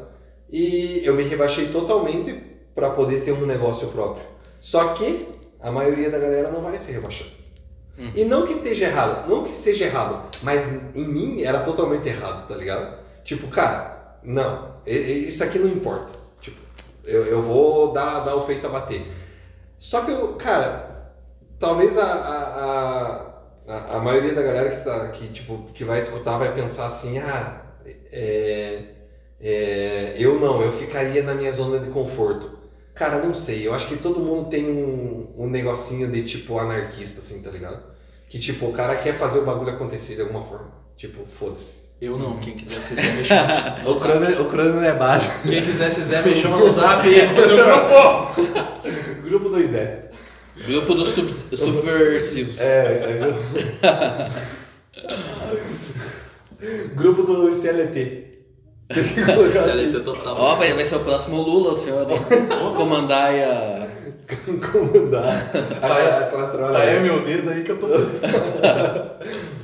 E 0.50 1.00
eu 1.04 1.14
me 1.14 1.22
rebaixei 1.22 1.68
totalmente 1.68 2.51
para 2.74 2.90
poder 2.90 3.24
ter 3.24 3.32
um 3.32 3.46
negócio 3.46 3.88
próprio. 3.88 4.24
Só 4.60 4.94
que 4.94 5.28
a 5.60 5.70
maioria 5.70 6.10
da 6.10 6.18
galera 6.18 6.50
não 6.50 6.62
vai 6.62 6.78
se 6.78 6.92
rebaixar. 6.92 7.28
E 8.14 8.24
não 8.24 8.46
que 8.46 8.54
esteja 8.54 8.86
errado, 8.86 9.28
não 9.28 9.44
que 9.44 9.54
seja 9.54 9.84
errado, 9.84 10.30
mas 10.42 10.66
em 10.94 11.04
mim 11.04 11.42
era 11.42 11.60
totalmente 11.60 12.08
errado, 12.08 12.48
tá 12.48 12.56
ligado? 12.56 12.98
Tipo, 13.22 13.48
cara, 13.48 14.18
não, 14.22 14.76
isso 14.86 15.44
aqui 15.44 15.58
não 15.58 15.68
importa. 15.68 16.12
Tipo, 16.40 16.60
eu, 17.04 17.26
eu 17.26 17.42
vou 17.42 17.92
dar, 17.92 18.20
dar 18.20 18.34
o 18.36 18.44
peito 18.44 18.66
a 18.66 18.70
bater. 18.70 19.06
Só 19.78 20.02
que 20.02 20.10
eu, 20.10 20.34
cara, 20.34 21.12
talvez 21.58 21.98
a, 21.98 22.04
a, 22.04 23.26
a, 23.68 23.96
a 23.96 24.00
maioria 24.00 24.34
da 24.34 24.42
galera 24.42 24.70
que, 24.70 24.84
tá, 24.84 25.08
que, 25.08 25.28
tipo, 25.28 25.64
que 25.74 25.84
vai 25.84 25.98
escutar 25.98 26.38
vai 26.38 26.54
pensar 26.54 26.86
assim, 26.86 27.18
ah, 27.18 27.62
é, 28.10 28.78
é, 29.40 30.16
eu 30.18 30.40
não, 30.40 30.62
eu 30.62 30.72
ficaria 30.72 31.22
na 31.22 31.34
minha 31.34 31.52
zona 31.52 31.78
de 31.78 31.90
conforto. 31.90 32.61
Cara, 32.94 33.18
não 33.18 33.34
sei, 33.34 33.66
eu 33.66 33.74
acho 33.74 33.88
que 33.88 33.96
todo 33.96 34.20
mundo 34.20 34.50
tem 34.50 34.66
um, 34.66 35.32
um 35.38 35.48
negocinho 35.48 36.10
de 36.10 36.24
tipo 36.24 36.58
anarquista, 36.58 37.20
assim, 37.20 37.40
tá 37.42 37.50
ligado? 37.50 37.82
Que 38.28 38.38
tipo, 38.38 38.66
o 38.66 38.72
cara 38.72 38.96
quer 38.96 39.16
fazer 39.18 39.38
o 39.38 39.44
bagulho 39.44 39.70
acontecer 39.70 40.14
de 40.14 40.20
alguma 40.22 40.44
forma. 40.44 40.72
Tipo, 40.96 41.24
foda-se. 41.26 41.82
Eu 42.00 42.18
não, 42.18 42.38
quem 42.38 42.54
quiser 42.56 42.80
se 42.80 42.94
Zé 42.96 43.12
me 43.14 43.24
chama 43.24 43.46
O 43.86 44.42
o 44.42 44.50
crono 44.50 44.74
não 44.74 44.84
é 44.84 44.92
básico. 44.92 45.48
Quem 45.48 45.64
quiser 45.64 45.90
se 45.90 46.02
Zé 46.02 46.20
me 46.22 46.34
chama 46.36 46.58
no 46.58 46.70
zap, 46.72 47.02
fazer 47.02 47.52
um 47.54 47.56
grupo! 49.22 49.22
Grupo 49.22 49.48
2 49.48 49.70
Grupo 50.66 50.94
dos 50.94 51.08
sub- 51.10 51.32
subversivos. 51.56 52.60
É, 52.60 53.20
Grupo 56.94 57.22
do 57.22 57.54
CLT. 57.54 57.92
Tem 57.92 57.92
que 57.92 58.24
colocar 58.24 58.28
assim, 58.28 58.81
CLT 58.92 60.00
total. 60.00 60.36
Ó, 60.38 60.54
vai, 60.56 60.72
vai 60.74 60.84
ser 60.84 60.96
o 60.96 61.00
próximo 61.00 61.40
Lula, 61.40 61.72
o 61.72 61.76
senhor 61.76 62.10
hein? 62.10 62.18
comandar 62.76 63.30
aí 63.30 63.42
a. 63.42 63.88
comandar 64.72 65.24
a, 65.82 66.18
a 66.18 66.26
classe 66.26 66.56
Tá 66.58 66.64
aí 66.64 66.70
trabalhadora. 66.70 67.00
meu 67.00 67.24
dedo 67.24 67.50
aí 67.50 67.62
que 67.64 67.70
eu 67.72 67.78
tô 67.80 67.88
feliz. 67.88 68.22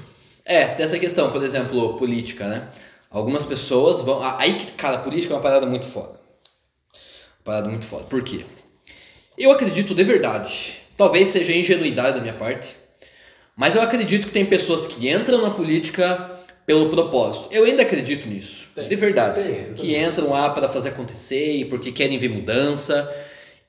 É, 0.50 0.74
dessa 0.76 0.98
questão, 0.98 1.30
por 1.30 1.42
exemplo, 1.42 1.98
política, 1.98 2.46
né? 2.48 2.68
Algumas 3.10 3.44
pessoas 3.44 4.00
vão. 4.00 4.18
Aí 4.38 4.54
que, 4.54 4.72
cara, 4.72 4.96
política 4.96 5.34
é 5.34 5.36
uma 5.36 5.42
parada 5.42 5.66
muito 5.66 5.84
foda. 5.84 6.12
Uma 6.14 7.44
parada 7.44 7.68
muito 7.68 7.84
foda. 7.84 8.04
Por 8.04 8.22
quê? 8.22 8.46
Eu 9.36 9.50
acredito 9.52 9.94
de 9.94 10.02
verdade. 10.02 10.78
Talvez 10.96 11.28
seja 11.28 11.52
ingenuidade 11.52 12.14
da 12.16 12.22
minha 12.22 12.32
parte. 12.32 12.78
Mas 13.54 13.74
eu 13.74 13.82
acredito 13.82 14.28
que 14.28 14.32
tem 14.32 14.46
pessoas 14.46 14.86
que 14.86 15.10
entram 15.10 15.42
na 15.42 15.50
política 15.50 16.27
pelo 16.68 16.90
propósito. 16.90 17.48
Eu 17.50 17.64
ainda 17.64 17.80
acredito 17.80 18.28
nisso. 18.28 18.68
Tem. 18.74 18.86
De 18.86 18.94
verdade. 18.94 19.42
Tem, 19.42 19.72
que 19.72 19.96
entram 19.96 20.28
lá 20.28 20.50
para 20.50 20.68
fazer 20.68 20.90
acontecer 20.90 21.60
e 21.60 21.64
porque 21.64 21.90
querem 21.90 22.18
ver 22.18 22.28
mudança. 22.28 23.10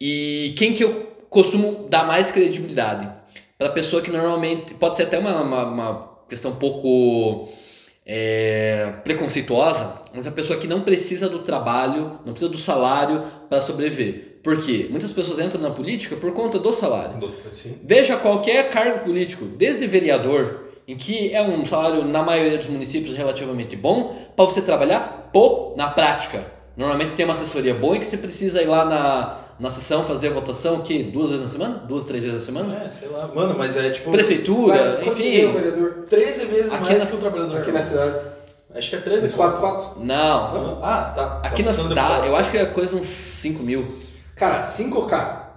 E 0.01 0.53
quem 0.57 0.73
que 0.73 0.83
eu 0.83 1.07
costumo 1.29 1.87
dar 1.89 2.05
mais 2.05 2.29
credibilidade? 2.29 3.09
Para 3.57 3.69
pessoa 3.69 4.01
que 4.01 4.11
normalmente. 4.11 4.73
Pode 4.73 4.97
ser 4.97 5.03
até 5.03 5.17
uma, 5.17 5.41
uma, 5.41 5.63
uma 5.63 6.09
questão 6.27 6.51
um 6.51 6.55
pouco 6.55 7.47
é, 8.05 8.91
preconceituosa, 9.05 9.95
mas 10.13 10.27
a 10.27 10.31
pessoa 10.31 10.59
que 10.59 10.67
não 10.67 10.81
precisa 10.81 11.29
do 11.29 11.39
trabalho, 11.39 12.19
não 12.25 12.33
precisa 12.33 12.51
do 12.51 12.57
salário 12.57 13.23
para 13.49 13.61
sobreviver. 13.61 14.41
Por 14.43 14.59
quê? 14.59 14.87
Muitas 14.89 15.13
pessoas 15.13 15.39
entram 15.39 15.61
na 15.61 15.71
política 15.71 16.17
por 16.17 16.33
conta 16.33 16.59
do 16.59 16.73
salário. 16.73 17.33
Sim. 17.53 17.79
Veja 17.81 18.17
qualquer 18.17 18.69
cargo 18.69 19.05
político, 19.05 19.45
desde 19.45 19.87
vereador, 19.87 20.68
em 20.91 20.95
que 20.97 21.33
é 21.33 21.41
um 21.41 21.65
salário, 21.65 22.03
na 22.05 22.23
maioria 22.23 22.57
dos 22.57 22.67
municípios, 22.67 23.15
relativamente 23.15 23.75
bom, 23.75 24.15
para 24.35 24.45
você 24.45 24.61
trabalhar 24.61 25.29
pouco 25.31 25.77
na 25.77 25.87
prática. 25.89 26.45
Normalmente 26.75 27.11
tem 27.11 27.25
uma 27.25 27.33
assessoria 27.35 27.75
boa 27.75 27.95
e 27.95 27.99
que 27.99 28.05
você 28.07 28.17
precisa 28.17 28.61
ir 28.61 28.65
lá 28.67 28.85
na, 28.85 29.37
na 29.59 29.69
sessão 29.69 30.03
fazer 30.05 30.29
a 30.29 30.31
votação, 30.31 30.81
que 30.81 31.03
duas 31.03 31.29
vezes 31.29 31.43
na 31.43 31.47
semana? 31.49 31.75
Duas, 31.87 32.05
três 32.05 32.23
vezes 32.23 32.39
na 32.41 32.45
semana? 32.45 32.83
É, 32.85 32.89
sei 32.89 33.07
lá. 33.09 33.29
Mano, 33.35 33.55
mas 33.57 33.75
é 33.77 33.89
tipo. 33.91 34.09
Prefeitura, 34.11 34.75
Vai, 34.77 35.05
é 35.05 35.09
o 35.09 35.11
enfim. 35.11 35.51
vereador 35.51 36.05
13 36.09 36.45
vezes 36.45 36.73
Aqui 36.73 36.83
mais 36.83 37.03
na- 37.03 37.09
que 37.09 37.15
o 37.15 37.19
trabalhador. 37.19 37.57
aqui 37.57 37.71
na 37.71 37.81
cidade? 37.83 38.15
Acho 38.73 38.89
que 38.91 38.95
é 38.95 38.99
13 38.99 39.27
Uns 39.27 39.33
4, 39.35 39.59
4? 39.59 40.03
Não. 40.05 40.79
Ah, 40.83 41.11
tá. 41.15 41.41
Aqui 41.43 41.63
Tá 41.63 41.69
na 41.69 41.75
pensando 41.75 41.87
cidade, 41.89 42.27
eu 42.27 42.35
acho 42.35 42.49
que 42.51 42.57
é 42.57 42.65
coisa 42.65 42.95
uns 42.95 43.05
5 43.07 43.61
mil. 43.63 43.83
Cara, 44.35 44.63
5K. 44.63 45.47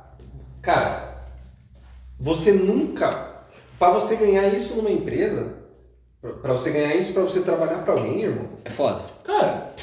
Cara, 0.60 1.14
você 2.18 2.52
nunca. 2.52 3.31
Pra 3.82 3.90
você 3.90 4.14
ganhar 4.14 4.46
isso 4.54 4.74
numa 4.76 4.90
empresa, 4.92 5.54
pra- 6.20 6.30
pra 6.34 6.52
você 6.52 6.70
ganhar 6.70 6.94
isso 6.94 7.12
pra 7.12 7.22
você 7.24 7.40
trabalhar 7.40 7.78
pra 7.82 7.94
alguém, 7.94 8.22
irmão. 8.22 8.50
É 8.64 8.70
foda. 8.70 9.00
Cara, 9.24 9.74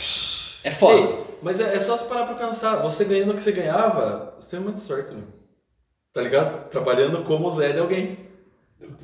É 0.64 0.72
foda. 0.72 1.00
ei, 1.02 1.20
mas 1.42 1.60
é, 1.60 1.76
é 1.76 1.80
só 1.82 1.98
se 1.98 2.06
parar 2.06 2.26
pra 2.26 2.48
pensar. 2.48 2.78
Você 2.78 3.04
ganhando 3.04 3.32
o 3.34 3.36
que 3.36 3.42
você 3.44 3.52
ganhava, 3.52 4.36
você 4.40 4.52
teve 4.52 4.64
muita 4.64 4.80
sorte, 4.80 5.12
meu. 5.14 5.24
Tá 6.14 6.22
ligado? 6.22 6.70
Trabalhando 6.70 7.26
como 7.26 7.52
Zé 7.52 7.74
de 7.74 7.80
alguém. 7.80 8.20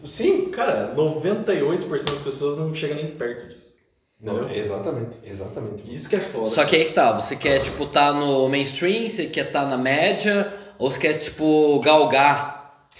Sim. 0.08 0.50
Cara, 0.52 0.94
98% 0.96 2.06
das 2.12 2.22
pessoas 2.22 2.58
não 2.58 2.74
chega 2.74 2.96
nem 2.96 3.08
perto 3.08 3.50
disso. 3.50 3.76
Não, 4.22 4.44
Entendeu? 4.46 4.58
exatamente, 4.64 5.18
exatamente. 5.26 5.94
Isso 5.94 6.10
que 6.10 6.16
é 6.16 6.20
foda. 6.20 6.46
Só 6.50 6.64
que 6.64 6.74
aí 6.78 6.86
que 6.86 6.94
tá, 6.94 7.12
você 7.12 7.36
quer, 7.36 7.60
tipo, 7.60 7.86
tá 7.86 8.14
no 8.14 8.48
mainstream, 8.48 9.10
você 9.10 9.26
quer 9.26 9.52
tá 9.52 9.66
na 9.66 9.78
média, 9.78 10.52
ou 10.80 10.90
você 10.90 11.00
quer, 11.02 11.14
tipo, 11.20 11.80
galgar 11.82 12.55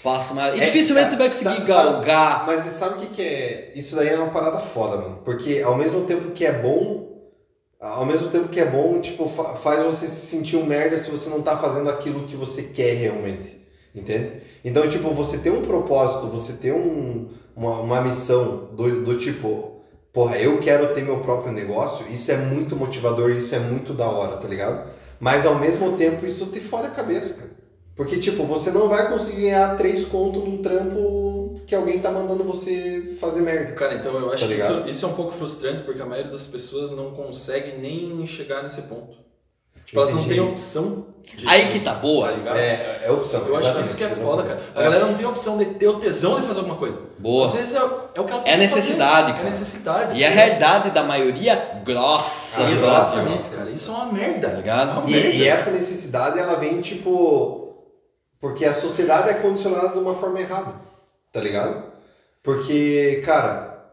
passo 0.06 0.34
maior. 0.34 0.56
E 0.56 0.60
É, 0.60 0.64
dificilmente 0.64 1.06
cara, 1.06 1.10
você 1.10 1.16
vai 1.16 1.28
conseguir 1.28 1.54
sabe- 1.54 1.66
galgar. 1.66 2.46
Mas 2.46 2.64
sabe 2.66 2.94
o 2.94 2.98
que, 2.98 3.06
que 3.08 3.22
é? 3.22 3.72
Isso 3.74 3.96
daí 3.96 4.08
é 4.08 4.16
uma 4.16 4.30
parada 4.30 4.60
foda, 4.60 4.96
mano. 4.98 5.18
Porque 5.24 5.60
ao 5.64 5.76
mesmo 5.76 6.02
tempo 6.02 6.30
que 6.30 6.44
é 6.46 6.52
bom, 6.52 7.06
ao 7.80 8.06
mesmo 8.06 8.28
tempo 8.28 8.48
que 8.48 8.60
é 8.60 8.64
bom, 8.66 9.00
tipo, 9.00 9.28
fa- 9.28 9.56
faz 9.56 9.84
você 9.84 10.06
se 10.06 10.26
sentir 10.26 10.56
um 10.56 10.64
merda 10.64 10.96
se 10.98 11.10
você 11.10 11.28
não 11.28 11.42
tá 11.42 11.56
fazendo 11.56 11.90
aquilo 11.90 12.24
que 12.26 12.36
você 12.36 12.62
quer 12.62 12.94
realmente. 12.94 13.56
Entende? 13.94 14.42
Então, 14.64 14.88
tipo, 14.88 15.10
você 15.12 15.38
ter 15.38 15.50
um 15.50 15.62
propósito, 15.62 16.26
você 16.28 16.52
ter 16.54 16.72
um, 16.72 17.28
uma, 17.56 17.80
uma 17.80 18.00
missão 18.02 18.68
do, 18.72 19.02
do 19.04 19.16
tipo, 19.18 19.80
porra, 20.12 20.36
eu 20.38 20.58
quero 20.60 20.92
ter 20.94 21.02
meu 21.02 21.18
próprio 21.20 21.52
negócio, 21.52 22.06
isso 22.10 22.30
é 22.30 22.36
muito 22.36 22.76
motivador, 22.76 23.30
isso 23.30 23.54
é 23.54 23.58
muito 23.58 23.92
da 23.94 24.06
hora, 24.06 24.36
tá 24.36 24.46
ligado? 24.48 24.86
Mas 25.18 25.46
ao 25.46 25.54
mesmo 25.54 25.96
tempo 25.96 26.26
isso 26.26 26.46
te 26.46 26.60
fode 26.60 26.88
a 26.88 26.90
cabeça, 26.90 27.34
cara. 27.34 27.55
Porque, 27.96 28.18
tipo, 28.18 28.44
você 28.44 28.70
não 28.70 28.88
vai 28.88 29.08
conseguir 29.10 29.42
ganhar 29.42 29.76
três 29.76 30.04
contos 30.04 30.44
num 30.44 30.58
trampo 30.58 31.60
que 31.66 31.74
alguém 31.74 31.98
tá 31.98 32.10
mandando 32.10 32.44
você 32.44 33.16
fazer 33.18 33.40
merda. 33.40 33.72
Cara, 33.72 33.94
então 33.94 34.12
eu 34.18 34.30
acho 34.32 34.46
Tá 34.46 34.54
que 34.54 34.60
isso, 34.60 34.82
isso 34.86 35.06
é 35.06 35.08
um 35.08 35.14
pouco 35.14 35.32
frustrante 35.32 35.82
porque 35.82 36.02
a 36.02 36.06
maioria 36.06 36.30
das 36.30 36.46
pessoas 36.46 36.92
não 36.92 37.12
consegue 37.12 37.72
nem 37.78 38.24
chegar 38.26 38.62
nesse 38.62 38.82
ponto. 38.82 39.16
Tipo, 39.86 40.00
elas 40.00 40.12
não 40.14 40.22
têm 40.22 40.40
opção. 40.40 41.06
de- 41.36 41.46
Aí 41.48 41.68
que 41.68 41.80
tá 41.80 41.94
boa. 41.94 42.28
Tá 42.28 42.32
ligado? 42.34 42.56
É, 42.56 43.00
é 43.04 43.10
opção. 43.10 43.46
Eu 43.46 43.56
acho 43.56 43.74
que 43.74 43.80
isso 43.80 43.96
que 43.96 44.04
é 44.04 44.08
foda, 44.08 44.42
cara. 44.42 44.60
A 44.74 44.80
É. 44.80 44.84
galera 44.84 45.06
não 45.06 45.14
tem 45.14 45.26
opção 45.26 45.56
de 45.58 45.64
ter 45.66 45.88
o 45.88 45.98
tesão 45.98 46.40
de 46.40 46.46
fazer 46.46 46.58
alguma 46.60 46.76
coisa. 46.76 46.98
Boa. 47.18 47.46
Às 47.48 47.52
vezes 47.54 47.74
é, 47.74 47.78
é 47.78 48.20
o 48.20 48.24
que 48.24 48.32
ela 48.32 48.42
É 48.44 48.56
necessidade, 48.56 49.20
fazer. 49.20 49.32
cara. 49.32 49.40
É 49.42 49.44
necessidade. 49.44 50.20
E 50.20 50.24
a 50.24 50.28
realidade 50.28 50.90
da 50.90 51.02
maioria, 51.02 51.80
grossa, 51.84 52.62
Ah, 52.62 52.64
grossa, 52.70 52.76
Exatamente, 52.86 53.42
grossa. 53.44 53.56
cara. 53.56 53.70
Isso 53.70 53.90
é 53.90 53.94
uma 53.94 54.12
merda. 54.12 54.50
Tá 54.50 54.56
ligado? 54.56 54.88
É 54.90 54.92
uma 55.00 55.08
E, 55.10 55.12
merda. 55.14 55.28
e 55.30 55.48
essa 55.48 55.70
necessidade, 55.70 56.38
ela 56.38 56.54
vem, 56.56 56.80
tipo... 56.80 57.65
Porque 58.46 58.64
a 58.64 58.72
sociedade 58.72 59.28
é 59.28 59.34
condicionada 59.34 59.88
de 59.88 59.98
uma 59.98 60.14
forma 60.14 60.40
errada, 60.40 60.74
tá 61.32 61.40
ligado? 61.40 61.82
Porque, 62.42 63.20
cara... 63.24 63.90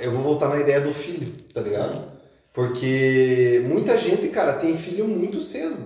Eu 0.00 0.12
vou 0.12 0.22
voltar 0.22 0.48
na 0.50 0.60
ideia 0.60 0.80
do 0.82 0.92
filho, 0.92 1.30
tá 1.52 1.60
ligado? 1.62 2.00
Porque 2.52 3.64
muita 3.66 3.98
gente, 3.98 4.28
cara, 4.28 4.52
tem 4.54 4.76
filho 4.76 5.08
muito 5.08 5.40
cedo. 5.40 5.76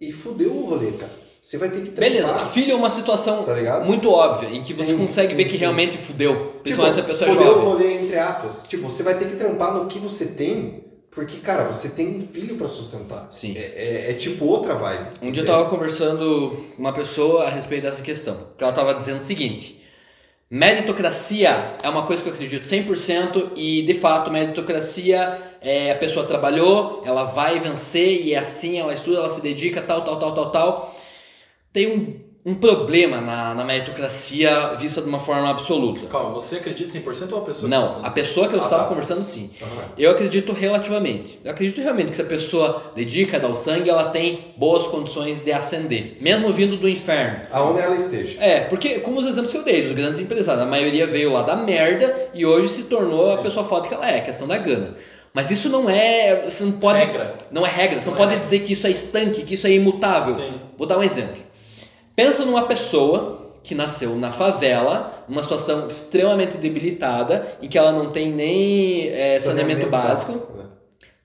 E 0.00 0.12
fudeu 0.12 0.52
o 0.52 0.66
rolê, 0.66 0.92
cara. 0.92 1.12
Você 1.40 1.56
vai 1.58 1.70
ter 1.70 1.82
que 1.82 1.90
Beleza, 1.92 2.28
trampar, 2.28 2.50
filho 2.50 2.72
é 2.72 2.74
uma 2.74 2.90
situação 2.90 3.44
Tá 3.44 3.80
muito 3.80 4.10
óbvia, 4.10 4.50
em 4.50 4.62
que 4.62 4.74
você 4.74 4.90
Sim, 4.90 4.98
consegue 4.98 5.28
sim, 5.28 5.34
ver 5.36 5.44
que 5.44 5.52
sim. 5.52 5.58
realmente 5.58 5.96
fudeu. 5.96 6.34
Tipo, 6.34 6.58
Principalmente 6.62 6.94
se 6.94 7.00
a 7.00 7.04
pessoa 7.04 7.30
é 7.30 7.32
fudeu 7.32 7.48
o 7.48 7.54
jovem. 7.54 7.68
rolê, 7.68 7.94
entre 8.02 8.18
aspas. 8.18 8.64
Tipo, 8.68 8.90
você 8.90 9.02
vai 9.02 9.16
ter 9.18 9.28
que 9.28 9.36
trampar 9.36 9.74
no 9.74 9.86
que 9.86 9.98
você 9.98 10.26
tem, 10.26 10.84
porque, 11.10 11.38
cara, 11.38 11.64
você 11.64 11.88
tem 11.90 12.16
um 12.16 12.20
filho 12.26 12.56
pra 12.56 12.68
sustentar. 12.68 13.26
Sim. 13.30 13.56
É, 13.56 13.60
é- 13.60 14.10
é 14.10 14.14
tipo 14.14 14.44
outra 14.44 14.74
vibe. 14.74 15.08
Um 15.22 15.32
dia 15.32 15.42
eu 15.42 15.46
tava 15.46 15.68
conversando 15.68 16.56
com 16.76 16.80
uma 16.82 16.92
pessoa 16.92 17.44
a 17.46 17.50
respeito 17.50 17.82
dessa 17.82 18.02
questão. 18.02 18.36
Que 18.56 18.62
ela 18.62 18.72
tava 18.72 18.94
dizendo 18.94 19.18
o 19.18 19.22
seguinte: 19.22 19.80
meritocracia 20.48 21.76
é 21.82 21.88
uma 21.88 22.04
coisa 22.06 22.22
que 22.22 22.28
eu 22.28 22.32
acredito 22.32 22.66
100% 22.66 23.52
e 23.56 23.82
de 23.82 23.94
fato 23.94 24.30
meritocracia 24.30 25.40
é 25.60 25.92
a 25.92 25.96
pessoa 25.96 26.24
trabalhou, 26.26 27.02
ela 27.04 27.24
vai 27.24 27.58
vencer 27.60 28.22
e 28.24 28.34
é 28.34 28.38
assim, 28.38 28.78
ela 28.78 28.94
estuda, 28.94 29.18
ela 29.18 29.30
se 29.30 29.42
dedica, 29.42 29.82
tal, 29.82 30.02
tal, 30.04 30.18
tal, 30.18 30.34
tal, 30.34 30.50
tal. 30.50 30.96
Tem 31.72 31.86
um 31.88 32.29
um 32.44 32.54
problema 32.54 33.20
na, 33.20 33.54
na 33.54 33.64
meritocracia 33.64 34.74
vista 34.78 35.02
de 35.02 35.08
uma 35.08 35.20
forma 35.20 35.50
absoluta. 35.50 36.06
Calma, 36.06 36.30
você 36.30 36.56
acredita 36.56 36.90
100% 36.98 37.32
ou 37.32 37.38
a 37.38 37.42
pessoa? 37.42 37.68
Não, 37.68 37.98
a 38.02 38.10
pessoa 38.10 38.48
que 38.48 38.54
eu 38.54 38.60
Ah, 38.60 38.62
estava 38.62 38.84
tá. 38.84 38.88
conversando 38.88 39.22
sim. 39.22 39.50
Aham. 39.60 39.82
Eu 39.98 40.10
acredito 40.10 40.52
relativamente. 40.52 41.38
Eu 41.44 41.50
acredito 41.50 41.80
realmente 41.82 42.10
que 42.10 42.16
se 42.16 42.22
a 42.22 42.24
pessoa 42.24 42.92
dedica, 42.94 43.38
dá 43.38 43.46
o 43.46 43.54
sangue, 43.56 43.90
ela 43.90 44.04
tem 44.10 44.54
boas 44.56 44.86
condições 44.86 45.42
de 45.42 45.52
ascender, 45.52 46.14
mesmo 46.22 46.50
vindo 46.52 46.76
do 46.78 46.88
inferno. 46.88 47.40
Aonde 47.52 47.80
ela 47.80 47.96
esteja. 47.96 48.40
É, 48.42 48.60
porque 48.60 49.00
como 49.00 49.20
os 49.20 49.26
exemplos 49.26 49.52
que 49.52 49.58
eu 49.58 49.62
dei, 49.62 49.82
dos 49.82 49.92
grandes 49.92 50.18
empresários, 50.20 50.62
a 50.62 50.66
maioria 50.66 51.06
veio 51.06 51.32
lá 51.32 51.42
da 51.42 51.56
merda 51.56 52.30
e 52.32 52.46
hoje 52.46 52.70
se 52.70 52.84
tornou 52.84 53.32
a 53.32 53.36
Sim. 53.36 53.42
pessoa 53.42 53.64
foda 53.66 53.86
que 53.86 53.92
ela 53.94 54.10
é, 54.10 54.18
a 54.18 54.22
questão 54.22 54.48
da 54.48 54.56
gana. 54.56 54.94
Mas 55.34 55.50
isso 55.50 55.68
não 55.68 55.88
é. 55.88 56.42
Você 56.48 56.64
não 56.64 56.72
pode. 56.72 56.98
Regra. 56.98 57.36
Não 57.52 57.64
é 57.64 57.70
regra. 57.70 58.00
Você 58.00 58.06
não, 58.08 58.14
Não 58.16 58.22
é 58.22 58.24
pode 58.26 58.30
regra. 58.36 58.44
dizer 58.44 58.66
que 58.66 58.72
isso 58.72 58.86
é 58.86 58.90
estanque, 58.90 59.42
que 59.42 59.54
isso 59.54 59.64
é 59.66 59.70
imutável. 59.70 60.34
Sim. 60.34 60.54
Vou 60.76 60.88
dar 60.88 60.98
um 60.98 61.02
exemplo. 61.04 61.36
Pensa 62.16 62.44
numa 62.44 62.62
pessoa 62.62 63.50
que 63.62 63.74
nasceu 63.74 64.14
na 64.16 64.32
favela, 64.32 65.24
numa 65.28 65.42
situação 65.42 65.86
extremamente 65.86 66.56
debilitada, 66.56 67.56
em 67.60 67.68
que 67.68 67.76
ela 67.78 67.92
não 67.92 68.10
tem 68.10 68.30
nem 68.32 69.08
é, 69.08 69.38
saneamento 69.38 69.80
básico, 69.90 70.32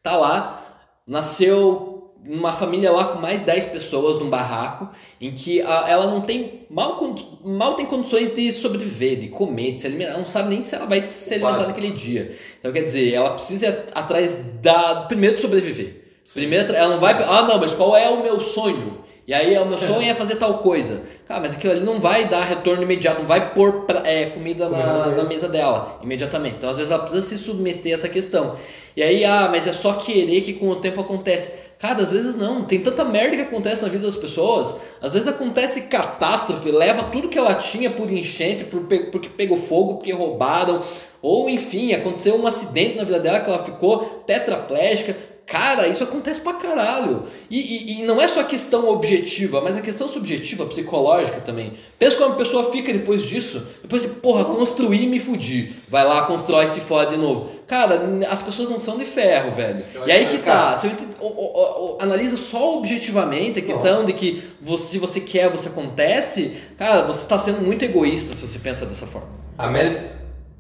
tá 0.04 0.18
lá, 0.18 0.62
nasceu 1.08 2.14
numa 2.24 2.52
família 2.52 2.92
lá 2.92 3.06
com 3.06 3.20
mais 3.20 3.44
10 3.44 3.66
pessoas 3.68 4.18
num 4.18 4.30
barraco, 4.30 4.90
em 5.22 5.32
que 5.32 5.62
a- 5.62 5.86
ela 5.88 6.08
não 6.08 6.22
tem 6.22 6.66
mal, 6.72 7.00
mal 7.44 7.76
tem 7.76 7.86
condições 7.86 8.34
de 8.34 8.52
sobreviver, 8.52 9.16
de 9.18 9.30
comer, 9.30 9.74
de 9.74 9.80
se 9.80 9.86
alimentar, 9.88 10.10
ela 10.12 10.18
não 10.20 10.26
sabe 10.26 10.50
nem 10.50 10.64
se 10.64 10.76
ela 10.76 10.88
vai 10.88 11.00
se 11.02 11.34
alimentar 11.36 11.58
naquele 11.68 11.92
dia. 11.92 12.36
Então 12.60 12.72
quer 12.72 12.82
dizer, 12.82 13.14
ela 13.14 13.30
precisa 13.32 13.68
ir 13.68 13.84
atrás 13.94 14.36
da 14.62 15.02
primeiro 15.08 15.36
de 15.36 15.42
sobreviver. 15.44 16.04
Primeiro, 16.34 16.74
ela 16.74 16.94
não 16.94 16.98
vai, 16.98 17.14
ah 17.24 17.44
não, 17.44 17.60
mas 17.60 17.74
qual 17.74 17.96
é 17.96 18.10
o 18.10 18.24
meu 18.24 18.42
sonho? 18.42 19.05
E 19.28 19.34
aí 19.34 19.58
o 19.58 19.66
meu 19.66 19.78
sonho 19.80 20.08
é 20.10 20.14
fazer 20.14 20.36
tal 20.36 20.60
coisa. 20.60 21.02
Cara, 21.28 21.42
mas 21.42 21.54
aquilo 21.54 21.74
ali 21.74 21.84
não 21.84 22.00
vai 22.00 22.26
dar 22.30 22.44
retorno 22.44 22.84
imediato, 22.84 23.22
não 23.22 23.28
vai 23.28 23.54
pôr 23.56 23.82
pra- 23.86 24.04
é, 24.06 24.26
comida 24.28 24.68
Comida 24.68 24.84
na, 24.86 25.08
na 25.08 25.24
mesa. 25.24 25.48
dela 25.50 25.98
imediatamente. 26.04 26.58
Então 26.58 26.70
às 26.70 26.78
vezes 26.78 26.92
ela 26.92 27.02
precisa 27.02 27.24
se 27.24 27.38
submeter 27.38 27.92
a 27.92 27.96
essa 27.96 28.08
questão. 28.10 28.56
E 28.96 29.02
aí, 29.04 29.26
ah, 29.26 29.50
mas 29.52 29.68
é 29.68 29.74
só 29.74 29.94
querer 29.94 30.40
que 30.42 30.54
com 30.54 30.70
o 30.70 30.76
tempo 30.78 31.02
acontece. 31.02 31.52
Cara, 31.80 32.02
às 32.04 32.12
vezes 32.12 32.38
não. 32.38 32.64
Tem 32.64 32.80
tanta 32.80 33.04
merda 33.04 33.36
que 33.36 33.42
acontece 33.42 33.82
na 33.82 33.90
vida 33.90 34.06
das 34.06 34.16
pessoas. 34.16 34.76
Às 35.02 35.14
vezes 35.14 35.28
acontece 35.28 35.82
catástrofe, 35.84 36.72
leva 36.72 37.04
tudo 37.12 37.28
que 37.28 37.38
ela 37.38 37.56
tinha 37.56 37.90
por 37.90 38.10
enchente, 38.10 38.64
por 38.64 38.82
porque 39.12 39.28
pegou 39.30 39.58
fogo, 39.58 39.96
porque 39.96 40.14
roubaram. 40.14 40.82
Ou 41.22 41.50
enfim, 41.50 41.92
aconteceu 41.94 42.40
um 42.40 42.48
acidente 42.48 42.96
na 42.96 43.04
vida 43.04 43.20
dela 43.20 43.40
que 43.42 43.50
ela 43.50 43.64
ficou 43.66 43.98
tetraplégica. 44.26 45.16
Cara, 45.48 45.88
isso 45.88 46.04
acontece 46.04 46.42
pra 46.42 46.54
caralho. 46.54 47.28
E, 47.52 47.60
e, 47.60 48.00
e 48.00 48.04
não 48.04 48.20
é 48.20 48.28
só 48.28 48.40
a 48.40 48.44
questão 48.44 48.90
objetiva, 48.90 49.62
mas 49.62 49.78
a 49.78 49.82
questão 49.82 50.08
subjetiva, 50.08 50.66
psicológica 50.66 51.40
também. 51.40 51.74
Pensa 52.00 52.18
como 52.18 52.34
a 52.34 52.36
pessoa 52.36 52.72
fica 52.72 52.92
depois 52.92 53.22
disso. 53.22 53.62
Depois 53.82 54.02
de, 54.02 54.08
porra, 54.08 54.46
construir 54.46 55.04
e 55.04 55.08
me 55.08 55.20
fudir. 55.20 55.74
Vai 55.88 56.04
lá, 56.04 56.24
constrói 56.24 56.66
e 56.66 56.70
se 56.70 56.80
fode 56.82 57.12
de 57.12 57.18
novo. 57.18 57.52
Cara, 57.68 58.02
as 58.30 58.42
pessoas 58.42 58.70
não 58.70 58.80
são 58.80 58.98
de 58.98 59.06
ferro, 59.06 59.52
velho. 59.52 59.86
Eu 59.94 60.08
E 60.08 60.12
aí 60.12 60.26
que 60.28 60.40
tá. 60.40 60.76
Se 60.76 60.88
eu 60.88 60.92
ent- 60.92 61.02
o- 61.20 61.26
o- 61.28 61.96
o- 61.96 61.98
analisa 62.02 62.38
só 62.38 62.78
objetivamente 62.78 63.60
a 63.60 63.62
questão 63.62 63.94
Nossa. 63.98 64.06
de 64.08 64.14
que 64.14 64.44
você, 64.60 64.84
se 64.94 64.98
você 65.00 65.20
quer, 65.22 65.50
você 65.52 65.68
acontece. 65.68 66.54
Cara, 66.78 67.04
você 67.04 67.26
tá 67.28 67.38
sendo 67.38 67.62
muito 67.62 67.86
egoísta 67.86 68.34
se 68.36 68.48
você 68.48 68.58
pensa 68.58 68.86
dessa 68.86 69.06
forma. 69.06 69.30
A 69.58 69.68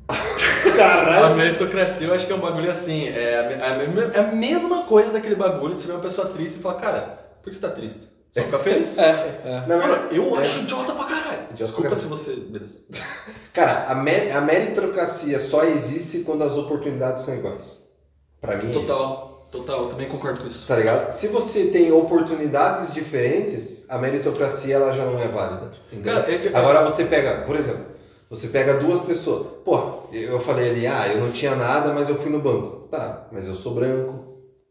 Mary. 0.09 0.71
A 0.71 0.77
Caralho! 0.77 1.35
meritocracia 1.35 2.07
eu 2.07 2.13
acho 2.13 2.25
que 2.27 2.33
é 2.33 2.35
um 2.35 2.39
bagulho 2.39 2.69
assim. 2.69 3.07
É 3.07 3.59
a, 3.61 3.65
a 3.65 3.83
é 4.17 4.19
a 4.19 4.35
mesma 4.35 4.83
coisa 4.83 5.11
daquele 5.11 5.35
bagulho. 5.35 5.75
Você 5.75 5.87
vê 5.87 5.93
uma 5.93 6.01
pessoa 6.01 6.27
triste 6.29 6.57
e 6.57 6.61
fala, 6.61 6.75
cara, 6.79 7.19
por 7.43 7.49
que 7.49 7.55
você 7.55 7.61
tá 7.67 7.73
triste? 7.73 8.09
Só 8.31 8.41
fica 8.41 8.59
feliz? 8.59 8.97
É, 8.97 9.39
é. 9.45 9.51
Mano, 9.67 9.81
verdade, 9.87 10.15
eu 10.17 10.37
é. 10.39 10.43
acho 10.43 10.59
idiota 10.59 10.93
pra 10.93 11.05
caralho. 11.05 11.39
Idiota 11.51 11.55
Desculpa 11.63 11.87
pra 11.87 11.95
se 11.95 12.07
você. 12.07 12.31
Beleza. 12.35 12.79
Cara, 13.53 13.85
a, 13.87 13.95
me- 13.95 14.29
a 14.31 14.41
meritocracia 14.41 15.39
só 15.39 15.63
existe 15.63 16.19
quando 16.19 16.43
as 16.43 16.57
oportunidades 16.57 17.23
são 17.23 17.33
iguais. 17.35 17.83
Pra 18.41 18.57
mim 18.57 18.65
é 18.65 18.69
isso. 18.71 18.81
Total, 18.81 19.47
total, 19.49 19.83
eu 19.83 19.89
também 19.89 20.07
concordo 20.07 20.41
com 20.41 20.47
isso. 20.49 20.67
Tá 20.67 20.75
ligado? 20.75 21.13
Se 21.13 21.29
você 21.29 21.67
tem 21.67 21.93
oportunidades 21.93 22.93
diferentes, 22.93 23.85
a 23.87 23.97
meritocracia 23.97 24.75
ela 24.75 24.91
já 24.91 25.05
não 25.05 25.17
é 25.17 25.27
válida. 25.29 25.71
Entendeu? 25.89 26.15
Cara, 26.15 26.29
é 26.33 26.37
que- 26.37 26.47
Agora 26.49 26.83
você 26.83 27.05
pega, 27.05 27.43
por 27.45 27.55
exemplo, 27.55 27.85
você 28.29 28.47
pega 28.47 28.75
duas 28.75 29.01
pessoas. 29.01 29.47
Pô, 29.63 29.79
eu 30.11 30.39
falei 30.39 30.69
ali, 30.69 30.87
ah, 30.87 31.07
eu 31.13 31.19
não 31.21 31.31
tinha 31.31 31.55
nada, 31.55 31.93
mas 31.93 32.09
eu 32.09 32.15
fui 32.15 32.31
no 32.31 32.39
banco. 32.39 32.87
Tá, 32.89 33.27
mas 33.31 33.47
eu 33.47 33.55
sou 33.55 33.73
branco. 33.73 34.23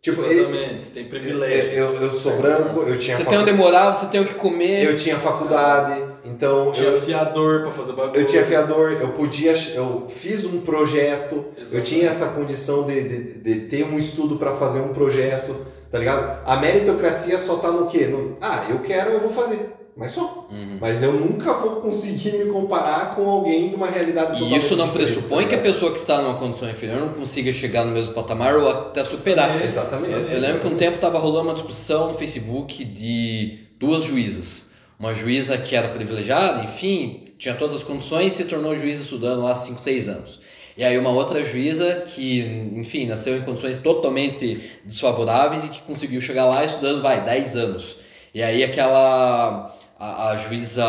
Tipo, 0.02 0.22
ele- 0.24 0.40
Exatamente, 0.40 0.84
você 0.84 0.90
tem 0.92 1.05
privilégios. 1.07 1.72
eu, 1.78 1.86
eu, 1.86 2.02
eu 2.02 2.11
sou 2.11 2.32
Certo. 2.32 2.42
branco, 2.42 2.80
eu 2.82 2.98
tinha, 2.98 3.16
Você 3.16 3.22
facu- 3.24 3.30
tem 3.30 3.38
onde 3.42 3.52
morar, 3.55 3.94
você 3.94 4.07
tem 4.07 4.20
o 4.20 4.24
que 4.26 4.34
comer. 4.34 4.84
eu 4.84 4.98
tinha 4.98 5.18
faculdade, 5.18 5.98
então 6.26 6.72
Tinha 6.72 6.88
eu, 6.88 7.00
fiador 7.00 7.62
pra 7.62 7.70
fazer 7.70 7.92
bagulho. 7.94 8.20
eu 8.20 8.26
tinha 8.26 8.44
fiador, 8.44 8.92
eu 9.00 9.09
podia, 9.12 9.55
eu 9.74 10.05
fiz 10.09 10.44
um 10.44 10.61
projeto, 10.61 11.36
eu 11.57 11.62
Exatamente. 11.62 11.86
tinha 11.90 12.11
essa 12.11 12.26
condição 12.26 12.82
de, 12.86 13.02
de, 13.09 13.38
de 13.40 13.61
ter 13.62 13.84
um 13.84 13.98
estudo 13.98 14.36
para 14.36 14.52
fazer 14.57 14.80
um 14.80 14.92
projeto, 14.92 15.57
tá 15.90 15.98
ligado? 15.98 16.38
A 16.44 16.57
meritocracia 16.59 17.38
só 17.38 17.57
tá 17.57 17.70
no 17.70 17.86
quê? 17.86 18.05
No, 18.05 18.36
ah, 18.42 18.66
eu 18.68 18.80
quero, 18.80 19.11
eu 19.11 19.20
vou 19.20 19.30
fazer, 19.32 19.72
mas 19.97 20.11
só. 20.11 20.49
Uhum. 20.51 20.78
Mas 20.80 21.03
eu 21.03 21.12
nunca 21.12 21.53
vou 21.55 21.76
conseguir 21.76 22.32
me 22.32 22.51
comparar 22.51 23.14
com 23.14 23.28
alguém 23.28 23.68
de 23.68 23.76
uma 23.76 23.88
realidade 23.88 24.42
E 24.42 24.57
isso 24.57 24.74
não 24.76 24.90
pressupõe 24.90 25.45
tá 25.45 25.51
que 25.51 25.55
a 25.55 25.61
pessoa 25.61 25.92
que 25.92 25.99
está 25.99 26.20
numa 26.20 26.34
condição 26.34 26.68
inferior 26.68 27.01
não 27.01 27.11
consiga 27.11 27.53
chegar 27.53 27.84
no 27.84 27.92
mesmo 27.92 28.12
patamar 28.12 28.57
ou 28.57 28.68
até 28.68 29.05
superar. 29.05 29.62
Exatamente. 29.62 30.12
Eu, 30.12 30.28
eu 30.30 30.40
lembro 30.40 30.61
que 30.61 30.66
um 30.66 30.76
tempo 30.76 30.97
estava 30.97 31.18
rolando 31.18 31.49
uma 31.49 31.55
discussão 31.55 32.09
no 32.09 32.18
Facebook 32.18 32.84
de 32.84 33.68
duas 33.78 34.05
juízas. 34.05 34.66
Uma 34.99 35.14
juíza 35.14 35.57
que 35.59 35.76
era 35.76 35.88
privilegiada, 35.88 36.64
enfim, 36.64 37.24
tinha 37.38 37.55
todas 37.55 37.76
as 37.76 37.82
condições 37.82 38.32
e 38.32 38.36
se 38.38 38.45
tornou 38.45 38.76
juíza 38.76 39.03
estudando 39.03 39.42
lá 39.42 39.53
há 39.53 39.55
5, 39.55 39.82
6 39.82 40.09
anos. 40.09 40.40
E 40.76 40.82
aí 40.82 40.99
uma 40.99 41.11
outra 41.11 41.45
juíza 41.45 42.03
que, 42.07 42.40
enfim, 42.74 43.07
nasceu 43.07 43.36
em 43.36 43.42
condições 43.42 43.76
totalmente 43.76 44.61
desfavoráveis 44.84 45.64
e 45.64 45.68
que 45.68 45.82
conseguiu 45.82 46.20
chegar 46.20 46.47
lá 46.47 46.64
estudando, 46.64 47.01
vai, 47.01 47.24
10 47.24 47.57
anos. 47.57 47.97
E 48.34 48.42
aí 48.42 48.64
aquela... 48.64 49.74
A, 50.05 50.30
a 50.30 50.36
juíza 50.36 50.84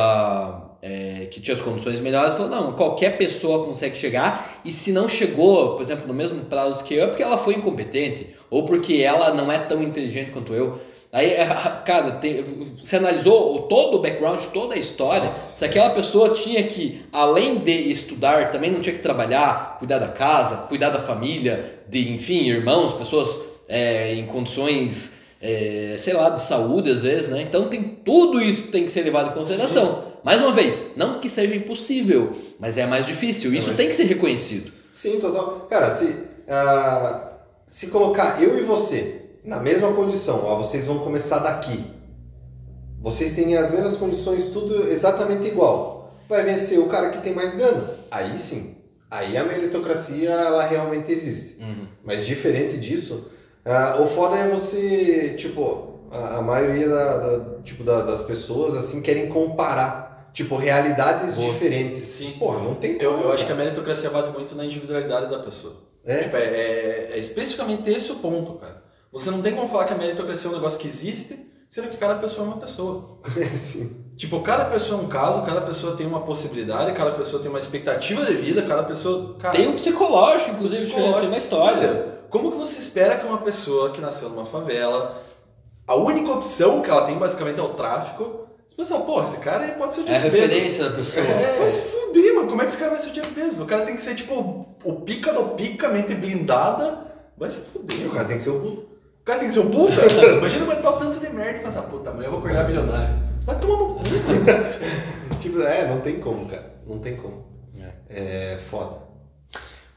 é, 0.82 1.28
que 1.32 1.42
tinha 1.42 1.56
as 1.56 1.62
condições 1.62 2.00
melhores 2.00 2.36
falou, 2.36 2.50
não, 2.50 2.74
qualquer 2.74 3.18
pessoa 3.18 3.66
consegue 3.66 3.98
chegar 3.98 4.62
e 4.64 4.72
se 4.72 4.92
não 4.92 5.10
chegou, 5.10 5.74
por 5.74 5.82
exemplo, 5.82 6.08
no 6.08 6.14
mesmo 6.14 6.42
prazo 6.46 6.84
que 6.84 6.94
eu, 6.94 7.06
é 7.06 7.08
porque 7.08 7.24
ela 7.24 7.38
foi 7.38 7.56
incompetente 7.56 8.36
ou 8.52 8.66
porque 8.66 9.02
ela 9.02 9.34
não 9.34 9.52
é 9.52 9.58
tão 9.58 9.82
inteligente 9.82 10.32
quanto 10.32 10.54
eu. 10.54 10.80
Aí, 11.12 11.32
é, 11.32 11.46
cara, 11.86 12.12
tem, 12.12 12.44
você 12.78 12.98
analisou 12.98 13.64
todo 13.64 13.96
o 13.96 14.02
background, 14.02 14.40
toda 14.54 14.76
a 14.76 14.78
história, 14.78 15.26
Nossa. 15.26 15.58
se 15.58 15.66
aquela 15.66 15.90
pessoa 15.90 16.30
tinha 16.30 16.62
que, 16.62 17.04
além 17.12 17.56
de 17.56 17.72
estudar, 17.72 18.52
também 18.52 18.70
não 18.70 18.80
tinha 18.80 18.96
que 18.96 19.02
trabalhar, 19.02 19.78
cuidar 19.80 19.98
da 19.98 20.10
casa, 20.10 20.68
cuidar 20.68 20.90
da 20.90 21.00
família, 21.00 21.80
de, 21.88 22.12
enfim, 22.12 22.50
irmãos, 22.50 22.94
pessoas 22.94 23.40
é, 23.68 24.14
em 24.14 24.26
condições, 24.28 25.12
é, 25.48 25.96
sei 26.00 26.14
lá, 26.14 26.32
de 26.32 26.42
saúde 26.42 26.90
às 26.90 27.04
vezes, 27.04 27.30
né? 27.30 27.44
Então 27.44 27.68
tem 27.68 27.84
tudo 27.84 28.42
isso 28.42 28.64
que 28.64 28.72
tem 28.72 28.84
que 28.84 28.90
ser 28.90 29.04
levado 29.04 29.30
em 29.30 29.34
consideração. 29.34 30.06
Mais 30.24 30.42
uma 30.42 30.52
vez, 30.52 30.82
não 30.96 31.20
que 31.20 31.30
seja 31.30 31.56
impossível, 31.56 32.32
mas 32.60 32.78
é 32.78 32.88
mais 32.88 33.06
difícil. 33.06 33.54
Isso 33.54 33.76
tem 33.76 33.88
que 33.88 33.94
ser 33.94 34.06
reconhecido. 34.06 34.72
Sim, 34.92 35.20
total. 35.20 35.68
Cara, 35.70 35.96
se, 35.96 36.18
ah, 36.50 37.34
se 37.68 37.88
colocar 37.88 38.42
eu 38.42 38.58
e 38.58 38.64
você 38.64 39.22
na 39.44 39.60
mesma 39.60 39.94
condição, 39.94 40.42
ó, 40.44 40.58
vocês 40.58 40.86
vão 40.86 40.98
começar 40.98 41.38
daqui. 41.38 41.80
Vocês 43.00 43.34
têm 43.34 43.56
as 43.56 43.70
mesmas 43.70 43.98
condições, 43.98 44.46
tudo 44.46 44.90
exatamente 44.90 45.48
igual. 45.48 46.12
Vai 46.28 46.44
vencer 46.44 46.80
o 46.80 46.88
cara 46.88 47.12
que 47.12 47.22
tem 47.22 47.36
mais 47.36 47.54
gana. 47.54 47.92
Aí 48.10 48.40
sim. 48.40 48.78
Aí 49.12 49.38
a 49.38 49.44
meritocracia 49.44 50.32
ela 50.32 50.66
realmente 50.66 51.12
existe. 51.12 51.58
Mas 52.04 52.26
diferente 52.26 52.78
disso, 52.78 53.30
ah, 53.66 53.98
o 54.00 54.08
foda 54.08 54.36
é 54.38 54.48
você, 54.50 55.34
tipo, 55.38 56.08
a, 56.12 56.38
a 56.38 56.42
maioria 56.42 56.88
da, 56.88 57.18
da- 57.18 57.62
tipo, 57.64 57.84
da- 57.84 58.02
das 58.04 58.22
pessoas 58.24 58.76
assim 58.76 59.02
querem 59.02 59.28
comparar, 59.30 60.30
tipo, 60.34 60.56
realidades 60.56 61.34
Boa. 61.36 61.52
diferentes. 61.52 62.06
Sim. 62.08 62.32
Porra, 62.40 62.60
não 62.60 62.76
tem 62.76 62.98
Eu, 63.02 63.12
como, 63.14 63.24
eu 63.26 63.32
acho 63.32 63.46
que 63.46 63.52
a 63.52 63.56
meritocracia 63.56 64.10
bate 64.10 64.30
muito 64.32 64.56
na 64.56 64.66
individualidade 64.66 65.30
da 65.30 65.40
pessoa. 65.40 65.76
É? 66.06 66.24
Tipo, 66.24 66.38
é, 66.38 66.44
é- 66.46 67.10
é 67.14 67.18
especificamente 67.18 67.90
esse 67.90 68.12
o 68.12 68.16
ponto, 68.18 68.54
cara. 68.60 68.84
Você 69.12 69.32
não 69.32 69.42
tem 69.42 69.56
como 69.56 69.68
falar 69.68 69.86
que 69.86 69.94
a 69.94 69.98
meritocracia 69.98 70.48
é 70.50 70.52
um 70.52 70.56
negócio 70.56 70.78
que 70.78 70.88
existe, 70.88 71.40
sendo 71.70 71.88
que 71.90 71.98
cada 71.98 72.16
pessoa 72.16 72.46
é 72.46 72.50
uma 72.52 72.58
pessoa. 72.62 73.20
Sim. 73.60 74.05
Tipo, 74.18 74.40
cada 74.42 74.66
pessoa 74.66 75.02
é 75.02 75.04
um 75.04 75.08
caso, 75.08 75.46
cada 75.46 75.62
pessoa 75.62 75.96
tem 75.98 76.08
uma 76.08 76.22
possibilidade, 76.22 76.94
cada 76.94 77.12
pessoa 77.12 77.42
tem 77.42 77.50
uma 77.50 77.60
expectativa 77.60 78.26
de 78.26 78.34
vida, 78.36 78.62
cada 78.62 78.84
pessoa. 78.84 79.36
Cara, 79.40 79.56
Tem 79.56 79.68
um 79.68 79.74
psicológico, 79.74 80.52
inclusive, 80.52 80.86
psicológico. 80.86 81.20
tem 81.20 81.28
uma 81.30 81.38
história. 81.38 81.90
Olha, 81.90 82.16
Como 82.30 82.52
que 82.52 82.58
você 82.58 82.80
espera 82.80 83.18
que 83.18 83.26
uma 83.26 83.40
pessoa 83.40 83.90
que 83.92 84.00
nasceu 84.00 84.30
numa 84.30 84.46
favela, 84.46 85.22
a 85.88 85.96
única 85.96 86.32
opção 86.32 86.82
que 86.82 86.90
ela 86.90 87.06
tem 87.06 87.18
basicamente 87.18 87.60
é 87.60 87.64
o 87.64 87.70
tráfico, 87.70 88.48
você 88.68 88.78
pensa, 88.78 88.98
porra, 89.00 89.26
esse 89.26 89.38
cara 89.38 89.64
aí 89.66 89.72
pode 89.72 89.94
ser 89.94 90.02
o 90.02 90.08
É 90.08 90.16
a 90.16 90.20
Jeff 90.20 90.38
referência 90.38 90.84
da 90.90 90.96
pessoa. 90.96 91.26
Vai 91.26 91.70
se 91.70 91.82
fuder, 91.82 92.36
mano. 92.36 92.48
Como 92.48 92.62
é 92.62 92.66
que 92.66 92.72
esse 92.72 92.80
cara 92.80 92.92
vai 92.92 93.00
ser 93.00 93.10
o 93.10 93.14
Jeff 93.14 93.32
Bezos? 93.32 93.60
O 93.60 93.66
cara 93.66 93.84
tem 93.86 93.96
que 93.96 94.02
ser, 94.02 94.16
tipo, 94.16 94.66
o 94.84 94.94
pica 95.02 95.34
do 95.34 95.44
pica, 95.56 95.90
mente 95.90 96.14
blindada. 96.16 97.00
Vai 97.38 97.52
se 97.52 97.62
fuder, 97.62 98.08
O 98.08 98.12
cara 98.12 98.26
tem 98.26 98.38
que 98.38 98.44
ser 98.44 98.50
o 98.52 98.60
puto. 98.60 98.82
O 99.22 99.26
cara 99.26 99.40
tem 99.40 99.48
que 99.50 99.54
ser 99.54 99.60
um 99.60 99.70
puta? 99.72 99.94
Imagina 100.38 100.64
aguentar 100.64 100.94
o 100.94 100.98
tanto 101.00 101.20
de 101.20 101.30
merda 101.30 101.60
e 101.60 101.64
pensar, 101.64 101.82
puta, 101.84 102.10
amanhã 102.12 102.28
eu 102.28 102.32
vou 102.32 102.40
acordar 102.40 102.64
bilionário. 102.64 103.35
Vai 103.46 103.60
tomar 103.60 103.78
no 103.78 103.96
cu. 103.96 104.04
tipo, 105.42 105.62
é, 105.62 105.88
não 105.88 106.02
tem 106.02 106.16
como, 106.20 106.48
cara. 106.48 106.74
Não 106.88 107.00
tem 107.00 107.16
como. 107.16 107.46
É 108.10 108.58
foda. 108.70 109.04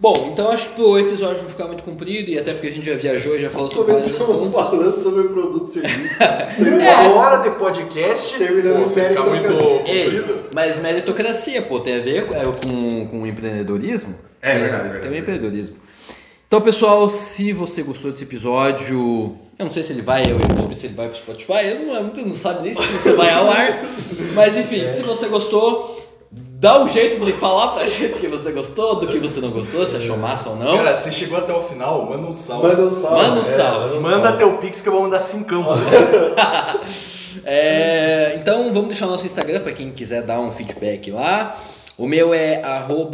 Bom, 0.01 0.31
então 0.33 0.51
acho 0.51 0.75
que 0.75 0.81
o 0.81 0.97
episódio 0.99 1.43
não 1.43 1.51
ficar 1.51 1.67
muito 1.67 1.83
comprido 1.83 2.31
e 2.31 2.39
até 2.39 2.53
porque 2.53 2.69
a 2.69 2.71
gente 2.71 2.87
já 2.87 2.95
viajou 2.97 3.35
e 3.37 3.41
já 3.41 3.51
falou 3.51 3.69
sobre 3.71 3.93
vários 3.95 4.13
Começamos 4.13 4.57
assuntos. 4.57 4.61
falando 4.71 5.03
sobre 5.03 5.25
produto 5.29 5.69
e 5.71 5.73
serviço. 5.73 6.15
Uma 7.11 7.15
hora 7.17 7.43
de 7.43 7.51
podcast. 7.57 8.39
Terminando 8.39 8.77
Pô, 8.77 8.83
o 8.85 8.89
se 8.89 9.01
ficar 9.09 9.25
muito 9.25 9.49
comprido. 9.53 10.41
mas 10.53 10.79
meritocracia, 10.79 11.63
pô, 11.63 11.81
tem 11.81 11.97
a 11.97 12.01
ver 12.01 12.27
com, 12.27 12.35
é, 12.35 12.45
com, 12.45 13.09
com 13.09 13.27
empreendedorismo? 13.27 14.15
É 14.41 14.53
Tem- 14.53 14.61
verdade, 14.61 14.81
é 14.87 14.89
verdade. 14.91 15.09
Tem 15.11 15.19
empreendedorismo. 15.19 15.77
Então, 16.49 16.63
pessoal, 16.63 17.11
se 17.11 17.53
você 17.53 17.83
gostou 17.83 18.11
desse 18.11 18.25
episódio, 18.25 19.37
eu 19.59 19.67
não 19.67 19.71
sei 19.71 19.83
se 19.83 19.93
ele 19.93 20.01
vai 20.01 20.23
ao 20.23 20.41
YouTube, 20.41 20.75
se 20.75 20.87
ele 20.87 20.95
vai 20.95 21.07
pro 21.07 21.19
Spotify, 21.19 21.67
eu 21.67 21.81
não, 21.81 22.05
muito 22.05 22.27
não 22.27 22.35
sabe 22.35 22.63
nem 22.63 22.73
se 22.73 22.81
isso 22.81 23.15
vai 23.17 23.31
ao 23.31 23.51
ar. 23.51 23.69
Mas 24.33 24.57
enfim, 24.57 24.87
se 24.87 25.03
você 25.03 25.29
gostou, 25.29 25.95
dá 26.33 26.83
um 26.83 26.89
jeito 26.89 27.23
de 27.23 27.35
falar 27.35 27.73
pra 27.73 27.87
gente 27.87 28.19
que 28.19 28.29
você 28.29 28.51
gostou, 28.51 28.95
do 28.95 29.09
que 29.09 29.19
você 29.19 29.43
não 29.43 29.51
gostou, 29.51 29.87
se 29.87 29.95
achou 29.97 30.17
massa 30.17 30.49
ou 30.49 30.57
não. 30.57 30.75
Cara, 30.75 30.97
se 30.97 31.13
chegou 31.13 31.37
até 31.37 31.53
o 31.53 31.61
final, 31.61 32.07
manda 32.07 32.27
um 32.27 32.33
salve. 32.33 32.67
Manda 32.67 32.83
um 32.83 32.93
salve. 32.93 33.23
Manda 33.23 33.41
um 33.41 33.45
salve. 33.45 33.99
Manda 33.99 34.37
teu 34.39 34.57
pix 34.57 34.81
que 34.81 34.89
eu 34.89 34.95
vou 34.95 35.03
mandar 35.03 35.19
5 35.19 35.45
campos. 35.45 35.77
É, 37.45 38.35
então 38.37 38.73
vamos 38.73 38.89
deixar 38.89 39.07
o 39.07 39.11
nosso 39.11 39.25
Instagram 39.25 39.61
para 39.61 39.73
quem 39.73 39.91
quiser 39.93 40.23
dar 40.23 40.41
um 40.41 40.51
feedback 40.51 41.11
lá. 41.11 41.57
O 41.97 42.07
meu 42.07 42.35
é. 42.35 42.61
O 42.89 43.05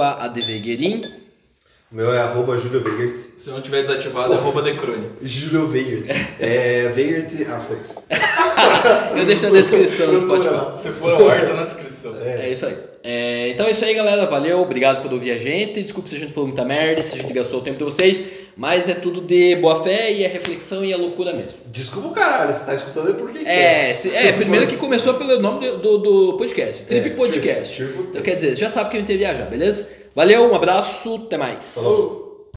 meu 1.95 2.13
é 2.13 2.19
arroba 2.19 2.59
Júlio 2.59 2.83
Weigert. 2.85 3.15
Se 3.39 3.51
não 3.51 3.61
tiver 3.63 3.83
desativado, 3.83 4.33
é 4.35 4.37
arroba 4.37 4.61
decrone. 4.63 5.09
Júlio 5.23 5.69
Weigert. 5.71 6.05
É, 6.41 6.93
Weigert... 6.95 7.29
Ah, 7.49 7.61
foda-se. 7.61 7.95
Eu 9.19 9.25
deixo 9.25 9.45
na 9.45 9.61
descrição 9.61 10.13
no 10.13 10.21
Spotify. 10.21 10.79
Se 10.83 10.89
for 10.91 11.13
ao 11.13 11.29
ar, 11.29 11.47
tá 11.47 11.55
na 11.55 11.65
descrição. 11.65 12.15
É 12.23 12.51
isso 12.51 12.67
aí. 12.67 12.77
É, 13.03 13.49
então 13.51 13.67
é 13.67 13.71
isso 13.71 13.85
aí, 13.85 13.95
galera. 13.95 14.27
Valeu, 14.27 14.61
obrigado 14.61 15.03
por 15.03 15.13
ouvir 15.13 15.31
a 15.33 15.39
gente. 15.39 15.83
Desculpa 15.83 16.09
se 16.09 16.17
a 16.17 16.19
gente 16.19 16.33
falou 16.33 16.49
muita 16.49 16.65
merda, 16.65 17.03
se 17.03 17.15
a 17.17 17.21
gente 17.21 17.33
gastou 17.33 17.61
o 17.61 17.63
tempo 17.63 17.79
de 17.79 17.85
vocês, 17.85 18.23
mas 18.57 18.89
é 18.89 18.95
tudo 18.95 19.21
de 19.21 19.57
boa 19.57 19.83
fé 19.85 20.13
e 20.13 20.25
é 20.25 20.27
reflexão 20.29 20.85
e 20.85 20.93
é 20.93 20.97
loucura 20.97 21.33
mesmo. 21.33 21.59
Desculpa 21.67 22.09
o 22.09 22.13
caralho, 22.13 22.55
você 22.55 22.65
tá 22.65 22.75
escutando 22.75 23.11
é 23.11 23.13
porque 23.13 23.39
É, 23.47 23.95
se- 23.95 24.11
é 24.15 24.33
primeiro 24.33 24.67
que 24.67 24.77
começou 24.77 25.15
pelo 25.15 25.39
nome 25.41 25.67
do, 25.67 25.79
do, 25.79 25.99
do 25.99 26.33
podcast, 26.39 26.83
Trip 26.85 27.09
É, 27.09 27.11
Podcast. 27.11 27.77
Trip- 27.77 27.77
Trip 27.77 27.93
Podcast. 27.93 28.11
Então 28.11 28.23
quer 28.23 28.35
dizer, 28.37 28.55
já 28.55 28.71
sabe 28.71 28.91
que 28.91 28.97
a 28.97 29.01
gente 29.01 29.13
ia 29.13 29.19
viajar, 29.19 29.45
beleza? 29.47 29.87
Valeu, 30.15 30.51
um 30.51 30.55
abraço, 30.55 31.17
até 31.27 31.37
mais. 31.37 31.75
Falou. 31.75 32.24